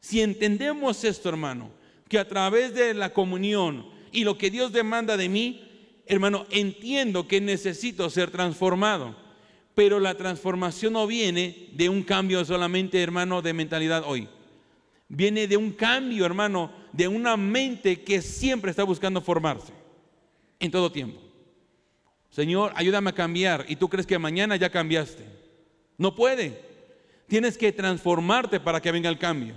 Si 0.00 0.20
entendemos 0.20 1.02
esto, 1.02 1.30
hermano, 1.30 1.70
que 2.06 2.18
a 2.18 2.28
través 2.28 2.74
de 2.74 2.92
la 2.92 3.14
comunión 3.14 3.86
y 4.12 4.24
lo 4.24 4.36
que 4.36 4.50
Dios 4.50 4.70
demanda 4.70 5.16
de 5.16 5.30
mí, 5.30 5.66
hermano, 6.04 6.44
entiendo 6.50 7.26
que 7.26 7.40
necesito 7.40 8.10
ser 8.10 8.30
transformado. 8.30 9.16
Pero 9.74 9.98
la 9.98 10.14
transformación 10.14 10.92
no 10.92 11.06
viene 11.06 11.70
de 11.72 11.88
un 11.88 12.02
cambio 12.02 12.44
solamente, 12.44 13.02
hermano, 13.02 13.40
de 13.40 13.54
mentalidad 13.54 14.04
hoy. 14.06 14.28
Viene 15.08 15.46
de 15.46 15.56
un 15.56 15.72
cambio, 15.72 16.26
hermano, 16.26 16.70
de 16.92 17.08
una 17.08 17.36
mente 17.36 18.02
que 18.02 18.20
siempre 18.20 18.70
está 18.70 18.84
buscando 18.84 19.20
formarse 19.22 19.72
en 20.60 20.70
todo 20.70 20.92
tiempo. 20.92 21.20
Señor, 22.30 22.72
ayúdame 22.76 23.10
a 23.10 23.14
cambiar. 23.14 23.64
Y 23.68 23.76
tú 23.76 23.88
crees 23.88 24.06
que 24.06 24.18
mañana 24.18 24.56
ya 24.56 24.70
cambiaste. 24.70 25.24
No 25.96 26.14
puede. 26.14 26.62
Tienes 27.26 27.56
que 27.56 27.72
transformarte 27.72 28.60
para 28.60 28.80
que 28.80 28.92
venga 28.92 29.08
el 29.08 29.18
cambio. 29.18 29.54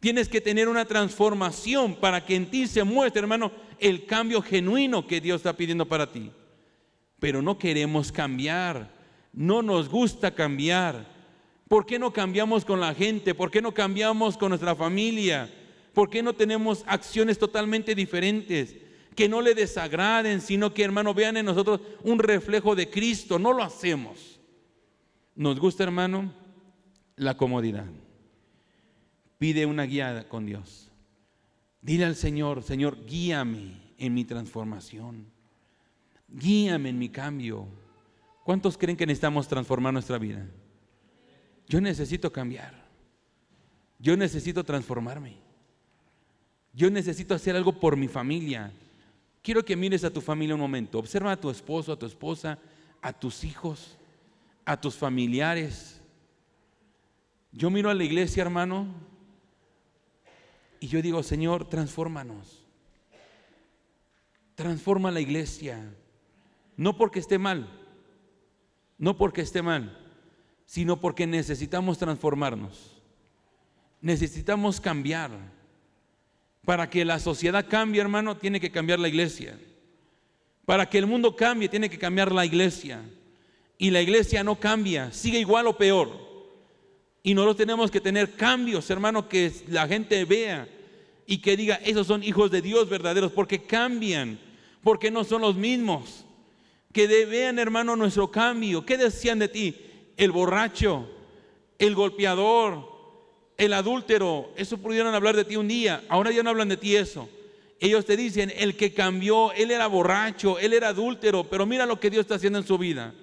Tienes 0.00 0.28
que 0.28 0.40
tener 0.40 0.68
una 0.68 0.86
transformación 0.86 1.94
para 1.94 2.24
que 2.24 2.34
en 2.34 2.50
ti 2.50 2.66
se 2.66 2.82
muestre, 2.84 3.20
hermano, 3.20 3.52
el 3.78 4.06
cambio 4.06 4.40
genuino 4.40 5.06
que 5.06 5.20
Dios 5.20 5.36
está 5.36 5.54
pidiendo 5.54 5.86
para 5.86 6.10
ti. 6.10 6.30
Pero 7.18 7.42
no 7.42 7.58
queremos 7.58 8.10
cambiar. 8.10 8.90
No 9.32 9.60
nos 9.60 9.90
gusta 9.90 10.34
cambiar. 10.34 11.06
¿Por 11.70 11.86
qué 11.86 12.00
no 12.00 12.12
cambiamos 12.12 12.64
con 12.64 12.80
la 12.80 12.92
gente? 12.96 13.32
¿Por 13.32 13.48
qué 13.48 13.62
no 13.62 13.72
cambiamos 13.72 14.36
con 14.36 14.48
nuestra 14.48 14.74
familia? 14.74 15.48
¿Por 15.94 16.10
qué 16.10 16.20
no 16.20 16.32
tenemos 16.32 16.82
acciones 16.84 17.38
totalmente 17.38 17.94
diferentes? 17.94 18.74
Que 19.14 19.28
no 19.28 19.40
le 19.40 19.54
desagraden, 19.54 20.40
sino 20.40 20.74
que, 20.74 20.82
hermano, 20.82 21.14
vean 21.14 21.36
en 21.36 21.46
nosotros 21.46 21.80
un 22.02 22.18
reflejo 22.18 22.74
de 22.74 22.90
Cristo. 22.90 23.38
No 23.38 23.52
lo 23.52 23.62
hacemos. 23.62 24.40
Nos 25.36 25.60
gusta, 25.60 25.84
hermano, 25.84 26.34
la 27.14 27.36
comodidad. 27.36 27.86
Pide 29.38 29.64
una 29.64 29.84
guía 29.84 30.28
con 30.28 30.46
Dios. 30.46 30.90
Dile 31.82 32.04
al 32.04 32.16
Señor, 32.16 32.64
Señor, 32.64 33.06
guíame 33.06 33.94
en 33.96 34.12
mi 34.12 34.24
transformación. 34.24 35.24
Guíame 36.26 36.88
en 36.88 36.98
mi 36.98 37.10
cambio. 37.10 37.68
¿Cuántos 38.42 38.76
creen 38.76 38.96
que 38.96 39.06
necesitamos 39.06 39.46
transformar 39.46 39.92
nuestra 39.92 40.18
vida? 40.18 40.48
Yo 41.70 41.80
necesito 41.80 42.32
cambiar. 42.32 42.74
Yo 44.00 44.16
necesito 44.16 44.64
transformarme. 44.64 45.36
Yo 46.72 46.90
necesito 46.90 47.32
hacer 47.32 47.54
algo 47.54 47.78
por 47.78 47.96
mi 47.96 48.08
familia. 48.08 48.72
Quiero 49.40 49.64
que 49.64 49.76
mires 49.76 50.02
a 50.02 50.10
tu 50.10 50.20
familia 50.20 50.56
un 50.56 50.60
momento. 50.60 50.98
Observa 50.98 51.30
a 51.30 51.40
tu 51.40 51.48
esposo, 51.48 51.92
a 51.92 51.96
tu 51.96 52.06
esposa, 52.06 52.58
a 53.00 53.12
tus 53.12 53.44
hijos, 53.44 53.96
a 54.64 54.80
tus 54.80 54.96
familiares. 54.96 56.00
Yo 57.52 57.70
miro 57.70 57.88
a 57.88 57.94
la 57.94 58.02
iglesia, 58.02 58.42
hermano, 58.42 58.88
y 60.80 60.88
yo 60.88 61.00
digo, 61.00 61.22
Señor, 61.22 61.68
transfórmanos. 61.68 62.64
Transforma 64.56 65.12
la 65.12 65.20
iglesia. 65.20 65.94
No 66.76 66.96
porque 66.96 67.20
esté 67.20 67.38
mal, 67.38 67.70
no 68.98 69.16
porque 69.16 69.42
esté 69.42 69.62
mal, 69.62 69.99
sino 70.70 71.00
porque 71.00 71.26
necesitamos 71.26 71.98
transformarnos. 71.98 72.92
Necesitamos 74.00 74.80
cambiar. 74.80 75.32
Para 76.64 76.88
que 76.88 77.04
la 77.04 77.18
sociedad 77.18 77.66
cambie, 77.68 78.00
hermano, 78.00 78.36
tiene 78.36 78.60
que 78.60 78.70
cambiar 78.70 79.00
la 79.00 79.08
iglesia. 79.08 79.58
Para 80.64 80.88
que 80.88 80.98
el 80.98 81.08
mundo 81.08 81.34
cambie, 81.34 81.68
tiene 81.68 81.90
que 81.90 81.98
cambiar 81.98 82.30
la 82.30 82.46
iglesia. 82.46 83.02
Y 83.78 83.90
la 83.90 84.00
iglesia 84.00 84.44
no 84.44 84.60
cambia, 84.60 85.10
sigue 85.10 85.40
igual 85.40 85.66
o 85.66 85.76
peor. 85.76 86.08
Y 87.24 87.34
nosotros 87.34 87.56
tenemos 87.56 87.90
que 87.90 88.00
tener 88.00 88.36
cambios, 88.36 88.88
hermano, 88.90 89.28
que 89.28 89.52
la 89.66 89.88
gente 89.88 90.24
vea 90.24 90.68
y 91.26 91.38
que 91.38 91.56
diga, 91.56 91.80
esos 91.84 92.06
son 92.06 92.22
hijos 92.22 92.48
de 92.52 92.62
Dios 92.62 92.88
verdaderos, 92.88 93.32
porque 93.32 93.60
cambian, 93.60 94.38
porque 94.84 95.10
no 95.10 95.24
son 95.24 95.40
los 95.40 95.56
mismos. 95.56 96.24
Que 96.92 97.08
vean, 97.26 97.58
hermano, 97.58 97.96
nuestro 97.96 98.30
cambio. 98.30 98.86
¿Qué 98.86 98.96
decían 98.96 99.40
de 99.40 99.48
ti? 99.48 99.89
El 100.20 100.32
borracho, 100.32 101.08
el 101.78 101.94
golpeador, 101.94 102.88
el 103.56 103.72
adúltero. 103.72 104.52
Eso 104.56 104.78
pudieron 104.78 105.14
hablar 105.14 105.34
de 105.34 105.44
ti 105.44 105.56
un 105.56 105.68
día. 105.68 106.04
Ahora 106.08 106.30
ya 106.30 106.42
no 106.42 106.50
hablan 106.50 106.68
de 106.68 106.76
ti 106.76 106.94
eso. 106.94 107.28
Ellos 107.80 108.04
te 108.04 108.16
dicen, 108.16 108.52
el 108.54 108.76
que 108.76 108.92
cambió, 108.92 109.52
él 109.52 109.70
era 109.70 109.86
borracho, 109.86 110.58
él 110.58 110.74
era 110.74 110.88
adúltero, 110.88 111.44
pero 111.44 111.64
mira 111.64 111.86
lo 111.86 111.98
que 111.98 112.10
Dios 112.10 112.20
está 112.20 112.34
haciendo 112.34 112.58
en 112.58 112.66
su 112.66 112.76
vida. 112.76 113.14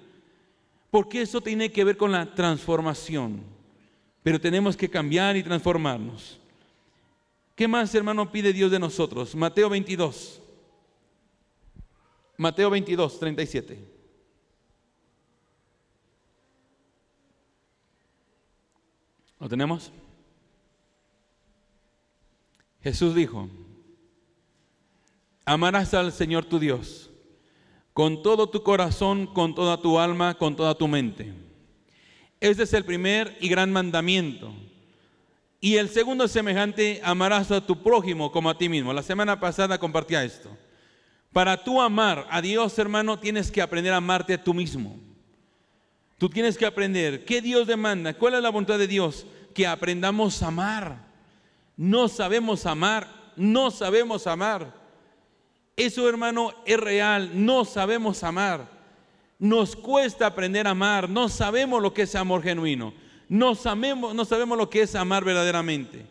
Porque 0.90 1.22
eso 1.22 1.40
tiene 1.40 1.70
que 1.70 1.84
ver 1.84 1.96
con 1.96 2.12
la 2.12 2.34
transformación 2.34 3.58
pero 4.28 4.38
tenemos 4.38 4.76
que 4.76 4.90
cambiar 4.90 5.38
y 5.38 5.42
transformarnos. 5.42 6.38
¿Qué 7.54 7.66
más, 7.66 7.94
hermano, 7.94 8.30
pide 8.30 8.52
Dios 8.52 8.70
de 8.70 8.78
nosotros? 8.78 9.34
Mateo 9.34 9.70
22. 9.70 10.42
Mateo 12.36 12.68
22, 12.68 13.18
37. 13.18 13.97
¿Lo 19.40 19.48
tenemos? 19.48 19.92
Jesús 22.82 23.14
dijo, 23.14 23.48
amarás 25.44 25.94
al 25.94 26.12
Señor 26.12 26.44
tu 26.44 26.58
Dios 26.58 27.10
con 27.92 28.22
todo 28.22 28.48
tu 28.48 28.62
corazón, 28.62 29.26
con 29.26 29.54
toda 29.54 29.80
tu 29.80 29.98
alma, 29.98 30.34
con 30.34 30.54
toda 30.54 30.76
tu 30.76 30.86
mente 30.86 31.34
este 32.40 32.62
es 32.62 32.72
el 32.72 32.84
primer 32.84 33.36
y 33.40 33.48
gran 33.48 33.72
mandamiento. 33.72 34.54
Y 35.60 35.76
el 35.76 35.88
segundo 35.88 36.28
semejante, 36.28 37.00
amarás 37.02 37.50
a 37.50 37.66
tu 37.66 37.82
prójimo 37.82 38.30
como 38.30 38.48
a 38.48 38.56
ti 38.56 38.68
mismo. 38.68 38.92
La 38.92 39.02
semana 39.02 39.40
pasada 39.40 39.78
compartía 39.78 40.22
esto. 40.22 40.56
Para 41.32 41.62
tú 41.62 41.80
amar 41.80 42.26
a 42.30 42.40
Dios, 42.40 42.78
hermano, 42.78 43.18
tienes 43.18 43.50
que 43.50 43.60
aprender 43.60 43.92
a 43.92 43.96
amarte 43.96 44.34
a 44.34 44.42
tú 44.42 44.54
mismo. 44.54 45.00
Tú 46.18 46.28
tienes 46.28 46.58
que 46.58 46.66
aprender 46.66 47.24
qué 47.24 47.40
Dios 47.40 47.66
demanda, 47.66 48.12
cuál 48.12 48.34
es 48.34 48.42
la 48.42 48.50
voluntad 48.50 48.78
de 48.78 48.88
Dios, 48.88 49.24
que 49.54 49.66
aprendamos 49.66 50.42
a 50.42 50.48
amar. 50.48 51.06
No 51.76 52.08
sabemos 52.08 52.66
amar, 52.66 53.32
no 53.36 53.70
sabemos 53.70 54.26
amar. 54.26 54.74
Eso, 55.76 56.08
hermano, 56.08 56.52
es 56.66 56.78
real, 56.78 57.30
no 57.34 57.64
sabemos 57.64 58.24
amar. 58.24 58.68
Nos 59.38 59.76
cuesta 59.76 60.26
aprender 60.26 60.66
a 60.66 60.70
amar, 60.70 61.08
no 61.08 61.28
sabemos 61.28 61.80
lo 61.80 61.94
que 61.94 62.02
es 62.02 62.14
amor 62.16 62.42
genuino, 62.42 62.92
no 63.28 63.54
sabemos, 63.54 64.12
no 64.12 64.24
sabemos 64.24 64.58
lo 64.58 64.68
que 64.68 64.82
es 64.82 64.96
amar 64.96 65.24
verdaderamente. 65.24 66.04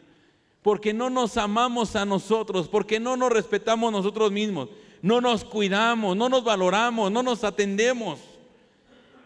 porque 0.67 0.93
no 0.93 1.09
nos 1.09 1.37
amamos 1.37 1.95
a 1.95 2.03
nosotros, 2.05 2.67
porque 2.67 2.99
no 2.99 3.15
nos 3.15 3.31
respetamos 3.31 3.89
nosotros 3.89 4.33
mismos, 4.33 4.67
no 5.01 5.21
nos 5.21 5.45
cuidamos, 5.45 6.17
no 6.17 6.27
nos 6.27 6.43
valoramos, 6.43 7.09
no 7.09 7.23
nos 7.23 7.45
atendemos, 7.45 8.19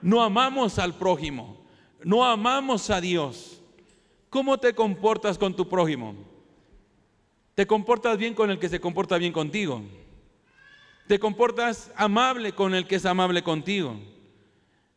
no 0.02 0.24
amamos 0.24 0.80
al 0.80 0.96
prójimo, 0.96 1.58
no 2.04 2.26
amamos 2.26 2.90
a 2.90 3.02
Dios. 3.02 3.62
¿Cómo 4.30 4.58
te 4.58 4.74
comportas 4.74 5.38
con 5.38 5.56
tu 5.56 5.68
prójimo? 5.68 6.16
¿Te 7.56 7.68
comportas 7.68 8.18
bien 8.18 8.34
con 8.34 8.50
el 8.50 8.60
que 8.60 8.70
se 8.70 8.80
comporta 8.80 9.18
bien 9.18 9.34
contigo? 9.34 9.82
¿Te 11.08 11.20
comportas 11.20 11.92
amable 11.96 12.54
con 12.54 12.74
el 12.74 12.88
que 12.88 12.96
es 12.96 13.06
amable 13.06 13.44
contigo? 13.44 14.00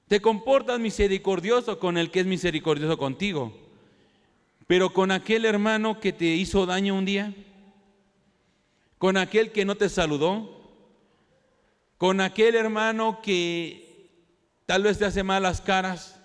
¿Te 0.06 0.20
comportas 0.20 0.78
misericordioso 0.78 1.78
con 1.78 1.98
el 1.98 2.10
que 2.10 2.20
es 2.20 2.26
misericordioso 2.26 2.96
contigo? 2.96 3.52
Pero 4.66 4.90
con 4.90 5.10
aquel 5.10 5.44
hermano 5.44 5.98
que 5.98 6.12
te 6.12 6.26
hizo 6.26 6.66
daño 6.66 6.94
un 6.94 7.04
día, 7.04 7.34
con 8.98 9.16
aquel 9.16 9.50
que 9.50 9.64
no 9.64 9.74
te 9.74 9.88
saludó, 9.88 10.62
con 11.98 12.20
aquel 12.20 12.54
hermano 12.54 13.20
que 13.20 13.83
tal 14.66 14.82
vez 14.82 14.98
te 14.98 15.04
hace 15.04 15.22
malas 15.22 15.60
caras, 15.60 16.20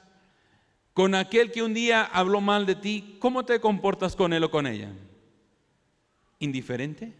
con 0.93 1.15
aquel 1.15 1.51
que 1.51 1.63
un 1.63 1.73
día 1.73 2.03
habló 2.03 2.41
mal 2.41 2.65
de 2.65 2.75
ti, 2.75 3.17
¿cómo 3.19 3.45
te 3.45 3.59
comportas 3.59 4.15
con 4.15 4.33
él 4.33 4.43
o 4.43 4.51
con 4.51 4.67
ella? 4.67 4.93
¿Indiferente? 6.39 7.13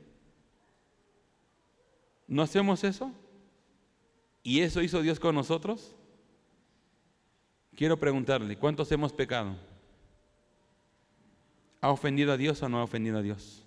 ¿No 2.27 2.41
hacemos 2.41 2.84
eso? 2.84 3.12
¿Y 4.43 4.62
eso 4.62 4.82
hizo 4.82 5.01
Dios 5.01 5.19
con 5.19 5.36
nosotros? 5.36 5.95
Quiero 7.75 7.97
preguntarle, 7.97 8.58
¿cuántos 8.58 8.91
hemos 8.91 9.13
pecado? 9.13 9.55
¿Ha 11.82 11.89
ofendido 11.89 12.34
a 12.34 12.38
Dios 12.38 12.62
o 12.62 12.69
no 12.69 12.79
ha 12.79 12.84
ofendido 12.84 13.17
a 13.17 13.21
Dios? 13.21 13.63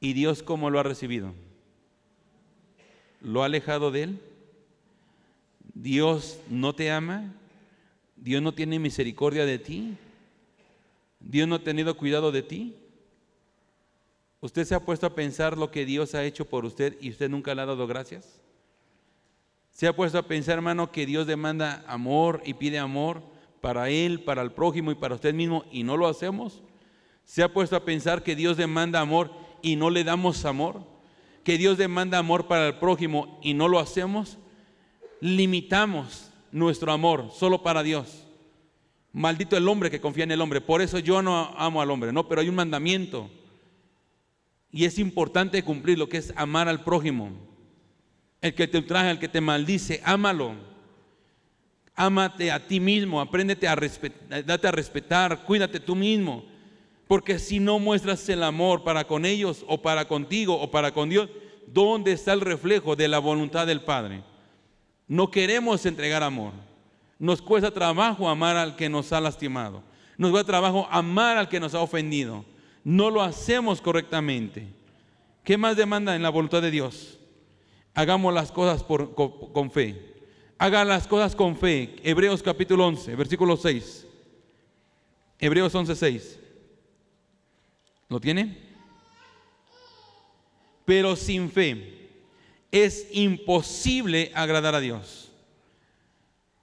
¿Y 0.00 0.12
Dios 0.12 0.42
cómo 0.42 0.70
lo 0.70 0.80
ha 0.80 0.82
recibido? 0.82 1.32
¿Lo 3.20 3.42
ha 3.42 3.46
alejado 3.46 3.90
de 3.90 4.02
Él? 4.02 4.20
¿Dios 5.76 6.40
no 6.48 6.74
te 6.74 6.90
ama? 6.90 7.34
¿Dios 8.16 8.40
no 8.40 8.54
tiene 8.54 8.78
misericordia 8.78 9.44
de 9.44 9.58
ti? 9.58 9.94
¿Dios 11.20 11.46
no 11.46 11.56
ha 11.56 11.62
tenido 11.62 11.94
cuidado 11.98 12.32
de 12.32 12.42
ti? 12.42 12.76
¿Usted 14.40 14.64
se 14.64 14.74
ha 14.74 14.80
puesto 14.80 15.06
a 15.06 15.14
pensar 15.14 15.58
lo 15.58 15.70
que 15.70 15.84
Dios 15.84 16.14
ha 16.14 16.24
hecho 16.24 16.46
por 16.46 16.64
usted 16.64 16.96
y 16.98 17.10
usted 17.10 17.28
nunca 17.28 17.54
le 17.54 17.60
ha 17.60 17.66
dado 17.66 17.86
gracias? 17.86 18.40
¿Se 19.70 19.86
ha 19.86 19.94
puesto 19.94 20.16
a 20.16 20.26
pensar, 20.26 20.54
hermano, 20.54 20.90
que 20.90 21.04
Dios 21.04 21.26
demanda 21.26 21.84
amor 21.86 22.40
y 22.46 22.54
pide 22.54 22.78
amor 22.78 23.22
para 23.60 23.90
Él, 23.90 24.22
para 24.22 24.40
el 24.40 24.52
prójimo 24.52 24.92
y 24.92 24.94
para 24.94 25.16
usted 25.16 25.34
mismo 25.34 25.66
y 25.70 25.82
no 25.82 25.98
lo 25.98 26.08
hacemos? 26.08 26.62
¿Se 27.26 27.42
ha 27.42 27.52
puesto 27.52 27.76
a 27.76 27.84
pensar 27.84 28.22
que 28.22 28.34
Dios 28.34 28.56
demanda 28.56 29.00
amor 29.00 29.30
y 29.60 29.76
no 29.76 29.90
le 29.90 30.04
damos 30.04 30.46
amor? 30.46 30.86
¿Que 31.44 31.58
Dios 31.58 31.76
demanda 31.76 32.16
amor 32.16 32.46
para 32.46 32.66
el 32.66 32.78
prójimo 32.78 33.38
y 33.42 33.52
no 33.52 33.68
lo 33.68 33.78
hacemos? 33.78 34.38
Limitamos 35.20 36.30
nuestro 36.52 36.92
amor 36.92 37.30
solo 37.34 37.62
para 37.62 37.82
Dios. 37.82 38.24
Maldito 39.12 39.56
el 39.56 39.68
hombre 39.68 39.90
que 39.90 40.00
confía 40.00 40.24
en 40.24 40.32
el 40.32 40.40
hombre. 40.40 40.60
Por 40.60 40.82
eso 40.82 40.98
yo 40.98 41.22
no 41.22 41.54
amo 41.56 41.80
al 41.80 41.90
hombre, 41.90 42.12
no, 42.12 42.28
pero 42.28 42.40
hay 42.40 42.48
un 42.48 42.54
mandamiento 42.54 43.30
y 44.76 44.84
es 44.84 44.98
importante 44.98 45.62
cumplir 45.62 45.98
lo 45.98 46.06
que 46.06 46.18
es 46.18 46.34
amar 46.36 46.68
al 46.68 46.84
prójimo. 46.84 47.30
El 48.42 48.54
que 48.54 48.68
te 48.68 48.76
ultraja, 48.76 49.10
el 49.10 49.18
que 49.18 49.26
te 49.26 49.40
maldice, 49.40 50.02
ámalo. 50.04 50.54
Ámate 51.94 52.52
a 52.52 52.66
ti 52.66 52.78
mismo, 52.78 53.22
apréndete 53.22 53.66
a 53.66 53.74
respetar, 53.74 54.44
date 54.44 54.68
a 54.68 54.72
respetar, 54.72 55.44
cuídate 55.44 55.80
tú 55.80 55.96
mismo. 55.96 56.44
Porque 57.08 57.38
si 57.38 57.58
no 57.58 57.78
muestras 57.78 58.28
el 58.28 58.42
amor 58.42 58.84
para 58.84 59.06
con 59.06 59.24
ellos 59.24 59.64
o 59.66 59.80
para 59.80 60.06
contigo 60.06 60.60
o 60.60 60.70
para 60.70 60.92
con 60.92 61.08
Dios, 61.08 61.30
¿dónde 61.66 62.12
está 62.12 62.34
el 62.34 62.42
reflejo 62.42 62.96
de 62.96 63.08
la 63.08 63.18
voluntad 63.18 63.66
del 63.66 63.80
Padre? 63.80 64.24
No 65.06 65.30
queremos 65.30 65.86
entregar 65.86 66.22
amor. 66.22 66.52
Nos 67.18 67.40
cuesta 67.40 67.70
trabajo 67.70 68.28
amar 68.28 68.56
al 68.56 68.76
que 68.76 68.88
nos 68.88 69.12
ha 69.12 69.20
lastimado. 69.20 69.82
Nos 70.18 70.30
cuesta 70.30 70.52
trabajo 70.52 70.88
amar 70.90 71.36
al 71.36 71.48
que 71.48 71.60
nos 71.60 71.74
ha 71.74 71.80
ofendido 71.80 72.44
no 72.86 73.10
lo 73.10 73.20
hacemos 73.20 73.80
correctamente. 73.80 74.64
¿Qué 75.42 75.58
más 75.58 75.76
demanda 75.76 76.14
en 76.14 76.22
la 76.22 76.30
voluntad 76.30 76.62
de 76.62 76.70
Dios? 76.70 77.18
Hagamos 77.94 78.32
las 78.32 78.52
cosas 78.52 78.84
con, 78.84 79.72
fe. 79.72 80.14
Haga 80.56 80.84
las 80.84 81.08
cosas 81.08 81.34
con 81.34 81.56
fe. 81.56 81.96
Hebreos 82.04 82.44
capítulo 82.44 82.86
11, 82.86 83.16
versículo 83.16 83.56
6. 83.56 84.06
Hebreos 85.40 85.74
11, 85.74 85.96
6. 85.96 86.38
¿Lo 88.08 88.20
tiene? 88.20 88.56
Pero 90.84 91.16
sin 91.16 91.50
fe 91.50 91.95
es 92.84 93.08
imposible 93.12 94.30
agradar 94.34 94.74
a 94.74 94.80
Dios. 94.80 95.30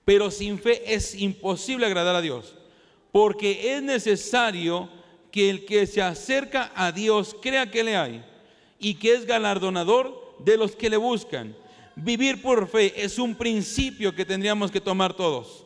Pero 0.06 0.32
sin 0.32 0.60
fe 0.60 0.94
es 0.94 1.16
imposible 1.16 1.86
agradar 1.86 2.16
a 2.16 2.22
Dios. 2.22 2.56
Porque 3.12 3.76
es 3.76 3.82
necesario 3.82 4.90
que 5.32 5.50
el 5.50 5.66
que 5.66 5.88
se 5.88 6.02
acerca 6.02 6.72
a 6.76 6.92
Dios 6.92 7.36
crea 7.42 7.72
que 7.72 7.84
le 7.84 7.96
hay 7.96 8.24
y 8.80 8.96
que 8.96 9.14
es 9.14 9.26
galardonador 9.26 10.36
de 10.40 10.58
los 10.58 10.76
que 10.76 10.90
le 10.90 10.98
buscan. 10.98 11.56
Vivir 11.96 12.42
por 12.42 12.68
fe 12.68 12.94
es 12.96 13.18
un 13.18 13.36
principio 13.36 14.14
que 14.14 14.26
tendríamos 14.26 14.72
que 14.72 14.82
tomar 14.82 15.14
todos. 15.14 15.66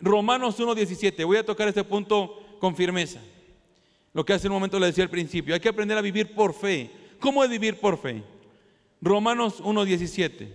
Romanos 0.00 0.58
1.17, 0.58 1.24
voy 1.26 1.38
a 1.38 1.46
tocar 1.46 1.68
este 1.68 1.84
punto 1.84 2.40
con 2.58 2.76
firmeza. 2.76 3.20
Lo 4.12 4.24
que 4.24 4.32
hace 4.32 4.48
un 4.48 4.54
momento 4.54 4.78
le 4.78 4.86
decía 4.86 5.04
al 5.04 5.10
principio, 5.10 5.54
hay 5.54 5.60
que 5.60 5.68
aprender 5.68 5.96
a 5.96 6.02
vivir 6.02 6.34
por 6.34 6.54
fe. 6.54 6.90
¿Cómo 7.18 7.42
es 7.42 7.50
vivir 7.50 7.78
por 7.78 7.98
fe? 7.98 8.22
Romanos 9.02 9.60
1.17, 9.62 10.48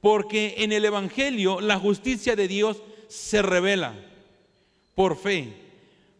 porque 0.00 0.56
en 0.58 0.72
el 0.72 0.84
Evangelio 0.84 1.60
la 1.60 1.78
justicia 1.78 2.34
de 2.34 2.48
Dios 2.48 2.82
se 3.08 3.40
revela 3.40 3.94
por 4.96 5.16
fe. 5.16 5.54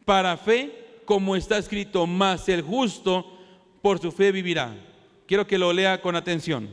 Para 0.04 0.36
fe 0.36 0.86
como 1.04 1.34
está 1.36 1.58
escrito, 1.58 2.06
más 2.06 2.48
el 2.48 2.62
justo 2.62 3.26
por 3.82 4.00
su 4.00 4.12
fe 4.12 4.32
vivirá. 4.32 4.76
Quiero 5.26 5.46
que 5.46 5.58
lo 5.58 5.72
lea 5.72 6.00
con 6.00 6.16
atención. 6.16 6.68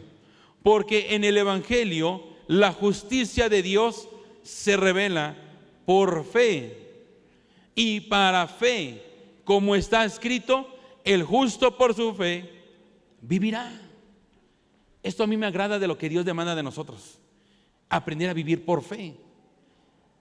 Porque 0.62 1.16
en 1.16 1.24
el 1.24 1.38
Evangelio 1.38 2.24
la 2.48 2.72
justicia 2.72 3.50
de 3.50 3.62
Dios 3.62 4.08
se 4.44 4.78
revela 4.78 5.36
por 5.86 6.26
fe. 6.26 6.78
Y 7.76 8.02
para 8.02 8.48
fe, 8.48 9.02
como 9.44 9.76
está 9.76 10.06
escrito, 10.06 10.68
el 11.04 11.24
justo 11.24 11.78
por 11.78 11.94
su 11.94 12.14
fe 12.14 12.50
vivirá. 13.22 13.83
Esto 15.04 15.24
a 15.24 15.28
mí 15.28 15.38
me 15.38 15.46
agrada 15.46 15.78
de 15.78 15.88
lo 15.88 15.98
que 15.98 16.10
Dios 16.10 16.26
demanda 16.26 16.56
de 16.56 16.64
nosotros. 16.64 17.20
Aprender 17.90 18.30
a 18.30 18.34
vivir 18.34 18.66
por 18.66 18.82
fe. 18.82 19.16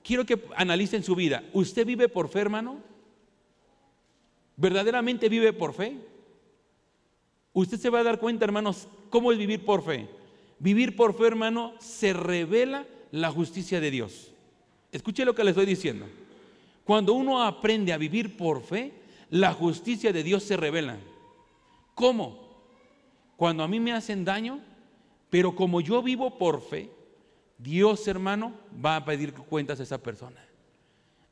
Quiero 0.02 0.26
que 0.26 0.44
analicen 0.56 1.02
su 1.02 1.14
vida. 1.14 1.44
¿Usted 1.52 1.86
vive 1.86 2.08
por 2.08 2.28
fe, 2.28 2.40
hermano? 2.40 2.92
verdaderamente 4.56 5.28
vive 5.28 5.52
por 5.52 5.74
fe, 5.74 5.96
usted 7.52 7.78
se 7.78 7.90
va 7.90 8.00
a 8.00 8.04
dar 8.04 8.18
cuenta, 8.18 8.44
hermanos, 8.44 8.88
cómo 9.10 9.32
es 9.32 9.38
vivir 9.38 9.64
por 9.64 9.84
fe. 9.84 10.08
Vivir 10.58 10.94
por 10.94 11.16
fe, 11.16 11.26
hermano, 11.26 11.74
se 11.80 12.12
revela 12.12 12.86
la 13.10 13.30
justicia 13.30 13.80
de 13.80 13.90
Dios. 13.90 14.30
Escuche 14.92 15.24
lo 15.24 15.34
que 15.34 15.42
le 15.42 15.50
estoy 15.50 15.66
diciendo. 15.66 16.06
Cuando 16.84 17.14
uno 17.14 17.42
aprende 17.42 17.92
a 17.92 17.98
vivir 17.98 18.36
por 18.36 18.62
fe, 18.62 18.92
la 19.30 19.52
justicia 19.52 20.12
de 20.12 20.22
Dios 20.22 20.44
se 20.44 20.56
revela. 20.56 20.98
¿Cómo? 21.94 22.38
Cuando 23.36 23.64
a 23.64 23.68
mí 23.68 23.80
me 23.80 23.92
hacen 23.92 24.24
daño, 24.24 24.60
pero 25.32 25.54
como 25.54 25.80
yo 25.80 26.02
vivo 26.02 26.36
por 26.36 26.60
fe, 26.60 26.90
Dios, 27.56 28.06
hermano, 28.06 28.52
va 28.84 28.96
a 28.96 29.04
pedir 29.06 29.32
cuentas 29.32 29.80
a 29.80 29.82
esa 29.82 29.96
persona. 29.96 30.46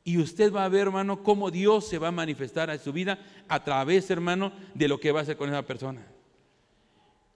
Y 0.04 0.16
usted 0.16 0.50
va 0.50 0.64
a 0.64 0.70
ver, 0.70 0.86
hermano, 0.86 1.22
cómo 1.22 1.50
Dios 1.50 1.86
se 1.86 1.98
va 1.98 2.08
a 2.08 2.10
manifestar 2.10 2.70
en 2.70 2.78
su 2.78 2.94
vida 2.94 3.18
a 3.46 3.62
través, 3.62 4.10
hermano, 4.10 4.52
de 4.72 4.88
lo 4.88 4.98
que 4.98 5.12
va 5.12 5.20
a 5.20 5.22
hacer 5.24 5.36
con 5.36 5.50
esa 5.50 5.66
persona. 5.66 6.02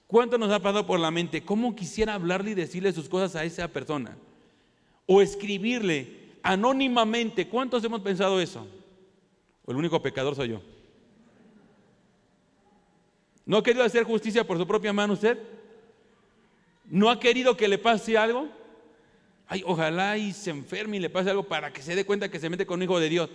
¿Cuánto 0.07 0.39
nos 0.39 0.51
ha 0.51 0.59
pasado 0.59 0.87
por 0.87 0.99
la 0.99 1.11
mente? 1.11 1.45
¿Cómo 1.45 1.77
quisiera 1.77 2.15
hablarle 2.15 2.53
y 2.53 2.55
decirle 2.55 2.95
sus 2.95 3.11
cosas 3.11 3.37
a 3.37 3.45
esa 3.45 3.69
persona? 3.69 4.17
O 5.05 5.21
escribirle 5.21 6.39
anónimamente. 6.43 7.47
¿Cuántos 7.47 7.85
hemos 7.85 8.01
pensado 8.01 8.41
eso? 8.41 8.67
¿O 9.67 9.71
el 9.71 9.77
único 9.77 10.01
pecador 10.01 10.35
soy 10.35 10.49
yo? 10.49 10.63
¿No 13.45 13.59
ha 13.59 13.63
querido 13.63 13.85
hacer 13.85 14.05
justicia 14.05 14.47
por 14.47 14.57
su 14.57 14.67
propia 14.67 14.95
mano 14.95 15.13
usted? 15.13 15.39
¿No 16.95 17.11
ha 17.11 17.19
querido 17.19 17.57
que 17.57 17.67
le 17.67 17.79
pase 17.79 18.17
algo? 18.17 18.49
ay, 19.49 19.65
ojalá 19.67 20.17
y 20.17 20.33
se 20.33 20.51
enferme 20.51 20.99
y 20.99 21.01
le 21.01 21.11
pase 21.11 21.31
algo 21.31 21.43
para 21.43 21.73
que 21.73 21.83
se 21.83 21.97
dé 21.97 22.07
cuenta 22.07 22.31
que 22.31 22.39
se 22.39 22.49
mete 22.49 22.67
con 22.67 22.79
un 22.79 22.85
hijo 22.85 23.01
de 23.01 23.09
Dios. 23.09 23.29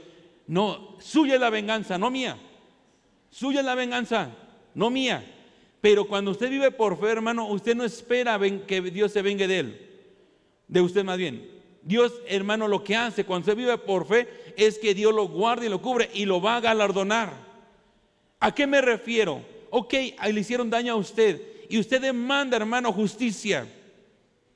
No, 0.47 0.95
suya 1.01 1.33
es 1.33 1.41
la 1.41 1.49
venganza, 1.49 1.97
no 1.97 2.09
mía. 2.09 2.37
Suya 3.29 3.59
es 3.59 3.65
la 3.65 3.75
venganza, 3.75 4.29
no 4.73 4.89
mía. 4.89 5.25
Pero 5.81 6.07
cuando 6.07 6.31
usted 6.31 6.49
vive 6.49 6.71
por 6.71 6.97
fe, 6.97 7.09
hermano, 7.09 7.47
usted 7.47 7.75
no 7.75 7.83
espera 7.83 8.39
que 8.65 8.79
Dios 8.79 9.11
se 9.11 9.21
vengue 9.21 9.45
de 9.45 9.59
él, 9.59 9.89
de 10.69 10.79
usted 10.79 11.03
más 11.03 11.17
bien. 11.17 11.45
Dios, 11.83 12.13
hermano, 12.27 12.69
lo 12.69 12.81
que 12.81 12.95
hace 12.95 13.25
cuando 13.25 13.51
usted 13.51 13.57
vive 13.57 13.77
por 13.77 14.07
fe 14.07 14.53
es 14.55 14.77
que 14.77 14.93
Dios 14.93 15.13
lo 15.13 15.27
guarda 15.27 15.65
y 15.65 15.69
lo 15.69 15.81
cubre 15.81 16.09
y 16.13 16.23
lo 16.23 16.41
va 16.41 16.55
a 16.55 16.61
galardonar. 16.61 17.33
¿A 18.39 18.55
qué 18.55 18.65
me 18.65 18.79
refiero? 18.79 19.41
Ok, 19.69 19.93
le 20.31 20.39
hicieron 20.39 20.69
daño 20.69 20.93
a 20.93 20.95
usted 20.95 21.58
y 21.69 21.77
usted 21.77 22.01
demanda, 22.01 22.57
hermano, 22.57 22.91
justicia, 22.91 23.67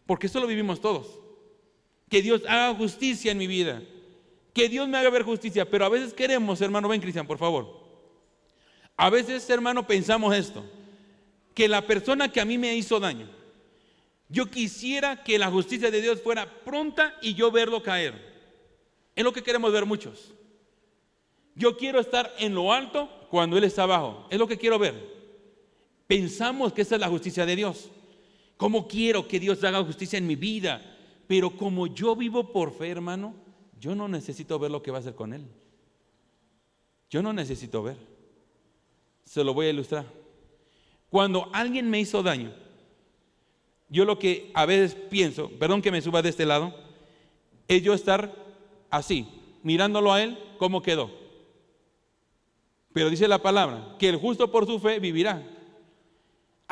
porque 0.07 0.25
eso 0.25 0.39
lo 0.39 0.47
vivimos 0.47 0.81
todos. 0.81 1.19
Que 2.09 2.23
Dios 2.23 2.41
haga 2.47 2.73
justicia 2.73 3.31
en 3.31 3.37
mi 3.37 3.45
vida, 3.45 3.83
que 4.51 4.67
Dios 4.67 4.89
me 4.89 4.97
haga 4.97 5.11
ver 5.11 5.21
justicia, 5.21 5.69
pero 5.69 5.85
a 5.85 5.89
veces 5.89 6.11
queremos, 6.11 6.59
hermano, 6.59 6.89
ven 6.89 6.99
Cristian, 6.99 7.27
por 7.27 7.37
favor. 7.37 7.81
A 8.97 9.11
veces, 9.11 9.47
hermano, 9.51 9.85
pensamos 9.85 10.35
esto, 10.35 10.65
que 11.53 11.67
la 11.67 11.85
persona 11.85 12.31
que 12.31 12.41
a 12.41 12.45
mí 12.45 12.57
me 12.57 12.75
hizo 12.75 12.99
daño, 12.99 13.29
yo 14.27 14.47
quisiera 14.47 15.23
que 15.23 15.37
la 15.37 15.51
justicia 15.51 15.91
de 15.91 16.01
Dios 16.01 16.19
fuera 16.19 16.51
pronta 16.65 17.15
y 17.21 17.35
yo 17.35 17.51
verlo 17.51 17.83
caer. 17.83 18.33
Es 19.15 19.23
lo 19.23 19.31
que 19.31 19.43
queremos 19.43 19.71
ver 19.71 19.85
muchos. 19.85 20.33
Yo 21.53 21.77
quiero 21.77 21.99
estar 21.99 22.33
en 22.39 22.55
lo 22.55 22.73
alto 22.73 23.07
cuando 23.29 23.55
Él 23.55 23.65
está 23.65 23.83
abajo. 23.83 24.25
Es 24.31 24.39
lo 24.39 24.47
que 24.47 24.57
quiero 24.57 24.79
ver. 24.79 25.12
Pensamos 26.07 26.73
que 26.73 26.81
esa 26.81 26.95
es 26.95 27.01
la 27.01 27.09
justicia 27.09 27.45
de 27.45 27.55
Dios. 27.55 27.89
¿Cómo 28.57 28.87
quiero 28.87 29.27
que 29.27 29.39
Dios 29.39 29.63
haga 29.63 29.83
justicia 29.83 30.17
en 30.17 30.27
mi 30.27 30.35
vida? 30.35 30.81
Pero 31.27 31.55
como 31.55 31.87
yo 31.87 32.15
vivo 32.15 32.51
por 32.51 32.73
fe, 32.73 32.89
hermano, 32.89 33.33
yo 33.79 33.95
no 33.95 34.07
necesito 34.07 34.59
ver 34.59 34.71
lo 34.71 34.81
que 34.81 34.91
va 34.91 34.97
a 34.97 35.01
hacer 35.01 35.15
con 35.15 35.33
Él. 35.33 35.45
Yo 37.09 37.21
no 37.21 37.33
necesito 37.33 37.83
ver. 37.83 37.97
Se 39.23 39.43
lo 39.43 39.53
voy 39.53 39.67
a 39.67 39.69
ilustrar. 39.71 40.05
Cuando 41.09 41.49
alguien 41.53 41.89
me 41.89 41.99
hizo 41.99 42.23
daño, 42.23 42.53
yo 43.89 44.05
lo 44.05 44.17
que 44.17 44.51
a 44.55 44.65
veces 44.65 44.95
pienso, 44.95 45.49
perdón 45.59 45.81
que 45.81 45.91
me 45.91 46.01
suba 46.01 46.21
de 46.21 46.29
este 46.29 46.45
lado, 46.45 46.73
es 47.67 47.83
yo 47.83 47.93
estar 47.93 48.33
así, 48.89 49.27
mirándolo 49.61 50.11
a 50.11 50.23
Él, 50.23 50.37
cómo 50.57 50.81
quedó. 50.81 51.11
Pero 52.93 53.09
dice 53.09 53.27
la 53.27 53.41
palabra, 53.41 53.95
que 53.99 54.09
el 54.09 54.17
justo 54.17 54.51
por 54.51 54.65
su 54.65 54.79
fe 54.79 54.99
vivirá. 54.99 55.52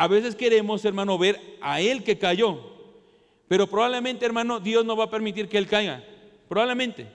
A 0.01 0.07
veces 0.07 0.33
queremos, 0.33 0.83
hermano, 0.83 1.15
ver 1.19 1.39
a 1.61 1.79
Él 1.79 2.03
que 2.03 2.17
cayó, 2.17 2.59
pero 3.47 3.67
probablemente, 3.67 4.25
hermano, 4.25 4.59
Dios 4.59 4.83
no 4.83 4.97
va 4.97 5.03
a 5.03 5.11
permitir 5.11 5.47
que 5.47 5.59
Él 5.59 5.67
caiga. 5.67 6.03
Probablemente. 6.49 7.05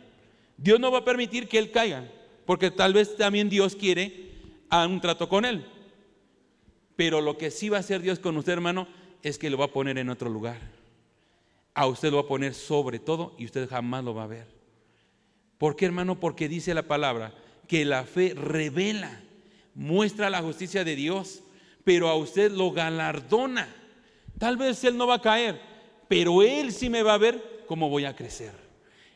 Dios 0.56 0.78
no 0.78 0.92
va 0.92 0.98
a 0.98 1.04
permitir 1.04 1.48
que 1.48 1.58
Él 1.58 1.72
caiga, 1.72 2.08
porque 2.44 2.70
tal 2.70 2.92
vez 2.92 3.16
también 3.16 3.48
Dios 3.48 3.74
quiere 3.74 4.30
a 4.70 4.86
un 4.86 5.00
trato 5.00 5.28
con 5.28 5.44
Él. 5.44 5.66
Pero 6.94 7.20
lo 7.20 7.36
que 7.36 7.50
sí 7.50 7.68
va 7.68 7.78
a 7.78 7.80
hacer 7.80 8.02
Dios 8.02 8.20
con 8.20 8.36
usted, 8.36 8.52
hermano, 8.52 8.86
es 9.24 9.36
que 9.36 9.50
lo 9.50 9.58
va 9.58 9.64
a 9.64 9.72
poner 9.72 9.98
en 9.98 10.08
otro 10.08 10.30
lugar. 10.30 10.60
A 11.74 11.88
usted 11.88 12.12
lo 12.12 12.18
va 12.18 12.22
a 12.22 12.28
poner 12.28 12.54
sobre 12.54 13.00
todo 13.00 13.34
y 13.36 13.46
usted 13.46 13.68
jamás 13.68 14.04
lo 14.04 14.14
va 14.14 14.22
a 14.22 14.28
ver. 14.28 14.46
¿Por 15.58 15.74
qué, 15.74 15.86
hermano? 15.86 16.20
Porque 16.20 16.48
dice 16.48 16.72
la 16.72 16.84
palabra 16.84 17.34
que 17.66 17.84
la 17.84 18.04
fe 18.04 18.32
revela, 18.36 19.22
muestra 19.74 20.30
la 20.30 20.40
justicia 20.40 20.84
de 20.84 20.94
Dios, 20.94 21.42
pero 21.86 22.08
a 22.08 22.16
usted 22.16 22.50
lo 22.50 22.72
galardona. 22.72 23.68
Tal 24.40 24.56
vez 24.56 24.82
Él 24.82 24.96
no 24.96 25.06
va 25.06 25.14
a 25.14 25.22
caer, 25.22 25.60
pero 26.08 26.42
Él 26.42 26.72
sí 26.72 26.90
me 26.90 27.04
va 27.04 27.14
a 27.14 27.18
ver 27.18 27.62
cómo 27.68 27.88
voy 27.88 28.04
a 28.04 28.16
crecer. 28.16 28.50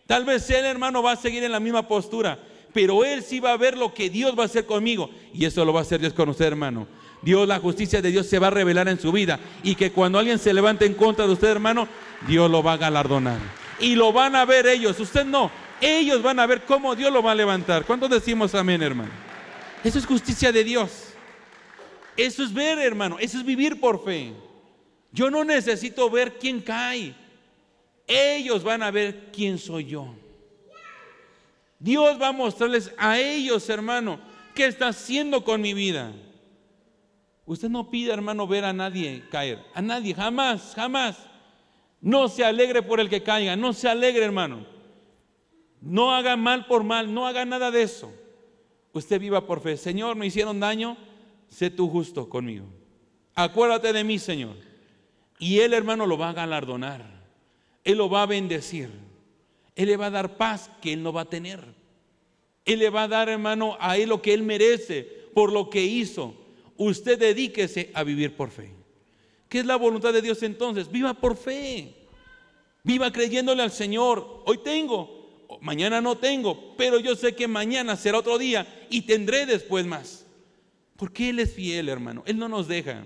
Tal 0.06 0.24
vez 0.24 0.48
Él, 0.50 0.64
hermano, 0.64 1.02
va 1.02 1.10
a 1.10 1.16
seguir 1.16 1.42
en 1.42 1.50
la 1.50 1.58
misma 1.58 1.88
postura, 1.88 2.38
pero 2.72 3.04
Él 3.04 3.24
sí 3.24 3.40
va 3.40 3.50
a 3.50 3.56
ver 3.56 3.76
lo 3.76 3.92
que 3.92 4.08
Dios 4.08 4.38
va 4.38 4.44
a 4.44 4.46
hacer 4.46 4.66
conmigo. 4.66 5.10
Y 5.34 5.46
eso 5.46 5.64
lo 5.64 5.72
va 5.72 5.80
a 5.80 5.82
hacer 5.82 5.98
Dios 5.98 6.12
con 6.12 6.28
usted, 6.28 6.44
hermano. 6.44 6.86
Dios, 7.22 7.48
la 7.48 7.58
justicia 7.58 8.00
de 8.00 8.12
Dios 8.12 8.28
se 8.28 8.38
va 8.38 8.46
a 8.46 8.50
revelar 8.50 8.86
en 8.86 9.00
su 9.00 9.10
vida. 9.10 9.40
Y 9.64 9.74
que 9.74 9.90
cuando 9.90 10.20
alguien 10.20 10.38
se 10.38 10.54
levante 10.54 10.86
en 10.86 10.94
contra 10.94 11.26
de 11.26 11.32
usted, 11.32 11.48
hermano, 11.48 11.88
Dios 12.28 12.48
lo 12.48 12.62
va 12.62 12.74
a 12.74 12.76
galardonar. 12.76 13.40
Y 13.80 13.96
lo 13.96 14.12
van 14.12 14.36
a 14.36 14.44
ver 14.44 14.68
ellos, 14.68 15.00
usted 15.00 15.24
no. 15.24 15.50
Ellos 15.80 16.22
van 16.22 16.38
a 16.38 16.46
ver 16.46 16.62
cómo 16.62 16.94
Dios 16.94 17.12
lo 17.12 17.20
va 17.20 17.32
a 17.32 17.34
levantar. 17.34 17.84
¿Cuántos 17.84 18.10
decimos 18.10 18.54
amén, 18.54 18.80
hermano? 18.80 19.10
Eso 19.82 19.98
es 19.98 20.06
justicia 20.06 20.52
de 20.52 20.62
Dios. 20.62 21.09
Eso 22.20 22.42
es 22.42 22.52
ver, 22.52 22.78
hermano. 22.78 23.18
Eso 23.18 23.38
es 23.38 23.44
vivir 23.46 23.80
por 23.80 24.04
fe. 24.04 24.34
Yo 25.10 25.30
no 25.30 25.42
necesito 25.42 26.10
ver 26.10 26.38
quién 26.38 26.60
cae. 26.60 27.14
Ellos 28.06 28.62
van 28.62 28.82
a 28.82 28.90
ver 28.90 29.30
quién 29.32 29.56
soy 29.56 29.86
yo. 29.86 30.14
Dios 31.78 32.20
va 32.20 32.28
a 32.28 32.32
mostrarles 32.32 32.92
a 32.98 33.18
ellos, 33.18 33.66
hermano, 33.70 34.20
qué 34.54 34.66
está 34.66 34.88
haciendo 34.88 35.42
con 35.44 35.62
mi 35.62 35.72
vida. 35.72 36.12
Usted 37.46 37.70
no 37.70 37.90
pide, 37.90 38.12
hermano, 38.12 38.46
ver 38.46 38.66
a 38.66 38.74
nadie 38.74 39.24
caer. 39.30 39.64
A 39.72 39.80
nadie, 39.80 40.12
jamás, 40.12 40.74
jamás. 40.76 41.16
No 42.02 42.28
se 42.28 42.44
alegre 42.44 42.82
por 42.82 43.00
el 43.00 43.08
que 43.08 43.22
caiga. 43.22 43.56
No 43.56 43.72
se 43.72 43.88
alegre, 43.88 44.22
hermano. 44.22 44.66
No 45.80 46.14
haga 46.14 46.36
mal 46.36 46.66
por 46.66 46.84
mal. 46.84 47.14
No 47.14 47.26
haga 47.26 47.46
nada 47.46 47.70
de 47.70 47.80
eso. 47.80 48.12
Usted 48.92 49.18
viva 49.18 49.46
por 49.46 49.62
fe. 49.62 49.78
Señor, 49.78 50.16
me 50.16 50.26
hicieron 50.26 50.60
daño. 50.60 50.98
Sé 51.50 51.68
tú 51.68 51.90
justo 51.90 52.28
conmigo. 52.28 52.66
Acuérdate 53.34 53.92
de 53.92 54.04
mí, 54.04 54.18
Señor. 54.18 54.56
Y 55.38 55.58
Él, 55.58 55.74
hermano, 55.74 56.06
lo 56.06 56.16
va 56.16 56.30
a 56.30 56.34
galardonar. 56.34 57.04
Él 57.84 57.98
lo 57.98 58.08
va 58.08 58.22
a 58.22 58.26
bendecir. 58.26 58.90
Él 59.76 59.88
le 59.88 59.96
va 59.98 60.06
a 60.06 60.10
dar 60.10 60.38
paz 60.38 60.70
que 60.80 60.94
Él 60.94 61.02
no 61.02 61.12
va 61.12 61.22
a 61.22 61.30
tener. 61.30 61.60
Él 62.64 62.78
le 62.78 62.90
va 62.90 63.02
a 63.02 63.08
dar, 63.08 63.28
hermano, 63.28 63.76
a 63.80 63.98
Él 63.98 64.08
lo 64.08 64.22
que 64.22 64.32
Él 64.32 64.42
merece 64.42 65.02
por 65.34 65.52
lo 65.52 65.68
que 65.68 65.84
hizo 65.84 66.34
usted 66.88 67.18
dedíquese 67.18 67.90
a 67.92 68.02
vivir 68.04 68.34
por 68.34 68.50
fe. 68.50 68.70
¿Qué 69.48 69.58
es 69.58 69.66
la 69.66 69.76
voluntad 69.76 70.12
de 70.12 70.22
Dios 70.22 70.42
entonces? 70.42 70.90
Viva 70.90 71.12
por 71.14 71.36
fe. 71.36 71.94
Viva 72.82 73.12
creyéndole 73.12 73.62
al 73.62 73.70
Señor. 73.70 74.42
Hoy 74.46 74.58
tengo, 74.58 75.48
mañana 75.60 76.00
no 76.00 76.16
tengo, 76.16 76.74
pero 76.76 76.98
yo 76.98 77.14
sé 77.16 77.34
que 77.34 77.46
mañana 77.46 77.96
será 77.96 78.18
otro 78.18 78.38
día 78.38 78.86
y 78.88 79.02
tendré 79.02 79.44
después 79.44 79.84
más. 79.84 80.24
Porque 81.00 81.30
Él 81.30 81.38
es 81.38 81.54
fiel, 81.54 81.88
hermano. 81.88 82.22
Él 82.26 82.36
no 82.36 82.46
nos 82.46 82.68
deja. 82.68 83.02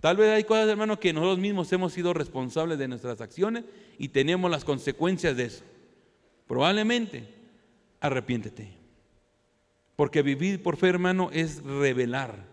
Tal 0.00 0.16
vez 0.16 0.30
hay 0.30 0.42
cosas, 0.42 0.68
hermano, 0.68 0.98
que 0.98 1.12
nosotros 1.12 1.38
mismos 1.38 1.72
hemos 1.72 1.92
sido 1.92 2.12
responsables 2.12 2.76
de 2.76 2.88
nuestras 2.88 3.20
acciones 3.20 3.62
y 3.98 4.08
tenemos 4.08 4.50
las 4.50 4.64
consecuencias 4.64 5.36
de 5.36 5.44
eso. 5.44 5.62
Probablemente, 6.48 7.28
arrepiéntete. 8.00 8.66
Porque 9.94 10.22
vivir 10.22 10.60
por 10.60 10.76
fe, 10.76 10.88
hermano, 10.88 11.30
es 11.32 11.62
revelar 11.62 12.46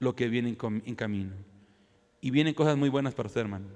lo 0.00 0.16
que 0.16 0.26
viene 0.26 0.56
en 0.84 0.94
camino. 0.96 1.30
Y 2.20 2.32
vienen 2.32 2.54
cosas 2.54 2.76
muy 2.76 2.88
buenas 2.88 3.14
para 3.14 3.28
usted, 3.28 3.42
hermano. 3.42 3.66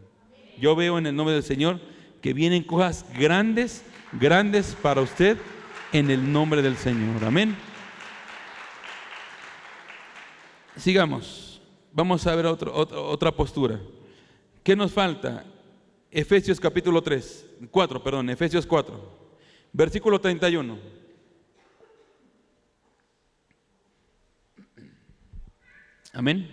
Yo 0.60 0.74
veo 0.74 0.98
en 0.98 1.06
el 1.06 1.14
nombre 1.14 1.34
del 1.34 1.44
Señor 1.44 1.78
que 2.20 2.32
vienen 2.32 2.64
cosas 2.64 3.06
grandes, 3.16 3.84
grandes 4.18 4.76
para 4.82 5.00
usted 5.00 5.38
en 5.92 6.10
el 6.10 6.32
nombre 6.32 6.60
del 6.60 6.76
Señor. 6.76 7.24
Amén. 7.24 7.56
Sigamos. 10.76 11.60
Vamos 11.92 12.26
a 12.26 12.34
ver 12.34 12.46
otra, 12.46 13.32
postura. 13.32 13.80
¿Qué 14.62 14.76
nos 14.76 14.92
falta? 14.92 15.44
Efesios 16.10 16.60
capítulo 16.60 17.02
3, 17.02 17.46
4, 17.70 18.02
perdón, 18.02 18.30
Efesios 18.30 18.66
4, 18.66 19.18
versículo 19.72 20.20
31. 20.20 20.78
Amén. 26.12 26.50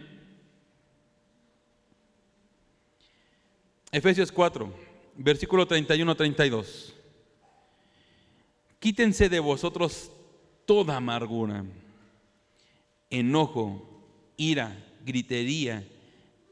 Efesios 3.92 4.32
4, 4.32 4.74
versículo 5.16 5.68
31-32. 5.68 6.94
Quítense 8.80 9.30
de 9.30 9.40
vosotros 9.40 10.12
toda 10.66 10.96
amargura, 10.98 11.66
enojo, 13.10 13.93
ira, 14.38 14.78
gritería 15.06 15.88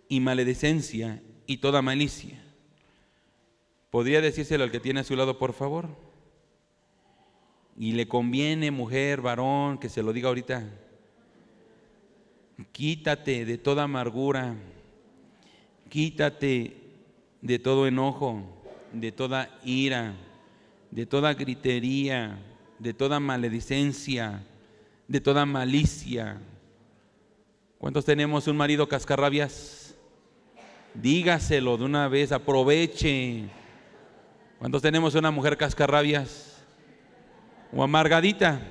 y 0.08 0.20
maledicencia 0.20 1.22
y 1.48 1.58
toda 1.58 1.82
malicia. 1.82 2.42
¿Podría 3.90 4.22
decírselo 4.22 4.64
al 4.64 4.72
que 4.72 4.80
tiene 4.80 5.02
a 5.02 5.04
su 5.04 5.16
lado, 5.16 5.38
por 5.38 5.54
favor? 5.54 5.90
Y 7.78 7.94
le 7.94 8.08
conviene, 8.08 8.72
mujer, 8.72 9.22
varón, 9.22 9.78
que 9.78 9.90
se 9.90 10.04
lo 10.04 10.14
diga 10.14 10.30
ahorita. 10.30 10.64
Quítate 12.72 13.46
de 13.46 13.58
toda 13.58 13.84
amargura, 13.84 14.56
quítate 15.90 16.78
de 17.42 17.60
todo 17.60 17.88
enojo, 17.88 18.44
de 18.94 19.12
toda 19.12 19.60
ira, 19.64 20.16
de 20.92 21.06
toda 21.06 21.34
gritería, 21.34 22.38
de 22.80 22.94
toda 22.94 23.20
maledicencia, 23.20 24.44
de 25.08 25.22
toda 25.22 25.46
malicia. 25.46 26.40
¿Cuántos 27.82 28.06
tenemos 28.06 28.48
un 28.48 28.58
marido 28.58 28.88
cascarrabias? 28.88 29.96
Dígaselo 30.94 31.78
de 31.78 31.86
una 31.86 32.08
vez, 32.08 32.32
aproveche. 32.32 33.50
¿Cuántos 34.60 34.84
tenemos 34.84 35.16
una 35.16 35.32
mujer 35.32 35.58
cascarrabias? 35.58 36.64
O 37.74 37.82
amargadita. 37.82 38.62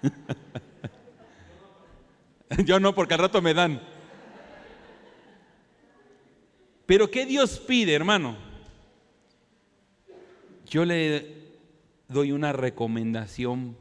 Yo 2.64 2.78
no, 2.78 2.94
porque 2.94 3.14
al 3.14 3.20
rato 3.20 3.42
me 3.42 3.52
dan. 3.52 3.82
Pero 6.86 7.10
¿qué 7.10 7.26
Dios 7.26 7.58
pide, 7.58 7.94
hermano? 7.94 8.36
Yo 10.70 10.84
le 10.84 11.48
doy 12.06 12.30
una 12.30 12.52
recomendación 12.52 13.76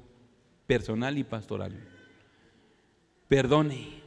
personal 0.65 1.19
y 1.19 1.23
pastoral. 1.23 1.87
Perdone. 3.27 4.02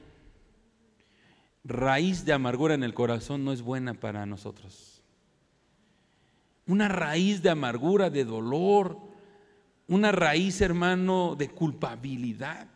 Raíz 1.68 2.24
de 2.24 2.32
amargura 2.32 2.74
en 2.74 2.84
el 2.84 2.94
corazón 2.94 3.44
no 3.44 3.52
es 3.52 3.60
buena 3.60 3.94
para 3.94 4.24
nosotros. 4.24 5.02
Una 6.68 6.88
raíz 6.88 7.42
de 7.42 7.50
amargura, 7.50 8.08
de 8.08 8.24
dolor, 8.24 9.00
una 9.88 10.12
raíz, 10.12 10.60
hermano, 10.60 11.34
de 11.36 11.48
culpabilidad 11.48 12.68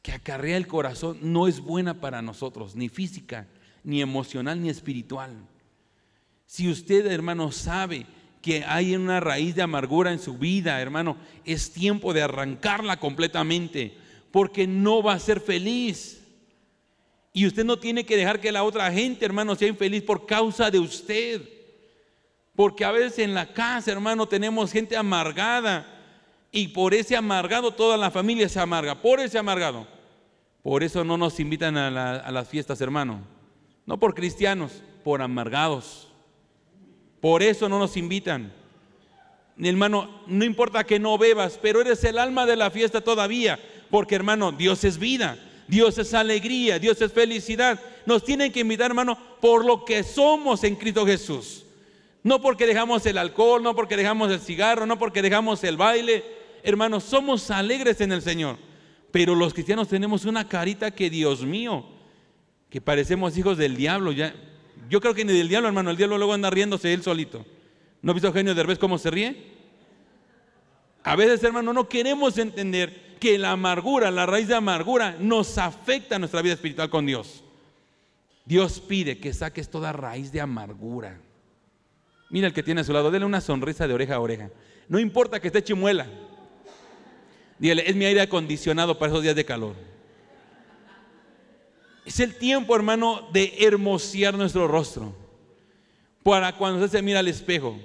que 0.00 0.12
acarrea 0.12 0.56
el 0.56 0.66
corazón 0.66 1.18
no 1.20 1.48
es 1.48 1.60
buena 1.60 2.00
para 2.00 2.22
nosotros, 2.22 2.74
ni 2.76 2.88
física, 2.88 3.46
ni 3.82 4.00
emocional, 4.00 4.60
ni 4.60 4.70
espiritual. 4.70 5.34
Si 6.46 6.70
usted, 6.70 7.06
hermano, 7.06 7.52
sabe 7.52 8.06
que 8.40 8.64
hay 8.64 8.96
una 8.96 9.20
raíz 9.20 9.54
de 9.54 9.62
amargura 9.62 10.12
en 10.12 10.18
su 10.18 10.38
vida, 10.38 10.80
hermano, 10.80 11.18
es 11.44 11.72
tiempo 11.72 12.14
de 12.14 12.22
arrancarla 12.22 12.98
completamente, 12.98 13.96
porque 14.30 14.66
no 14.66 15.02
va 15.02 15.12
a 15.12 15.18
ser 15.18 15.40
feliz. 15.40 16.23
Y 17.36 17.48
usted 17.48 17.64
no 17.64 17.76
tiene 17.80 18.06
que 18.06 18.16
dejar 18.16 18.40
que 18.40 18.52
la 18.52 18.62
otra 18.62 18.92
gente, 18.92 19.26
hermano, 19.26 19.56
sea 19.56 19.66
infeliz 19.66 20.04
por 20.04 20.24
causa 20.24 20.70
de 20.70 20.78
usted. 20.78 21.42
Porque 22.54 22.84
a 22.84 22.92
veces 22.92 23.18
en 23.18 23.34
la 23.34 23.52
casa, 23.52 23.90
hermano, 23.90 24.28
tenemos 24.28 24.70
gente 24.70 24.96
amargada. 24.96 25.84
Y 26.52 26.68
por 26.68 26.94
ese 26.94 27.16
amargado 27.16 27.72
toda 27.72 27.96
la 27.96 28.12
familia 28.12 28.48
se 28.48 28.60
amarga. 28.60 29.02
Por 29.02 29.18
ese 29.18 29.36
amargado. 29.36 29.84
Por 30.62 30.84
eso 30.84 31.02
no 31.02 31.18
nos 31.18 31.40
invitan 31.40 31.76
a, 31.76 32.30
las 32.30 32.48
fiestas, 32.48 32.80
hermano. 32.80 33.22
No 33.84 33.98
por 33.98 34.14
cristianos, 34.14 34.84
por 35.02 35.20
amargados. 35.20 36.06
Por 37.20 37.42
eso 37.42 37.68
no 37.68 37.80
nos 37.80 37.96
invitan. 37.96 38.52
Hermano, 39.58 40.22
no 40.28 40.44
importa 40.44 40.84
que 40.84 41.00
no 41.00 41.18
bebas, 41.18 41.58
pero 41.60 41.80
eres 41.80 42.04
el 42.04 42.18
alma 42.18 42.46
de 42.46 42.54
la 42.54 42.70
fiesta 42.70 43.00
todavía. 43.00 43.58
Porque 43.90 44.14
hermano, 44.14 44.52
Dios 44.52 44.84
es 44.84 44.98
vida, 44.98 45.36
Dios 45.66 45.98
es 45.98 46.12
alegría, 46.14 46.78
Dios 46.78 47.00
es 47.00 47.12
felicidad. 47.12 47.80
Nos 48.06 48.24
tienen 48.24 48.52
que 48.52 48.60
invitar, 48.60 48.90
hermano, 48.90 49.18
por 49.40 49.64
lo 49.64 49.84
que 49.84 50.02
somos 50.02 50.62
en 50.64 50.76
Cristo 50.76 51.06
Jesús. 51.06 51.64
No 52.22 52.40
porque 52.40 52.66
dejamos 52.66 53.04
el 53.06 53.18
alcohol, 53.18 53.62
no 53.62 53.74
porque 53.74 53.96
dejamos 53.96 54.30
el 54.30 54.40
cigarro, 54.40 54.86
no 54.86 54.98
porque 54.98 55.22
dejamos 55.22 55.62
el 55.64 55.76
baile. 55.76 56.24
Hermanos, 56.62 57.04
somos 57.04 57.50
alegres 57.50 58.00
en 58.00 58.12
el 58.12 58.22
Señor. 58.22 58.56
Pero 59.10 59.34
los 59.34 59.52
cristianos 59.52 59.88
tenemos 59.88 60.24
una 60.24 60.48
carita 60.48 60.90
que, 60.90 61.10
Dios 61.10 61.42
mío, 61.42 61.84
que 62.70 62.80
parecemos 62.80 63.36
hijos 63.36 63.58
del 63.58 63.76
diablo. 63.76 64.12
Yo 64.12 65.00
creo 65.00 65.14
que 65.14 65.24
ni 65.24 65.32
del 65.32 65.48
diablo, 65.48 65.68
hermano, 65.68 65.90
el 65.90 65.96
diablo 65.96 66.16
luego 66.18 66.32
anda 66.32 66.50
riéndose 66.50 66.92
él 66.92 67.02
solito. 67.02 67.44
¿No 68.02 68.10
ha 68.10 68.14
visto 68.14 68.28
Eugenio 68.28 68.54
Derbez 68.54 68.78
cómo 68.78 68.98
se 68.98 69.10
ríe? 69.10 69.54
A 71.04 71.16
veces, 71.16 71.44
hermano, 71.44 71.72
no 71.72 71.88
queremos 71.88 72.38
entender 72.38 73.03
que 73.24 73.38
la 73.38 73.52
amargura, 73.52 74.10
la 74.10 74.26
raíz 74.26 74.48
de 74.48 74.54
amargura, 74.54 75.16
nos 75.18 75.56
afecta 75.56 76.16
a 76.16 76.18
nuestra 76.18 76.42
vida 76.42 76.52
espiritual 76.52 76.90
con 76.90 77.06
Dios. 77.06 77.42
Dios 78.44 78.80
pide 78.80 79.16
que 79.16 79.32
saques 79.32 79.70
toda 79.70 79.94
raíz 79.94 80.30
de 80.30 80.42
amargura. 80.42 81.18
Mira 82.28 82.48
el 82.48 82.52
que 82.52 82.62
tiene 82.62 82.82
a 82.82 82.84
su 82.84 82.92
lado, 82.92 83.10
dele 83.10 83.24
una 83.24 83.40
sonrisa 83.40 83.88
de 83.88 83.94
oreja 83.94 84.16
a 84.16 84.20
oreja. 84.20 84.50
No 84.90 84.98
importa 84.98 85.40
que 85.40 85.46
esté 85.46 85.64
chimuela. 85.64 86.06
Dígale, 87.58 87.88
es 87.88 87.96
mi 87.96 88.04
aire 88.04 88.20
acondicionado 88.20 88.98
para 88.98 89.10
esos 89.10 89.22
días 89.22 89.36
de 89.36 89.46
calor. 89.46 89.74
Es 92.04 92.20
el 92.20 92.34
tiempo, 92.36 92.76
hermano, 92.76 93.26
de 93.32 93.54
hermosear 93.58 94.34
nuestro 94.34 94.68
rostro. 94.68 95.14
Para 96.22 96.54
cuando 96.58 96.84
usted 96.84 96.98
se 96.98 97.02
mira 97.02 97.20
al 97.20 97.28
espejo. 97.28 97.80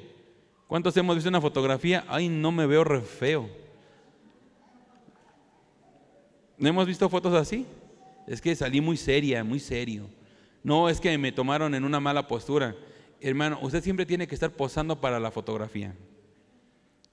¿Cuántos 0.68 0.98
hemos 0.98 1.16
visto 1.16 1.30
una 1.30 1.40
fotografía? 1.40 2.04
Ay, 2.10 2.28
no 2.28 2.52
me 2.52 2.66
veo 2.66 2.84
re 2.84 3.00
feo. 3.00 3.69
¿No 6.60 6.68
hemos 6.68 6.86
visto 6.86 7.08
fotos 7.10 7.34
así? 7.34 7.66
Es 8.28 8.42
que 8.42 8.54
salí 8.56 8.82
muy 8.82 8.98
seria, 8.98 9.44
muy 9.44 9.60
serio. 9.60 10.10
No, 10.62 10.90
es 10.90 11.00
que 11.00 11.18
me 11.18 11.32
tomaron 11.32 11.74
en 11.74 11.86
una 11.86 12.02
mala 12.02 12.28
postura. 12.28 12.76
Hermano, 13.22 13.58
usted 13.62 13.82
siempre 13.82 14.06
tiene 14.06 14.28
que 14.28 14.36
estar 14.36 14.52
posando 14.52 15.00
para 15.00 15.20
la 15.20 15.32
fotografía. 15.32 15.96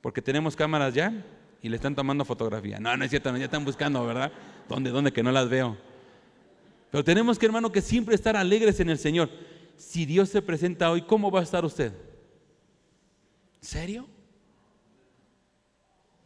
Porque 0.00 0.20
tenemos 0.20 0.56
cámaras 0.56 0.94
ya 0.94 1.24
y 1.62 1.68
le 1.68 1.76
están 1.76 1.94
tomando 1.94 2.24
fotografía. 2.24 2.80
No, 2.80 2.96
no 2.96 3.04
es 3.04 3.10
cierto, 3.10 3.34
ya 3.36 3.44
están 3.44 3.64
buscando, 3.64 4.04
¿verdad? 4.04 4.32
¿Dónde, 4.68 4.90
dónde 4.90 5.12
que 5.12 5.22
no 5.22 5.30
las 5.30 5.48
veo? 5.48 5.76
Pero 6.90 7.04
tenemos 7.04 7.38
que, 7.38 7.46
hermano, 7.46 7.70
que 7.70 7.80
siempre 7.80 8.14
estar 8.14 8.36
alegres 8.36 8.80
en 8.80 8.90
el 8.90 8.98
Señor. 8.98 9.30
Si 9.76 10.06
Dios 10.06 10.28
se 10.28 10.42
presenta 10.42 10.90
hoy, 10.90 11.02
¿cómo 11.02 11.30
va 11.30 11.40
a 11.40 11.44
estar 11.44 11.64
usted? 11.64 11.92
¿Serio? 13.60 14.08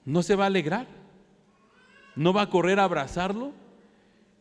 ¿No 0.06 0.22
se 0.22 0.36
va 0.36 0.44
a 0.44 0.46
alegrar? 0.46 0.99
¿No 2.20 2.34
va 2.34 2.42
a 2.42 2.50
correr 2.50 2.78
a 2.78 2.84
abrazarlo? 2.84 3.54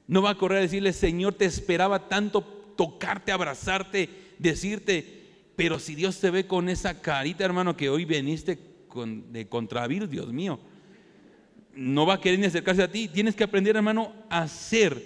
¿No 0.05 0.21
va 0.21 0.31
a 0.31 0.35
correr 0.35 0.57
a 0.57 0.61
decirle, 0.63 0.91
Señor, 0.91 1.35
te 1.35 1.45
esperaba 1.45 2.09
tanto 2.09 2.41
tocarte, 2.75 3.31
abrazarte, 3.31 4.09
decirte, 4.37 5.53
pero 5.55 5.79
si 5.79 5.95
Dios 5.95 6.19
te 6.19 6.29
ve 6.29 6.45
con 6.45 6.67
esa 6.67 6.99
carita, 6.99 7.45
hermano, 7.45 7.77
que 7.77 7.89
hoy 7.89 8.03
veniste 8.03 8.59
de 9.31 9.47
contravir, 9.47 10.09
Dios 10.09 10.27
mío, 10.33 10.59
no 11.73 12.05
va 12.05 12.15
a 12.15 12.19
querer 12.19 12.39
ni 12.39 12.47
acercarse 12.47 12.83
a 12.83 12.91
ti. 12.91 13.07
Tienes 13.07 13.33
que 13.33 13.45
aprender, 13.45 13.77
hermano, 13.77 14.11
a 14.29 14.45
ser 14.49 15.01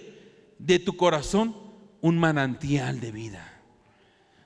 de 0.58 0.80
tu 0.80 0.96
corazón 0.96 1.54
un 2.00 2.18
manantial 2.18 2.98
de 2.98 3.12
vida. 3.12 3.62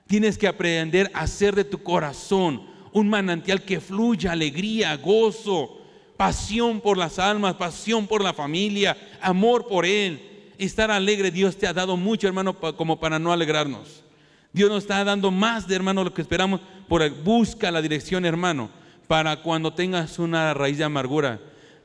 Tienes 0.05 0.37
que 0.37 0.47
aprender 0.47 1.09
a 1.15 1.21
hacer 1.21 1.55
de 1.55 1.63
tu 1.63 1.81
corazón 1.81 2.61
un 2.93 3.09
manantial 3.09 3.63
que 3.65 3.81
fluya 3.81 4.33
alegría, 4.33 4.95
gozo, 4.97 5.78
pasión 6.19 6.81
por 6.81 6.97
las 6.97 7.17
almas, 7.17 7.55
pasión 7.55 8.05
por 8.05 8.21
la 8.21 8.33
familia, 8.33 8.97
amor 9.21 9.69
por 9.69 9.85
Él. 9.85 10.51
Estar 10.57 10.91
alegre, 10.91 11.31
Dios 11.31 11.55
te 11.55 11.65
ha 11.65 11.71
dado 11.71 11.95
mucho, 11.95 12.27
hermano, 12.27 12.59
como 12.75 12.99
para 12.99 13.19
no 13.19 13.31
alegrarnos. 13.31 14.03
Dios 14.51 14.69
nos 14.69 14.83
está 14.83 15.01
dando 15.05 15.31
más 15.31 15.65
de 15.65 15.77
hermano 15.77 16.03
lo 16.03 16.13
que 16.13 16.21
esperamos. 16.21 16.59
Por 16.89 17.09
busca 17.23 17.71
la 17.71 17.81
dirección, 17.81 18.25
hermano, 18.25 18.69
para 19.07 19.41
cuando 19.41 19.73
tengas 19.73 20.19
una 20.19 20.53
raíz 20.53 20.77
de 20.77 20.83
amargura. 20.83 21.39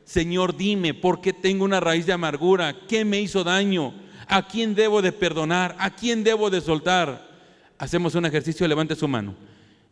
Señor, 0.05 0.57
dime, 0.57 0.95
¿por 0.95 1.21
qué 1.21 1.33
tengo 1.33 1.65
una 1.65 1.79
raíz 1.79 2.05
de 2.05 2.13
amargura? 2.13 2.75
¿Qué 2.89 3.05
me 3.05 3.21
hizo 3.21 3.45
daño? 3.45 3.95
¿A 4.27 4.49
quién 4.49 4.75
debo 4.75 5.01
de 5.01 5.13
perdonar? 5.13 5.77
¿A 5.79 5.95
quién 5.95 6.25
debo 6.25 6.51
de 6.51 6.61
soltar? 6.61 7.25
Hacemos 7.79 8.17
un 8.17 8.27
ejercicio, 8.27 8.67
levante 8.67 8.97
su 8.97 9.07
mano. 9.07 9.37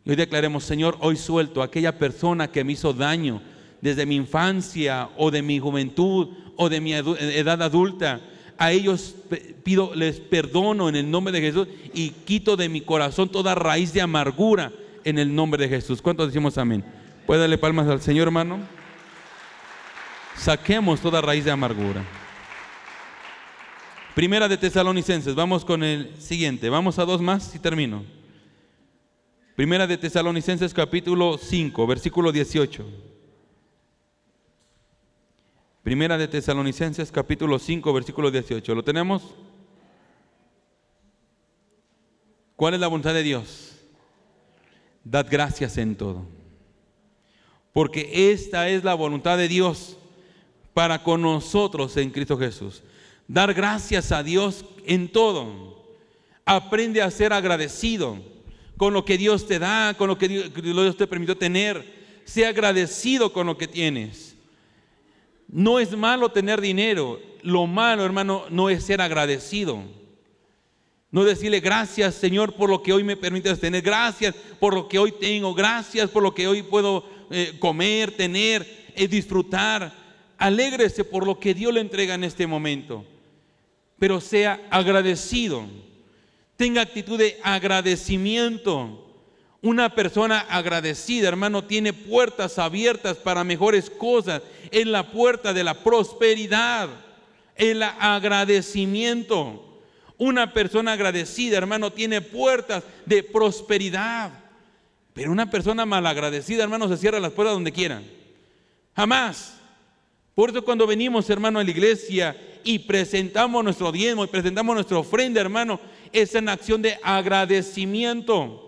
Y 0.03 0.09
hoy 0.09 0.17
declaremos, 0.17 0.65
Señor, 0.65 0.97
hoy 0.99 1.15
suelto 1.15 1.61
a 1.61 1.65
aquella 1.65 1.97
persona 1.97 2.51
que 2.51 2.65
me 2.65 2.73
hizo 2.73 2.91
daño 2.91 3.41
desde 3.83 4.05
mi 4.05 4.15
infancia 4.15 5.09
o 5.17 5.29
de 5.29 5.41
mi 5.41 5.59
juventud 5.59 6.29
o 6.55 6.69
de 6.69 6.79
mi 6.79 6.93
edad 6.93 7.61
adulta. 7.61 8.21
A 8.57 8.71
ellos 8.71 9.13
pido, 9.65 9.93
les 9.93 10.21
perdono 10.21 10.87
en 10.87 10.95
el 10.95 11.11
nombre 11.11 11.33
de 11.33 11.41
Jesús 11.41 11.67
y 11.93 12.11
quito 12.11 12.55
de 12.55 12.69
mi 12.69 12.79
corazón 12.79 13.27
toda 13.27 13.55
raíz 13.55 13.91
de 13.91 13.99
amargura 13.99 14.71
en 15.03 15.19
el 15.19 15.35
nombre 15.35 15.61
de 15.61 15.67
Jesús. 15.67 16.01
¿Cuántos 16.01 16.27
decimos 16.27 16.57
amén? 16.57 16.85
¿Puede 17.27 17.41
darle 17.41 17.57
palmas 17.57 17.89
al 17.89 17.99
Señor, 17.99 18.27
hermano? 18.27 18.59
Saquemos 20.37 21.01
toda 21.01 21.19
raíz 21.19 21.43
de 21.43 21.51
amargura. 21.51 22.05
Primera 24.15 24.47
de 24.47 24.55
Tesalonicenses, 24.55 25.35
vamos 25.35 25.65
con 25.65 25.83
el 25.83 26.15
siguiente, 26.21 26.69
vamos 26.69 26.99
a 26.99 27.05
dos 27.05 27.19
más 27.21 27.53
y 27.53 27.59
termino. 27.59 28.05
Primera 29.57 29.87
de 29.87 29.97
Tesalonicenses 29.97 30.73
capítulo 30.73 31.37
5, 31.37 31.85
versículo 31.85 32.31
18. 32.31 33.12
Primera 35.83 36.17
de 36.17 36.29
Tesalonicenses 36.29 37.11
capítulo 37.11 37.59
5, 37.59 37.93
versículo 37.93 38.31
18. 38.31 38.73
¿Lo 38.73 38.83
tenemos? 38.83 39.21
¿Cuál 42.55 42.75
es 42.75 42.79
la 42.79 42.87
voluntad 42.87 43.13
de 43.13 43.21
Dios? 43.21 43.75
Dad 45.03 45.27
gracias 45.29 45.77
en 45.77 45.97
todo. 45.97 46.25
Porque 47.73 48.31
esta 48.31 48.69
es 48.69 48.85
la 48.85 48.93
voluntad 48.93 49.37
de 49.37 49.49
Dios 49.49 49.97
para 50.73 51.03
con 51.03 51.21
nosotros 51.21 51.97
en 51.97 52.09
Cristo 52.11 52.37
Jesús 52.37 52.81
dar 53.27 53.53
gracias 53.53 54.11
a 54.11 54.23
Dios 54.23 54.65
en 54.85 55.09
todo. 55.11 55.83
Aprende 56.45 57.01
a 57.01 57.11
ser 57.11 57.33
agradecido 57.33 58.19
con 58.77 58.93
lo 58.93 59.05
que 59.05 59.17
Dios 59.17 59.47
te 59.47 59.59
da, 59.59 59.95
con 59.97 60.07
lo 60.07 60.17
que 60.17 60.27
Dios 60.29 60.97
te 60.97 61.07
permitió 61.07 61.37
tener. 61.37 62.03
Sea 62.25 62.49
agradecido 62.49 63.33
con 63.33 63.47
lo 63.47 63.57
que 63.57 63.67
tienes. 63.67 64.32
No 65.53 65.79
es 65.79 65.95
malo 65.95 66.29
tener 66.29 66.59
dinero. 66.59 67.21
Lo 67.41 67.67
malo, 67.67 68.03
hermano, 68.03 68.45
no 68.49 68.69
es 68.69 68.83
ser 68.83 68.99
agradecido. 68.99 69.81
No 71.11 71.23
decirle 71.23 71.59
gracias, 71.59 72.15
Señor, 72.15 72.53
por 72.55 72.69
lo 72.69 72.81
que 72.81 72.91
hoy 72.91 73.03
me 73.03 73.15
permites 73.15 73.59
tener. 73.59 73.81
Gracias 73.83 74.35
por 74.59 74.73
lo 74.73 74.87
que 74.87 74.99
hoy 74.99 75.11
tengo. 75.11 75.53
Gracias 75.53 76.09
por 76.09 76.23
lo 76.23 76.33
que 76.33 76.47
hoy 76.47 76.63
puedo 76.63 77.05
eh, 77.29 77.55
comer, 77.59 78.17
tener, 78.17 78.91
eh, 78.95 79.07
disfrutar. 79.07 79.93
Alégrese 80.37 81.05
por 81.05 81.25
lo 81.25 81.39
que 81.39 81.53
Dios 81.53 81.73
le 81.73 81.81
entrega 81.81 82.15
en 82.15 82.23
este 82.23 82.47
momento 82.47 83.05
pero 84.03 84.19
sea 84.19 84.61
agradecido. 84.69 85.65
Tenga 86.57 86.81
actitud 86.81 87.17
de 87.17 87.39
agradecimiento. 87.41 89.02
Una 89.63 89.95
persona 89.95 90.41
agradecida, 90.49 91.29
hermano, 91.29 91.63
tiene 91.63 91.93
puertas 91.93 92.59
abiertas 92.59 93.15
para 93.15 93.45
mejores 93.45 93.89
cosas. 93.89 94.41
Es 94.69 94.85
la 94.85 95.09
puerta 95.09 95.53
de 95.53 95.63
la 95.63 95.73
prosperidad. 95.73 96.89
el 97.55 97.81
agradecimiento. 97.81 99.79
Una 100.17 100.51
persona 100.51 100.93
agradecida, 100.93 101.57
hermano, 101.57 101.93
tiene 101.93 102.19
puertas 102.19 102.83
de 103.05 103.23
prosperidad. 103.23 104.31
Pero 105.13 105.31
una 105.31 105.49
persona 105.49 105.85
malagradecida, 105.85 106.63
hermano, 106.63 106.89
se 106.89 106.97
cierra 106.97 107.21
las 107.21 107.31
puertas 107.31 107.53
donde 107.53 107.71
quiera. 107.71 108.01
Jamás. 108.95 109.61
Por 110.35 110.49
eso 110.49 110.65
cuando 110.65 110.85
venimos, 110.85 111.29
hermano, 111.29 111.59
a 111.59 111.63
la 111.63 111.71
iglesia 111.71 112.35
y 112.65 112.79
presentamos 112.79 113.63
nuestro 113.63 113.93
diezmo 113.93 114.25
y 114.25 114.27
presentamos 114.27 114.75
nuestra 114.75 114.97
ofrenda, 114.97 115.39
hermano, 115.39 115.79
es 116.11 116.35
en 116.35 116.49
acción 116.49 116.81
de 116.81 116.99
agradecimiento. 117.01 118.62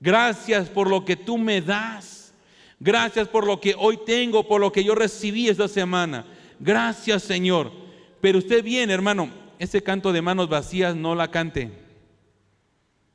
Gracias 0.00 0.68
por 0.68 0.88
lo 0.88 1.04
que 1.04 1.16
tú 1.16 1.38
me 1.38 1.60
das. 1.60 2.32
Gracias 2.80 3.26
por 3.28 3.46
lo 3.46 3.60
que 3.60 3.74
hoy 3.76 3.98
tengo, 4.06 4.46
por 4.46 4.60
lo 4.60 4.70
que 4.70 4.84
yo 4.84 4.94
recibí 4.94 5.48
esta 5.48 5.66
semana. 5.66 6.24
Gracias, 6.60 7.24
Señor. 7.24 7.72
Pero 8.20 8.38
usted 8.38 8.62
viene, 8.62 8.92
hermano, 8.92 9.30
ese 9.58 9.82
canto 9.82 10.12
de 10.12 10.22
manos 10.22 10.48
vacías 10.48 10.94
no 10.94 11.14
la 11.14 11.30
cante. 11.30 11.72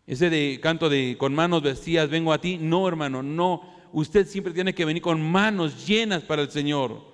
Ese 0.06 0.30
de 0.30 0.60
canto 0.62 0.90
de 0.90 1.16
con 1.18 1.34
manos 1.34 1.64
vacías 1.64 2.10
vengo 2.10 2.34
a 2.34 2.42
ti, 2.42 2.58
no, 2.58 2.88
hermano, 2.88 3.24
no. 3.24 3.62
Usted 3.94 4.28
siempre 4.28 4.54
tiene 4.54 4.76
que 4.76 4.86
venir 4.86 5.02
con 5.02 5.22
manos 5.22 5.88
llenas 5.88 6.24
para 6.24 6.42
el 6.42 6.52
Señor. 6.52 7.14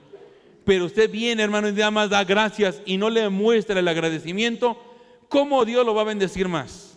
Pero 0.66 0.86
usted 0.86 1.10
viene, 1.10 1.44
hermano, 1.44 1.70
y 1.70 1.74
nada 1.74 1.92
más 1.92 2.10
da 2.10 2.24
gracias 2.24 2.82
y 2.86 2.98
no 2.98 3.10
le 3.10 3.30
muestra 3.30 3.80
el 3.80 3.88
agradecimiento, 3.88 4.78
¿cómo 5.28 5.66
Dios 5.66 5.86
lo 5.86 5.94
va 5.94 6.02
a 6.02 6.06
bendecir 6.06 6.48
más? 6.48 6.89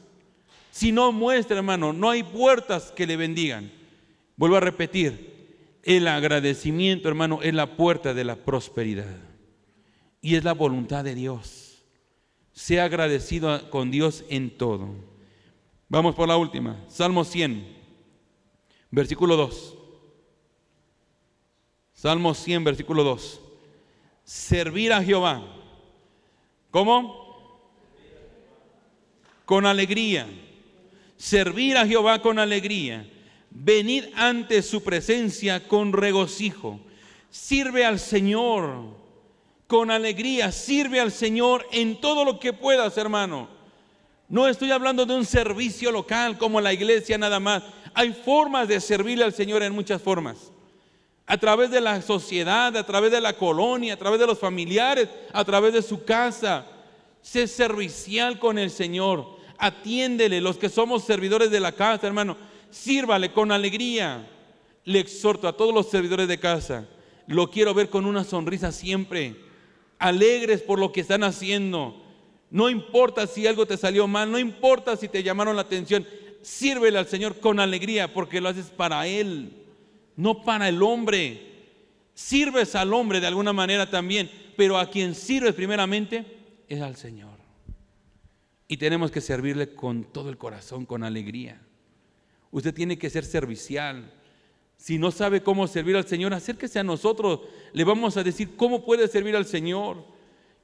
Si 0.73 0.91
no 0.91 1.13
muestra, 1.13 1.59
hermano, 1.59 1.93
no 1.93 2.09
hay 2.09 2.23
puertas 2.23 2.91
que 2.93 3.07
le 3.07 3.19
bendigan. 3.19 3.71
Vuelvo 4.37 4.57
a 4.57 4.61
repetir, 4.61 5.77
el 5.83 6.09
agradecimiento, 6.09 7.11
hermano, 7.11 7.41
es 7.43 7.53
la 7.53 7.77
puerta 7.77 8.15
de 8.15 8.25
la 8.25 8.37
prosperidad. 8.37 9.19
Y 10.23 10.35
es 10.35 10.45
la 10.45 10.55
voluntad 10.55 11.05
de 11.05 11.15
Dios. 11.15 11.85
Sea 12.53 12.85
agradecido 12.85 13.69
con 13.69 13.91
Dios 13.91 14.25
en 14.31 14.57
todo. 14.57 14.95
Vamos 15.91 16.15
por 16.15 16.27
la 16.27 16.39
última. 16.39 16.83
Salmo 16.89 17.23
100, 17.23 17.67
versículo 18.91 19.37
2. 19.37 19.77
Salmo 21.93 22.33
100, 22.33 22.65
versículo 22.65 23.05
2. 23.05 23.41
Servir 24.25 24.95
a 24.95 25.05
Jehová. 25.05 25.45
¿Cómo? 26.71 27.61
Con 29.45 29.67
alegría. 29.67 30.27
Servir 31.23 31.77
a 31.77 31.87
Jehová 31.87 32.21
con 32.21 32.41
alegría. 32.41 33.09
Venid 33.49 34.07
ante 34.17 34.61
su 34.61 34.83
presencia 34.83 35.69
con 35.69 35.93
regocijo. 35.93 36.81
Sirve 37.31 37.85
al 37.85 38.01
Señor 38.01 38.87
con 39.69 39.93
alegría. 39.93 40.51
Sirve 40.51 40.99
al 40.99 41.13
Señor 41.13 41.65
en 41.71 42.01
todo 42.01 42.25
lo 42.25 42.41
que 42.41 42.53
puedas, 42.53 42.99
hermano. 42.99 43.49
No 44.29 44.49
estoy 44.49 44.73
hablando 44.73 45.07
de 45.07 45.15
un 45.15 45.25
servicio 45.25 45.93
local 45.93 46.39
como 46.39 46.61
la 46.61 46.73
iglesia 46.73 47.17
nada 47.19 47.39
más. 47.39 47.63
Hay 47.95 48.15
formas 48.15 48.67
de 48.67 48.81
servirle 48.81 49.23
al 49.23 49.33
Señor 49.33 49.63
en 49.63 49.73
muchas 49.73 50.03
formas. 50.03 50.51
A 51.25 51.39
través 51.39 51.71
de 51.71 51.81
la 51.81 52.03
sociedad, 52.03 52.77
a 52.77 52.85
través 52.85 53.13
de 53.13 53.21
la 53.21 53.35
colonia, 53.35 53.95
a 53.95 53.97
través 53.97 54.19
de 54.19 54.27
los 54.27 54.41
familiares, 54.41 55.09
a 55.33 55.45
través 55.45 55.73
de 55.73 55.83
su 55.83 56.05
casa. 56.05 56.67
Sé 57.21 57.47
servicial 57.47 58.41
con 58.41 58.59
el 58.59 58.73
Señor. 58.73 59.41
Atiéndele, 59.63 60.41
los 60.41 60.59
que 60.59 60.69
somos 60.69 61.05
servidores 61.05 61.51
de 61.51 61.61
la 61.61 61.73
casa, 61.73 62.07
hermano. 62.07 62.37
Sírvale 62.71 63.33
con 63.33 63.53
alegría. 63.53 64.29
Le 64.85 64.99
exhorto 64.99 65.47
a 65.47 65.57
todos 65.57 65.73
los 65.73 65.89
servidores 65.89 66.29
de 66.29 66.39
casa. 66.39 66.87
Lo 67.27 67.51
quiero 67.51 67.73
ver 67.73 67.89
con 67.89 68.05
una 68.05 68.25
sonrisa 68.25 68.73
siempre 68.73 69.37
alegres 70.03 70.63
por 70.63 70.79
lo 70.79 70.93
que 70.93 71.01
están 71.01 71.23
haciendo. 71.23 71.97
No 72.51 72.69
importa 72.69 73.27
si 73.27 73.47
algo 73.47 73.67
te 73.67 73.77
salió 73.77 74.07
mal, 74.07 74.31
no 74.31 74.39
importa 74.39 74.97
si 74.97 75.09
te 75.09 75.23
llamaron 75.23 75.57
la 75.57 75.63
atención, 75.63 76.07
sírvele 76.43 76.99
al 76.99 77.07
Señor 77.07 77.41
con 77.41 77.61
alegría 77.61 78.13
porque 78.13 78.41
lo 78.41 78.49
haces 78.49 78.67
para 78.67 79.07
Él, 79.07 79.53
no 80.17 80.43
para 80.43 80.69
el 80.69 80.83
hombre. 80.83 81.51
Sirves 82.15 82.75
al 82.75 82.93
hombre 82.93 83.21
de 83.21 83.29
alguna 83.29 83.55
manera 83.55 83.89
también, 83.89 84.31
pero 84.57 84.77
a 84.77 84.91
quien 84.91 85.15
sirves 85.15 85.55
primeramente 85.55 86.27
es 86.69 86.83
al 86.83 86.97
Señor. 86.97 87.42
Y 88.73 88.79
tenemos 88.79 89.11
que 89.11 89.21
servirle 89.21 89.75
con 89.75 90.03
todo 90.03 90.31
el 90.31 90.39
corazón, 90.39 90.87
con 90.87 91.05
alegría. 91.05 91.61
Usted 92.51 92.73
tiene 92.73 92.97
que 92.97 93.11
ser 93.11 93.23
servicial. 93.23 94.11
Si 94.79 94.97
no 94.97 95.11
sabe 95.11 95.43
cómo 95.43 95.69
servir 95.69 95.95
al 95.95 96.07
Señor, 96.07 96.33
acérquese 96.33 96.79
a 96.79 96.83
nosotros. 96.83 97.41
Le 97.75 97.85
vamos 97.85 98.17
a 98.17 98.23
decir 98.23 98.57
cómo 98.57 98.83
puede 98.83 99.09
servir 99.09 99.37
al 99.37 99.45
Señor, 99.45 100.03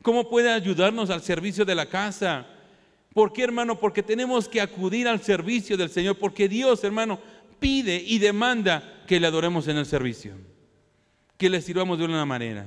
cómo 0.00 0.30
puede 0.30 0.50
ayudarnos 0.50 1.10
al 1.10 1.20
servicio 1.20 1.66
de 1.66 1.74
la 1.74 1.84
casa. 1.84 2.46
¿Por 3.12 3.30
qué, 3.30 3.42
hermano? 3.42 3.78
Porque 3.78 4.02
tenemos 4.02 4.48
que 4.48 4.62
acudir 4.62 5.06
al 5.06 5.20
servicio 5.20 5.76
del 5.76 5.90
Señor, 5.90 6.16
porque 6.18 6.48
Dios, 6.48 6.82
hermano, 6.84 7.20
pide 7.60 8.02
y 8.02 8.18
demanda 8.18 9.04
que 9.06 9.20
le 9.20 9.26
adoremos 9.26 9.68
en 9.68 9.76
el 9.76 9.84
servicio, 9.84 10.32
que 11.36 11.50
le 11.50 11.60
sirvamos 11.60 11.98
de 11.98 12.06
una 12.06 12.24
manera. 12.24 12.64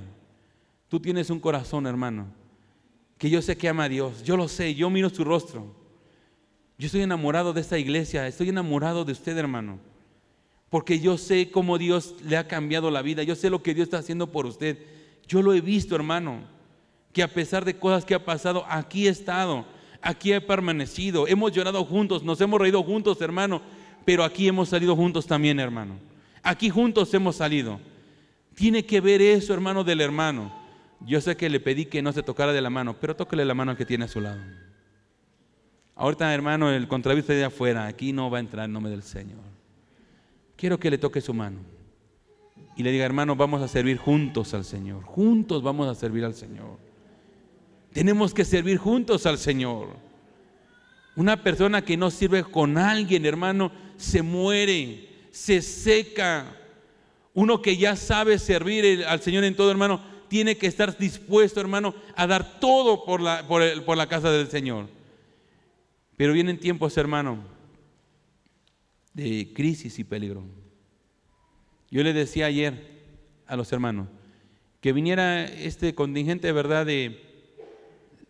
Tú 0.87 0.99
tienes 0.99 1.31
un 1.31 1.39
corazón, 1.39 1.87
hermano, 1.87 2.27
que 3.21 3.29
yo 3.29 3.41
sé 3.41 3.55
que 3.55 3.69
ama 3.69 3.83
a 3.85 3.89
Dios, 3.89 4.23
yo 4.23 4.35
lo 4.35 4.49
sé, 4.49 4.73
yo 4.73 4.89
miro 4.89 5.09
su 5.09 5.23
rostro. 5.23 5.73
Yo 6.77 6.87
estoy 6.87 7.03
enamorado 7.03 7.53
de 7.53 7.61
esta 7.61 7.77
iglesia, 7.77 8.27
estoy 8.27 8.49
enamorado 8.49 9.05
de 9.05 9.13
usted, 9.13 9.37
hermano 9.37 9.79
porque 10.71 11.01
yo 11.01 11.17
sé 11.17 11.51
cómo 11.51 11.77
Dios 11.77 12.15
le 12.25 12.37
ha 12.37 12.47
cambiado 12.47 12.89
la 12.91 13.01
vida, 13.01 13.23
yo 13.23 13.35
sé 13.35 13.49
lo 13.49 13.61
que 13.61 13.73
Dios 13.73 13.87
está 13.87 13.97
haciendo 13.97 14.27
por 14.27 14.45
usted. 14.45 14.77
Yo 15.27 15.41
lo 15.41 15.53
he 15.53 15.59
visto, 15.59 15.97
hermano, 15.97 16.39
que 17.11 17.21
a 17.21 17.27
pesar 17.27 17.65
de 17.65 17.77
cosas 17.77 18.05
que 18.05 18.15
ha 18.15 18.23
pasado, 18.23 18.65
aquí 18.69 19.05
he 19.05 19.09
estado, 19.09 19.65
aquí 20.01 20.31
he 20.31 20.39
permanecido, 20.39 21.27
hemos 21.27 21.51
llorado 21.51 21.83
juntos, 21.83 22.23
nos 22.23 22.39
hemos 22.39 22.57
reído 22.57 22.81
juntos, 22.83 23.19
hermano, 23.19 23.61
pero 24.05 24.23
aquí 24.23 24.47
hemos 24.47 24.69
salido 24.69 24.95
juntos 24.95 25.27
también, 25.27 25.59
hermano. 25.59 25.95
Aquí 26.41 26.69
juntos 26.69 27.13
hemos 27.13 27.35
salido. 27.35 27.77
Tiene 28.55 28.85
que 28.85 29.01
ver 29.01 29.21
eso, 29.21 29.53
hermano, 29.53 29.83
del 29.83 29.99
hermano. 29.99 30.53
Yo 31.05 31.21
sé 31.21 31.35
que 31.35 31.49
le 31.49 31.59
pedí 31.59 31.85
que 31.85 32.01
no 32.01 32.11
se 32.13 32.23
tocara 32.23 32.53
de 32.53 32.61
la 32.61 32.69
mano, 32.69 32.95
pero 32.99 33.15
tóquele 33.15 33.45
la 33.45 33.53
mano 33.53 33.71
al 33.71 33.77
que 33.77 33.85
tiene 33.85 34.05
a 34.05 34.07
su 34.07 34.21
lado. 34.21 34.41
Ahorita, 35.95 36.33
hermano, 36.33 36.71
el 36.71 36.87
contravista 36.87 37.33
de 37.33 37.43
afuera, 37.43 37.85
aquí 37.85 38.13
no 38.13 38.29
va 38.29 38.37
a 38.37 38.41
entrar 38.41 38.65
en 38.65 38.73
nombre 38.73 38.91
del 38.91 39.03
Señor 39.03 39.51
quiero 40.61 40.79
que 40.79 40.91
le 40.91 40.99
toque 40.99 41.21
su 41.21 41.33
mano 41.33 41.57
y 42.77 42.83
le 42.83 42.91
diga, 42.91 43.03
hermano, 43.03 43.35
vamos 43.35 43.63
a 43.63 43.67
servir 43.67 43.97
juntos 43.97 44.53
al 44.53 44.63
Señor. 44.63 45.01
Juntos 45.03 45.63
vamos 45.63 45.87
a 45.87 45.95
servir 45.95 46.23
al 46.23 46.35
Señor. 46.35 46.77
Tenemos 47.91 48.31
que 48.31 48.45
servir 48.45 48.77
juntos 48.77 49.25
al 49.25 49.39
Señor. 49.39 49.87
Una 51.15 51.41
persona 51.41 51.81
que 51.81 51.97
no 51.97 52.11
sirve 52.11 52.43
con 52.43 52.77
alguien, 52.77 53.25
hermano, 53.25 53.71
se 53.97 54.21
muere, 54.21 55.09
se 55.31 55.63
seca. 55.63 56.45
Uno 57.33 57.59
que 57.63 57.75
ya 57.75 57.95
sabe 57.95 58.37
servir 58.37 59.03
al 59.05 59.19
Señor 59.19 59.43
en 59.43 59.55
todo, 59.55 59.71
hermano, 59.71 59.99
tiene 60.31 60.55
que 60.55 60.65
estar 60.65 60.97
dispuesto, 60.97 61.59
hermano, 61.59 61.93
a 62.15 62.25
dar 62.25 62.57
todo 62.61 63.03
por 63.03 63.19
la, 63.19 63.45
por, 63.45 63.83
por 63.83 63.97
la 63.97 64.07
casa 64.07 64.31
del 64.31 64.47
Señor. 64.47 64.87
Pero 66.15 66.31
vienen 66.31 66.57
tiempos, 66.57 66.95
hermano, 66.95 67.39
de 69.13 69.51
crisis 69.53 69.99
y 69.99 70.05
peligro. 70.05 70.45
Yo 71.89 72.01
le 72.01 72.13
decía 72.13 72.45
ayer 72.45 73.03
a 73.45 73.57
los 73.57 73.73
hermanos 73.73 74.07
que 74.79 74.93
viniera 74.93 75.43
este 75.43 75.93
contingente, 75.95 76.49
¿verdad?, 76.53 76.85
de 76.85 77.21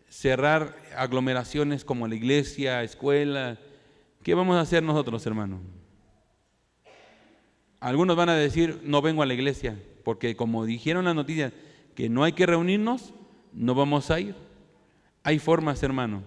cerrar 0.10 0.76
aglomeraciones 0.98 1.86
como 1.86 2.08
la 2.08 2.16
iglesia, 2.16 2.82
escuela. 2.82 3.60
¿Qué 4.24 4.34
vamos 4.34 4.56
a 4.56 4.62
hacer 4.62 4.82
nosotros, 4.82 5.24
hermanos? 5.28 5.60
Algunos 7.80 8.18
van 8.18 8.30
a 8.30 8.36
decir, 8.36 8.80
no 8.84 9.04
vengo 9.04 9.22
a 9.22 9.28
la 9.28 9.36
iglesia, 9.36 9.80
porque 10.04 10.36
como 10.36 10.66
dijeron 10.66 11.06
las 11.06 11.14
noticias 11.14 11.54
que 11.96 12.10
no 12.10 12.24
hay 12.24 12.34
que 12.34 12.46
reunirnos, 12.46 13.14
no 13.54 13.76
vamos 13.76 14.12
a 14.12 14.20
ir. 14.20 14.36
Hay 15.24 15.40
formas, 15.40 15.84
hermano. 15.84 16.24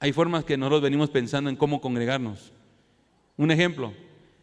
Hay 0.00 0.12
formas 0.12 0.44
que 0.44 0.56
nosotros 0.56 0.82
venimos 0.82 1.10
pensando 1.10 1.50
en 1.50 1.56
cómo 1.56 1.80
congregarnos. 1.80 2.52
Un 3.36 3.50
ejemplo, 3.50 3.92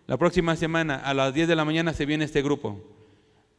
la 0.08 0.18
próxima 0.18 0.56
semana 0.56 0.96
a 0.96 1.14
las 1.14 1.34
10 1.34 1.48
de 1.48 1.56
la 1.56 1.66
mañana 1.66 1.94
se 1.94 2.06
viene 2.06 2.26
este 2.26 2.42
grupo, 2.42 2.82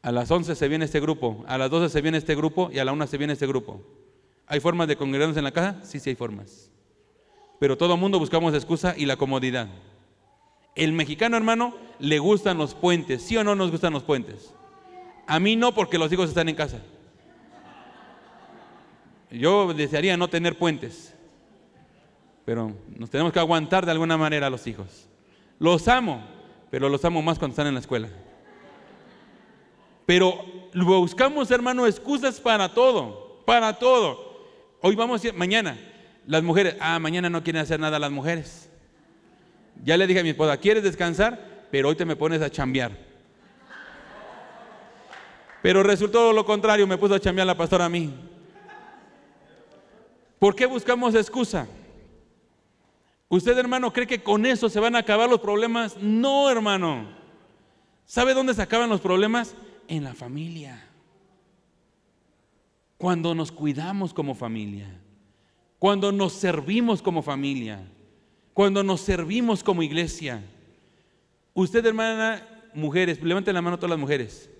a 0.03 0.11
las 0.13 0.31
11 0.31 0.55
se 0.55 0.69
viene 0.69 0.85
este 0.85 1.01
grupo, 1.01 1.45
a 1.47 1.57
las 1.57 1.71
12 1.71 1.89
se 1.89 2.01
viene 2.03 2.19
este 2.19 2.35
grupo 2.35 2.71
y 2.73 2.79
a 2.79 2.85
la 2.85 2.93
1 2.93 3.07
se 3.07 3.19
viene 3.19 3.33
este 3.35 3.47
grupo. 3.47 3.81
¿Hay 4.47 4.61
formas 4.61 4.89
de 4.89 4.97
congregarnos 4.97 5.37
en 5.37 5.45
la 5.45 5.53
casa? 5.53 5.81
Sí, 5.85 6.01
sí 6.01 6.11
hay 6.11 6.17
formas. 6.17 6.71
Pero 7.61 7.79
todo 7.79 7.97
mundo 7.97 8.19
buscamos 8.19 8.53
excusa 8.55 8.95
y 8.97 9.07
la 9.07 9.17
comodidad. 9.17 9.69
El 10.75 10.93
mexicano, 10.93 11.37
hermano, 11.37 11.75
le 12.01 12.19
gustan 12.19 12.59
los 12.59 12.75
puentes. 12.75 13.23
¿Sí 13.23 13.37
o 13.37 13.45
no 13.45 13.55
nos 13.55 13.71
gustan 13.71 13.93
los 13.93 14.03
puentes? 14.03 14.53
A 15.27 15.39
mí 15.39 15.57
no, 15.57 15.75
porque 15.75 15.99
los 15.99 16.13
hijos 16.13 16.29
están 16.29 16.49
en 16.49 16.55
casa. 16.55 16.79
Yo 19.31 19.73
desearía 19.73 20.17
no 20.17 20.29
tener 20.29 20.59
puentes, 20.59 21.15
pero 22.45 22.73
nos 22.97 23.09
tenemos 23.09 23.33
que 23.33 23.39
aguantar 23.39 23.87
de 23.87 23.93
alguna 23.93 24.17
manera 24.17 24.49
a 24.49 24.51
los 24.51 24.67
hijos. 24.67 25.09
Los 25.59 25.89
amo, 25.89 26.23
pero 26.71 26.89
los 26.89 27.05
amo 27.05 27.23
más 27.23 27.39
cuando 27.39 27.53
están 27.53 27.67
en 27.67 27.75
la 27.75 27.81
escuela. 27.81 28.09
Pero 30.05 30.45
buscamos, 30.75 31.51
hermano, 31.51 31.87
excusas 31.87 32.41
para 32.41 32.69
todo. 32.75 33.43
para 33.47 33.79
todo. 33.79 34.33
Hoy 34.81 34.97
vamos, 34.97 35.25
a, 35.25 35.33
mañana, 35.33 35.79
las 36.27 36.43
mujeres, 36.43 36.77
ah, 36.81 36.99
mañana 36.99 37.31
no 37.31 37.43
quieren 37.43 37.63
hacer 37.63 37.81
nada 37.81 37.99
las 37.99 38.11
mujeres. 38.11 38.69
Ya 39.85 39.97
le 39.97 40.07
dije 40.07 40.21
a 40.21 40.23
mi 40.23 40.31
esposa, 40.31 40.57
¿quieres 40.59 40.83
descansar? 40.83 41.67
Pero 41.71 41.89
hoy 41.89 41.97
te 41.97 42.05
me 42.05 42.17
pones 42.17 42.43
a 42.43 42.51
chambear. 42.51 43.12
Pero 45.63 45.85
resultó 45.85 46.33
lo 46.33 46.45
contrario, 46.45 46.87
me 46.87 46.99
puso 46.99 47.15
a 47.15 47.21
chambear 47.21 47.47
la 47.47 47.57
pastora 47.57 47.85
a 47.85 47.89
mí. 47.89 48.13
¿Por 50.39 50.57
qué 50.57 50.67
buscamos 50.67 51.15
excusa? 51.15 51.69
¿Usted, 53.29 53.57
hermano, 53.57 53.93
cree 53.93 54.07
que 54.07 54.23
con 54.23 54.45
eso 54.45 54.69
se 54.69 54.81
van 54.81 54.97
a 54.97 54.99
acabar 54.99 55.31
los 55.31 55.41
problemas? 55.41 55.97
No, 55.99 56.51
hermano. 56.51 57.07
¿Sabe 58.05 58.35
dónde 58.35 58.53
se 58.53 58.61
acaban 58.61 58.91
los 58.91 59.01
problemas? 59.01 59.55
En 59.87 60.03
la 60.03 60.15
familia. 60.15 60.85
Cuando 62.99 63.35
nos 63.35 63.53
cuidamos 63.53 64.13
como 64.13 64.35
familia. 64.35 65.01
Cuando 65.79 66.11
nos 66.11 66.33
servimos 66.33 67.01
como 67.01 67.23
familia. 67.23 67.81
Cuando 68.53 68.83
nos 68.83 69.01
servimos 69.01 69.63
como 69.63 69.83
iglesia. 69.83 70.43
Usted, 71.55 71.87
hermana, 71.87 72.47
mujeres, 72.75 73.23
levanten 73.23 73.55
la 73.55 73.63
mano 73.63 73.79
todas 73.79 73.91
las 73.91 73.99
mujeres. 73.99 74.52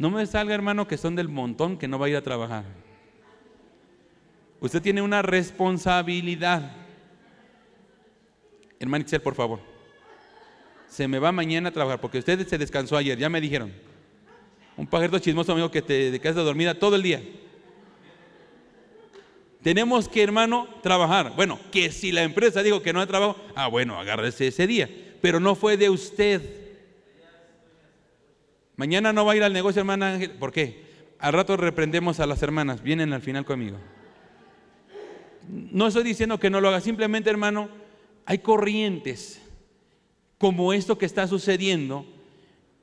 No 0.00 0.08
me 0.08 0.24
salga, 0.24 0.54
hermano, 0.54 0.88
que 0.88 0.96
son 0.96 1.14
del 1.14 1.28
montón 1.28 1.76
que 1.76 1.86
no 1.86 1.98
va 1.98 2.06
a 2.06 2.08
ir 2.08 2.16
a 2.16 2.22
trabajar. 2.22 2.64
Usted 4.58 4.80
tiene 4.80 5.02
una 5.02 5.20
responsabilidad. 5.20 6.72
Hermano 8.78 9.02
Itzel, 9.02 9.20
por 9.20 9.34
favor. 9.34 9.60
Se 10.88 11.06
me 11.06 11.18
va 11.18 11.32
mañana 11.32 11.68
a 11.68 11.72
trabajar 11.72 12.00
porque 12.00 12.18
usted 12.18 12.48
se 12.48 12.56
descansó 12.56 12.96
ayer, 12.96 13.18
ya 13.18 13.28
me 13.28 13.42
dijeron. 13.42 13.74
Un 14.74 14.86
pajarito 14.86 15.18
chismoso 15.18 15.52
amigo 15.52 15.70
que 15.70 15.82
te 15.82 16.18
quedas 16.18 16.36
dormida 16.36 16.78
todo 16.78 16.96
el 16.96 17.02
día. 17.02 17.22
Tenemos 19.62 20.08
que, 20.08 20.22
hermano, 20.22 20.66
trabajar. 20.82 21.34
Bueno, 21.36 21.60
que 21.70 21.92
si 21.92 22.10
la 22.10 22.22
empresa 22.22 22.62
dijo 22.62 22.80
que 22.80 22.94
no 22.94 23.02
hay 23.02 23.06
trabajo, 23.06 23.36
ah, 23.54 23.68
bueno, 23.68 24.00
agárrese 24.00 24.46
ese 24.46 24.66
día. 24.66 24.88
Pero 25.20 25.40
no 25.40 25.54
fue 25.54 25.76
de 25.76 25.90
usted. 25.90 26.59
Mañana 28.80 29.12
no 29.12 29.26
va 29.26 29.32
a 29.32 29.36
ir 29.36 29.42
al 29.42 29.52
negocio, 29.52 29.80
hermana 29.80 30.14
Ángel. 30.14 30.30
¿Por 30.30 30.52
qué? 30.52 30.86
Al 31.18 31.34
rato 31.34 31.54
reprendemos 31.58 32.18
a 32.18 32.24
las 32.24 32.42
hermanas. 32.42 32.82
Vienen 32.82 33.12
al 33.12 33.20
final 33.20 33.44
conmigo. 33.44 33.76
No 35.46 35.88
estoy 35.88 36.02
diciendo 36.02 36.40
que 36.40 36.48
no 36.48 36.62
lo 36.62 36.68
haga. 36.68 36.80
Simplemente, 36.80 37.28
hermano, 37.28 37.68
hay 38.24 38.38
corrientes 38.38 39.42
como 40.38 40.72
esto 40.72 40.96
que 40.96 41.04
está 41.04 41.26
sucediendo. 41.26 42.06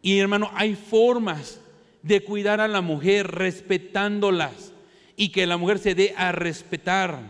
Y 0.03 0.19
hermano, 0.19 0.51
hay 0.53 0.75
formas 0.75 1.61
de 2.03 2.23
cuidar 2.23 2.61
a 2.61 2.67
la 2.67 2.81
mujer 2.81 3.31
respetándolas 3.31 4.73
y 5.15 5.29
que 5.29 5.47
la 5.47 5.57
mujer 5.57 5.79
se 5.79 5.95
dé 5.95 6.13
a 6.15 6.31
respetar, 6.31 7.21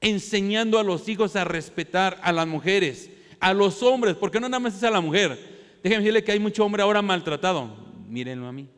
enseñando 0.00 0.78
a 0.78 0.82
los 0.82 1.10
hijos 1.10 1.36
a 1.36 1.44
respetar 1.44 2.18
a 2.22 2.32
las 2.32 2.46
mujeres, 2.46 3.10
a 3.38 3.52
los 3.52 3.82
hombres, 3.82 4.16
porque 4.16 4.40
no 4.40 4.48
nada 4.48 4.60
más 4.60 4.76
es 4.76 4.82
a 4.82 4.90
la 4.90 5.02
mujer. 5.02 5.38
Déjenme 5.82 6.04
decirle 6.04 6.24
que 6.24 6.32
hay 6.32 6.38
mucho 6.38 6.64
hombre 6.64 6.82
ahora 6.82 7.02
maltratado. 7.02 7.81
Mírenlo 8.12 8.46
a 8.46 8.52
mí. 8.52 8.68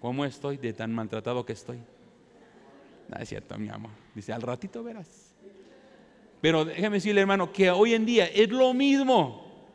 ¿Cómo 0.00 0.26
estoy 0.26 0.58
de 0.58 0.74
tan 0.74 0.92
maltratado 0.92 1.46
que 1.46 1.54
estoy? 1.54 1.78
No 3.08 3.16
es 3.18 3.26
cierto, 3.26 3.56
mi 3.56 3.70
amor. 3.70 3.90
Dice, 4.14 4.34
al 4.34 4.42
ratito 4.42 4.84
verás. 4.84 5.34
Pero 6.42 6.66
déjeme 6.66 6.96
decirle, 6.96 7.22
hermano, 7.22 7.50
que 7.50 7.70
hoy 7.70 7.94
en 7.94 8.04
día 8.04 8.26
es 8.26 8.50
lo 8.50 8.74
mismo. 8.74 9.66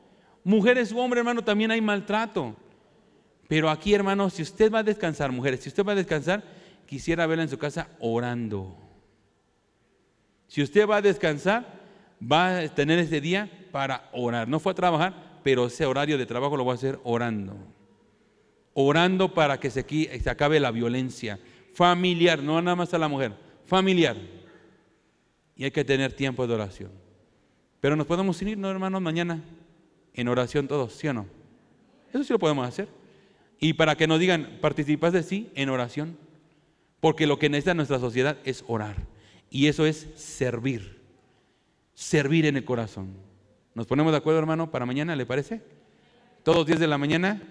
Mujeres 0.44 0.92
u 0.92 1.00
hombres, 1.00 1.22
hermano, 1.22 1.44
también 1.44 1.72
hay 1.72 1.82
maltrato. 1.82 2.56
Pero 3.48 3.72
aquí, 3.72 3.96
hermano, 3.96 4.30
si 4.30 4.44
usted 4.44 4.72
va 4.72 4.80
a 4.80 4.84
descansar, 4.84 5.32
mujeres, 5.32 5.62
si 5.62 5.70
usted 5.70 5.84
va 5.84 5.94
a 5.94 5.96
descansar, 5.96 6.44
quisiera 6.86 7.26
verla 7.26 7.42
en 7.42 7.50
su 7.50 7.58
casa 7.58 7.90
orando. 8.00 8.78
Si 10.48 10.62
usted 10.62 10.88
va 10.88 10.98
a 10.98 11.02
descansar, 11.02 11.66
va 12.22 12.60
a 12.60 12.68
tener 12.70 13.00
ese 13.00 13.20
día 13.20 13.50
para 13.72 14.12
orar. 14.14 14.48
No 14.48 14.60
fue 14.60 14.74
a 14.74 14.76
trabajar, 14.76 15.29
pero 15.50 15.66
ese 15.66 15.84
horario 15.88 16.20
de 16.20 16.28
trabajo 16.28 16.56
lo 16.56 16.64
va 16.64 16.74
a 16.74 16.76
hacer 16.76 17.00
orando. 17.04 17.58
Orando 18.76 19.34
para 19.34 19.60
que 19.60 19.72
se, 19.72 19.84
se 19.84 20.30
acabe 20.30 20.60
la 20.60 20.70
violencia 20.70 21.40
familiar, 21.74 22.44
no 22.44 22.62
nada 22.62 22.76
más 22.76 22.94
a 22.94 23.00
la 23.00 23.08
mujer, 23.08 23.34
familiar 23.66 24.16
y 25.56 25.64
hay 25.64 25.72
que 25.72 25.84
tener 25.84 26.14
tiempo 26.14 26.46
de 26.46 26.54
oración. 26.54 26.92
Pero 27.82 27.96
nos 27.96 28.06
podemos 28.06 28.40
unir, 28.44 28.60
¿no, 28.60 28.70
hermanos? 28.70 29.02
Mañana 29.02 29.42
en 30.14 30.28
oración 30.28 30.68
todos, 30.68 30.94
¿sí 30.94 31.08
o 31.08 31.14
no? 31.14 31.26
Eso 32.14 32.24
sí 32.24 32.32
lo 32.32 32.38
podemos 32.38 32.68
hacer. 32.68 32.88
Y 33.60 33.74
para 33.74 33.96
que 33.96 34.06
nos 34.06 34.20
digan, 34.20 34.60
participas 34.62 35.14
de 35.14 35.24
sí 35.24 35.50
en 35.56 35.70
oración. 35.70 36.16
Porque 37.00 37.26
lo 37.26 37.40
que 37.40 37.50
necesita 37.50 37.74
nuestra 37.74 37.98
sociedad 37.98 38.38
es 38.46 38.64
orar. 38.68 38.98
Y 39.50 39.66
eso 39.66 39.88
es 39.88 40.10
servir. 40.14 41.02
Servir 41.96 42.46
en 42.46 42.56
el 42.56 42.66
corazón. 42.66 43.29
¿Nos 43.74 43.86
ponemos 43.86 44.12
de 44.12 44.18
acuerdo, 44.18 44.40
hermano, 44.40 44.72
para 44.72 44.86
mañana, 44.86 45.16
le 45.16 45.26
parece? 45.26 45.62
Todos 46.44 46.66
10 46.66 46.80
de 46.80 46.88
la 46.88 46.98
mañana, 46.98 47.42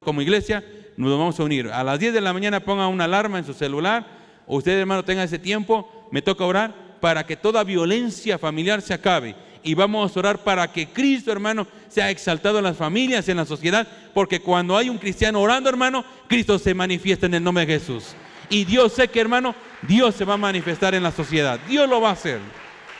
como 0.00 0.22
iglesia, 0.22 0.64
nos 0.96 1.10
vamos 1.10 1.38
a 1.38 1.44
unir. 1.44 1.68
A 1.68 1.84
las 1.84 2.00
10 2.00 2.14
de 2.14 2.20
la 2.20 2.32
mañana 2.32 2.60
ponga 2.60 2.88
una 2.88 3.04
alarma 3.04 3.38
en 3.38 3.44
su 3.44 3.54
celular. 3.54 4.06
O 4.46 4.56
usted, 4.56 4.78
hermano, 4.78 5.04
tenga 5.04 5.22
ese 5.22 5.38
tiempo. 5.38 6.08
Me 6.10 6.22
toca 6.22 6.44
orar 6.44 6.98
para 7.00 7.26
que 7.26 7.36
toda 7.36 7.64
violencia 7.64 8.38
familiar 8.38 8.82
se 8.82 8.94
acabe. 8.94 9.36
Y 9.62 9.74
vamos 9.74 10.16
a 10.16 10.20
orar 10.20 10.38
para 10.38 10.72
que 10.72 10.88
Cristo, 10.88 11.30
hermano, 11.30 11.66
sea 11.88 12.10
exaltado 12.10 12.58
en 12.58 12.64
las 12.64 12.76
familias, 12.76 13.28
en 13.28 13.36
la 13.36 13.44
sociedad, 13.44 13.86
porque 14.14 14.40
cuando 14.40 14.76
hay 14.76 14.88
un 14.88 14.98
cristiano 14.98 15.40
orando, 15.40 15.68
hermano, 15.68 16.04
Cristo 16.28 16.58
se 16.58 16.74
manifiesta 16.74 17.26
en 17.26 17.34
el 17.34 17.44
nombre 17.44 17.66
de 17.66 17.78
Jesús. 17.78 18.14
Y 18.48 18.64
Dios 18.64 18.92
sé 18.92 19.08
que, 19.08 19.20
hermano, 19.20 19.54
Dios 19.82 20.14
se 20.14 20.24
va 20.24 20.34
a 20.34 20.38
manifestar 20.38 20.94
en 20.94 21.02
la 21.02 21.12
sociedad. 21.12 21.60
Dios 21.68 21.88
lo 21.88 22.00
va 22.00 22.10
a 22.10 22.12
hacer. 22.12 22.40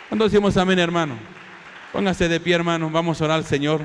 Cuando 0.09 0.25
decimos 0.25 0.57
amén, 0.57 0.79
hermano, 0.79 1.17
póngase 1.93 2.29
de 2.29 2.41
pie, 2.41 2.55
hermano, 2.55 2.91
vamos 2.91 3.21
a 3.21 3.25
orar 3.25 3.39
al 3.39 3.45
Señor. 3.45 3.83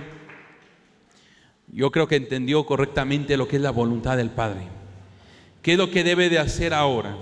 Yo 1.68 1.92
creo 1.92 2.08
que 2.08 2.16
entendió 2.16 2.66
correctamente 2.66 3.38
lo 3.38 3.48
que 3.48 3.56
es 3.56 3.62
la 3.62 3.72
voluntad 3.72 4.18
del 4.18 4.30
Padre. 4.30 4.68
¿Qué 5.62 5.74
es 5.74 5.78
lo 5.78 5.90
que 5.90 6.04
debe 6.04 6.30
de 6.30 6.40
hacer 6.40 6.74
ahora? 6.74 7.18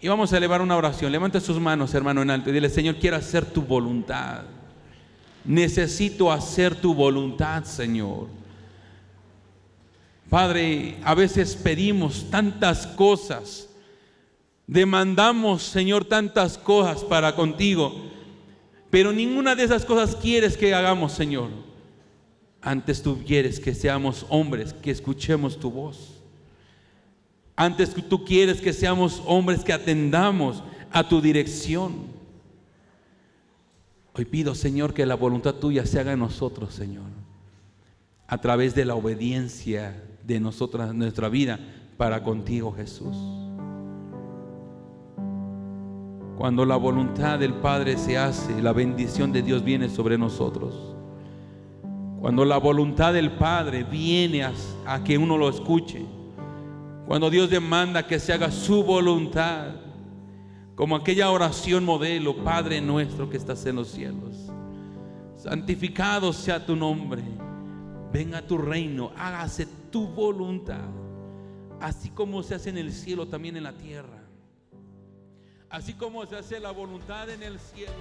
Y 0.00 0.08
vamos 0.08 0.32
a 0.32 0.38
elevar 0.38 0.62
una 0.62 0.76
oración. 0.76 1.12
Levanta 1.12 1.40
sus 1.40 1.60
manos, 1.60 1.94
hermano, 1.94 2.22
en 2.22 2.30
alto 2.30 2.50
y 2.50 2.52
dile, 2.52 2.70
Señor, 2.70 2.96
quiero 2.96 3.16
hacer 3.16 3.44
tu 3.44 3.62
voluntad. 3.62 4.44
Necesito 5.44 6.32
hacer 6.32 6.74
tu 6.74 6.94
voluntad, 6.94 7.64
Señor. 7.64 8.28
Padre, 10.30 10.96
a 11.04 11.14
veces 11.14 11.56
pedimos 11.56 12.30
tantas 12.30 12.86
cosas, 12.86 13.68
demandamos, 14.66 15.62
Señor, 15.62 16.04
tantas 16.04 16.56
cosas 16.56 17.02
para 17.02 17.34
contigo, 17.34 18.09
pero 18.90 19.12
ninguna 19.12 19.54
de 19.54 19.64
esas 19.64 19.84
cosas 19.84 20.16
quieres 20.16 20.56
que 20.56 20.74
hagamos, 20.74 21.12
Señor. 21.12 21.50
Antes 22.60 23.02
tú 23.02 23.22
quieres 23.24 23.60
que 23.60 23.74
seamos 23.74 24.26
hombres, 24.28 24.72
que 24.72 24.90
escuchemos 24.90 25.58
tu 25.58 25.70
voz. 25.70 26.20
Antes 27.56 27.94
tú 28.08 28.24
quieres 28.24 28.60
que 28.60 28.72
seamos 28.72 29.22
hombres 29.26 29.64
que 29.64 29.72
atendamos 29.72 30.62
a 30.90 31.08
tu 31.08 31.20
dirección. 31.20 32.20
Hoy 34.12 34.24
pido, 34.24 34.54
Señor, 34.54 34.92
que 34.92 35.06
la 35.06 35.14
voluntad 35.14 35.54
tuya 35.54 35.86
se 35.86 36.00
haga 36.00 36.12
en 36.12 36.18
nosotros, 36.18 36.74
Señor, 36.74 37.06
a 38.26 38.38
través 38.40 38.74
de 38.74 38.84
la 38.84 38.94
obediencia 38.94 40.02
de 40.24 40.40
nosotras, 40.40 40.94
nuestra 40.94 41.28
vida 41.28 41.60
para 41.96 42.22
contigo, 42.22 42.72
Jesús. 42.72 43.16
Cuando 46.40 46.64
la 46.64 46.76
voluntad 46.76 47.38
del 47.38 47.52
Padre 47.52 47.98
se 47.98 48.16
hace, 48.16 48.62
la 48.62 48.72
bendición 48.72 49.30
de 49.30 49.42
Dios 49.42 49.62
viene 49.62 49.90
sobre 49.90 50.16
nosotros. 50.16 50.74
Cuando 52.18 52.46
la 52.46 52.56
voluntad 52.56 53.12
del 53.12 53.32
Padre 53.32 53.84
viene 53.84 54.44
a, 54.44 55.04
que 55.04 55.18
uno 55.18 55.36
lo 55.36 55.50
escuche 55.50 56.02
cuando 57.06 57.28
Dios 57.28 57.50
demanda 57.50 58.06
que 58.06 58.18
se 58.18 58.32
haga 58.32 58.50
su 58.50 58.82
voluntad, 58.82 59.66
como 60.76 60.96
aquella 60.96 61.30
oración 61.30 61.84
modelo, 61.84 62.42
Padre 62.42 62.80
nuestro 62.80 63.28
que 63.28 63.36
estás 63.36 63.66
en 63.66 63.76
los 63.76 63.88
cielos. 63.88 64.50
Santificado 65.36 66.32
sea 66.32 66.64
tu 66.64 66.74
nombre. 66.74 67.22
Venga 68.14 68.40
tu 68.40 68.56
reino, 68.56 69.12
hágase 69.14 69.68
tu 69.90 70.06
voluntad, 70.06 70.88
así 71.82 72.08
como 72.08 72.42
se 72.42 72.54
hace 72.54 72.70
en 72.70 72.78
el 72.78 72.92
cielo, 72.92 73.28
también 73.28 73.58
en 73.58 73.64
la 73.64 73.74
tierra. 73.74 74.19
Así 75.70 75.94
como 75.94 76.26
se 76.26 76.36
hace 76.36 76.58
la 76.58 76.72
voluntad 76.72 77.30
en 77.30 77.44
el 77.44 77.58
cielo. 77.60 77.92